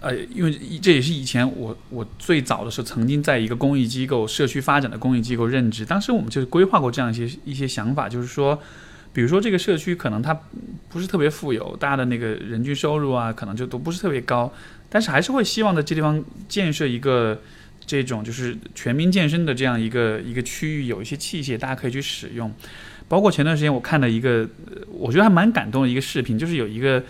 [0.01, 0.52] 呃，因为
[0.82, 8.60] 这也是以前我我最早的时候曾经在一个公益机构、社区发展的公益机构任职，当时我们就规划过这样一些一些想法，就是说，
[9.12, 10.36] 比如说这个社区可能它
[10.88, 14.52] 不是特别富有，大家的那个人均收入啊，可能就都不是特别高，
[14.88, 17.40] 但是还是会希望在这地方建设一个
[17.98, 22.52] 这种就是全民健身的这样一个一个区域，有一些器械大家可以去使用。
[23.08, 24.48] 包括前段时间我看了一个，
[24.92, 27.02] 我觉得还蛮感动的一个视频，就是有一个。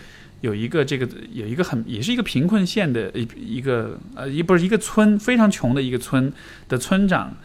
[0.43, 3.29] 有一个这个有一个很也是一个贫困县的一
[3.59, 6.33] 一个呃一不是一个村非常穷的一个村
[6.67, 7.37] 的村长，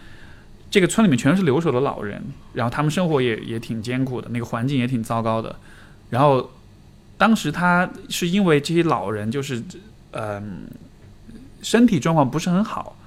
[0.72, 5.54] 这个村里面全是留守的老人，然后他们生活也也挺艰苦的，那个环境也挺糟糕的。
[6.10, 6.52] 然后
[7.18, 9.62] 当时他是因为这些老人就是
[10.12, 10.62] 嗯
[11.62, 12.98] 身体状况不是很好，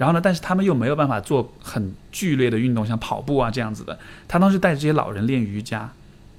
[0.00, 3.98] 然后呢，但是他们又没有办法做很剧烈的运动，像跑步啊这样子的。
[4.26, 5.92] 他当时带着这些老人练瑜伽，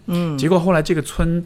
[0.07, 1.45] 嗯，结果后来这个村。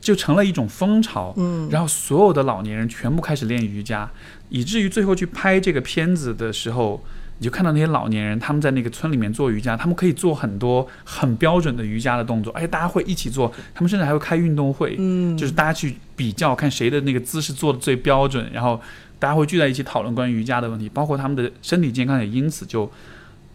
[0.00, 4.08] 就成了一种风潮，嗯，然后所有的老年人全部开始练瑜伽，
[4.48, 7.02] 以至于最后去拍这个片子的时候，
[7.38, 18.80] 你就看到那些老年人他们在那个村里面做瑜伽，他们可以做很多很标准的瑜伽的动作，而且大家会一起做，他们甚至还会开运动会，嗯，就是大家去比较看谁的那个姿势做的最标准，然后
[19.18, 22.90] 大家会聚在一起讨论关于瑜伽的问题，包括他们的身体健康也因此就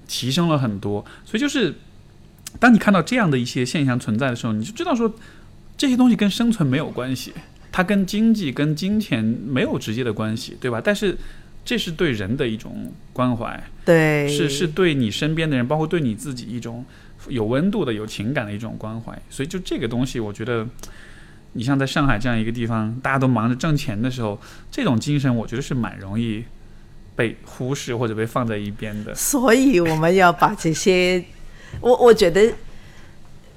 [0.07, 1.03] 提升了很多。
[1.25, 1.75] 所以就是
[2.59, 5.13] 当你看到这样的一些现象存在的时候，你就知道说。
[5.75, 7.33] 这些东西跟生存没有关系，
[7.71, 10.79] 它跟经济、跟金钱没有直接的关系，对吧？
[10.81, 11.17] 但是
[11.65, 16.85] 这是对人的一种关怀，对，是是对你身边的人，包括对你自己一种
[17.27, 19.19] 有温度的、有情感的一种关怀。
[19.31, 20.65] 所以就这个东西，我觉得
[21.53, 24.39] 你像在上海这样一个地方，大家都忙着挣钱的时候，
[24.69, 26.43] 这种精神，我觉得是蛮容易
[27.15, 29.15] 被忽视或者被放在一边的。
[29.15, 31.23] 所以我们要把这些，
[31.81, 32.53] 我我觉得。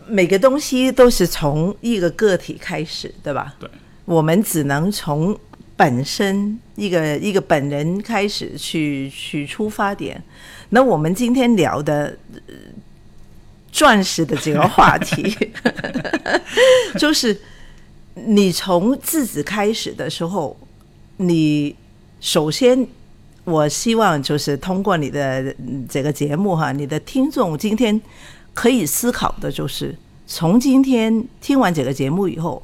[0.09, 3.53] 每个东西都是从一个个体开始，对吧？
[3.59, 3.69] 对，
[4.05, 5.37] 我们只能从
[5.75, 10.23] 本身一个一个本人开始去去出发点。
[10.69, 12.17] 那我们今天聊的
[13.73, 15.37] 钻石的这个话题，
[17.01, 17.37] 就是
[18.25, 20.57] 你从自己开始的时候，
[21.19, 21.77] 你
[22.21, 22.87] 首先，
[23.45, 25.55] 我希望就是通过你的
[25.89, 28.01] 这个节目哈，你的听众今天。
[28.55, 29.95] 可以思考的就是，
[30.27, 32.63] 从今天听完这个节目以后，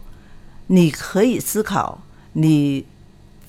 [0.68, 2.02] 你可以思考
[2.32, 2.82] 你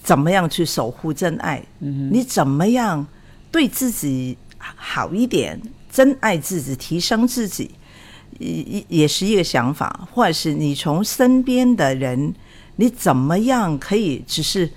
[0.04, 3.08] 怎么样去守护真爱，你怎么样
[3.50, 5.58] 对自己好一点，
[5.90, 7.72] 真爱自己，提升自己，
[8.40, 10.08] 也也是一个想法。
[10.12, 12.34] 或者是你从身边的人，
[12.76, 14.72] 你怎么样可以只是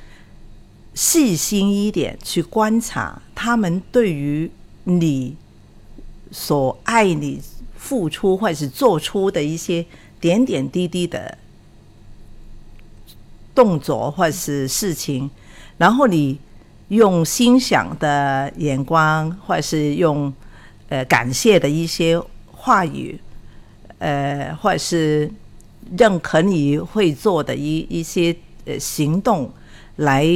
[0.95, 4.51] 细心一点去观察他们对于
[4.85, 5.37] 你
[6.31, 7.41] 所爱你。
[7.79, 9.87] 付出或者是做出的一些
[10.19, 11.39] 点点滴滴的
[13.55, 15.31] 动作或者是事情，
[15.79, 16.37] 然后你
[16.89, 20.35] 用欣赏的眼光，或者是用
[20.89, 22.21] 呃感谢的一些
[22.51, 23.21] 话语，
[23.99, 25.31] 呃，或者是
[25.97, 29.53] 认可你会做的一一些呃行动，
[29.97, 30.27] 来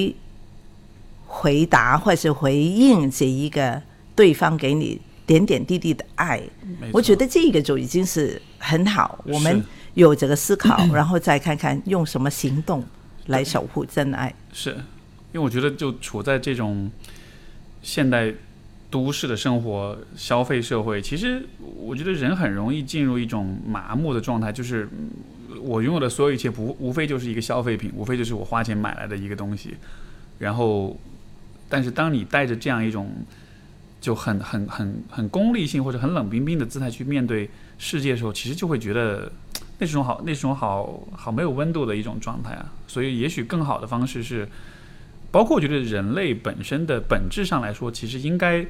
[1.27, 3.82] 回答或者是回应这一个
[4.15, 5.01] 对方给你。
[5.27, 6.43] 点点滴滴的爱，
[6.91, 9.16] 我觉得这个就已经是很好。
[9.24, 9.65] 我们
[9.95, 12.85] 有这个思考， 然后再看看用什么行动
[13.27, 14.35] 来守护真爱。
[14.53, 16.91] 是，因为我觉得就处在这种
[17.81, 18.35] 现代
[18.91, 21.47] 都市的生活消费社会，其实
[21.77, 24.89] 我觉得人很容易进入一种麻木的状态，就是
[25.62, 29.77] 我拥有的所有一切，不无非就是一个消费品，无非就是我花钱买来的一个东西。
[30.39, 30.99] 然后，
[31.69, 33.12] 但是当你带着这样一种
[34.01, 37.49] 就很很很很功利性或者很冷冰冰的姿态去面对
[37.79, 39.31] 世界的时候，其实就会觉得
[39.79, 42.73] 那种好那种好好没有温度的一种状态啊。
[42.89, 44.49] 所以，也许更好的方式是，
[45.31, 48.66] 包括我觉得人类本身的本质上来说，其实应该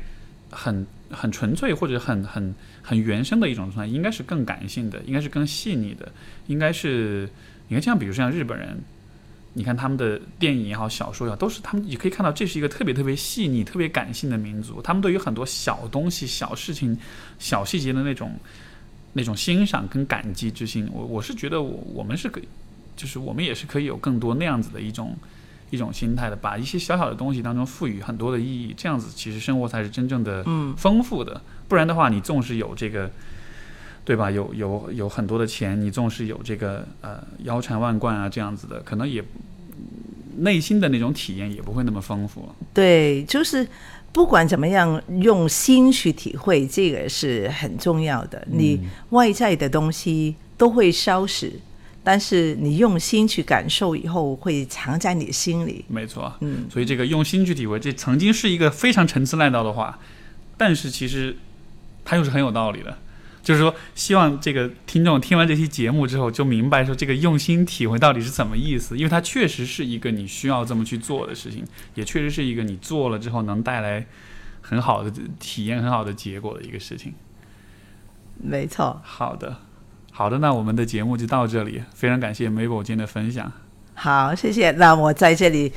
[0.50, 6.10] 很很纯粹或者很很很原生的一种状态，应该是更感性的，应该是更细腻的，
[6.46, 7.28] 应该是
[7.68, 8.78] 你看，像比如像日本人。
[9.52, 14.80] 你看他们的电影也好，小说也好，都是他们，你可以看到这是一个特别特别细腻、特别感性的民族。
[14.80, 16.96] 他们对于很多小东西、小事情、
[17.40, 18.32] 小细节的那种
[19.12, 22.44] 那种欣赏跟感激之心，我我是觉得我我们是可以，
[22.94, 25.16] 就是我们也是可以有更多那样子的一种
[25.70, 30.44] 一种心态的，把一些小小的东西当中赋予很多的意义，这样子其实生活才是真正的
[30.76, 31.40] 丰富的。
[31.68, 33.10] 不然的话，你纵是有这个。
[34.02, 34.30] 对吧？
[34.30, 39.22] 有有有很多的钱，你纵是有这个呃腰缠万贯啊这样子的，可能也
[40.38, 42.48] 内心的那种体验也不会那么丰富。
[42.72, 43.68] 对，就是
[44.10, 48.44] 不管怎么样，用心去体会，这个是很重要的。
[48.50, 48.80] 你
[49.10, 51.52] 外在的东西都会消失，
[52.02, 55.84] 但是你用心去感受以后，会藏在你心里。
[55.88, 59.98] 没错，嗯，所以这个用心去体会，这曾经是一个非常陈词滥调的话，
[60.56, 61.36] 但是其实
[62.04, 62.98] 它又是很有道理的。
[63.42, 71.64] 就是说，希望这个听众听完这期节目之后，就明白说这个用心体会到底是怎么意思，因为它确实是一个你需要这么去做的事情，
[71.94, 74.06] 也确实是一个你做了之后能带来
[74.60, 77.14] 很好的体验、很好的结果的一个事情。
[78.36, 79.00] 没错。
[79.02, 79.56] 好的，
[80.10, 83.50] 好的，那我们的节目就到这里，非常感谢 Mabel 今天的分享。
[83.94, 84.70] 好，谢谢。
[84.72, 85.72] 那我在这里，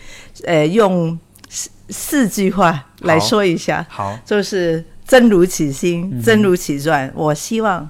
[0.46, 1.18] 呃，用
[1.50, 7.12] 四四句话来说一下，好，就是真如其心，嗯真如其传。
[7.16, 7.90] 我希望，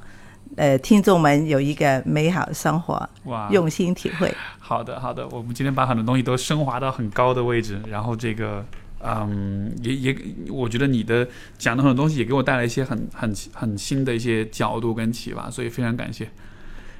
[0.55, 4.33] 呃，听众们有一个美好的生活，哇，用心体会。
[4.59, 8.65] 好的，好的，我们今天把很多东西都升华到很高的位置，然后这个，
[9.03, 10.17] 嗯，也也，
[10.49, 11.27] 我觉得你的
[11.57, 16.29] 讲的很多东西也给我带来一些很很很新的一些角度跟启发，所以非常感谢。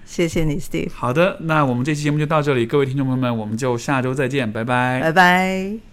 [0.05, 4.99] 谢谢你，Steve，好的，那我们这期节目就到这里，各位听众朋友们，我们就下周再见，拜拜。
[4.99, 5.92] 拜拜。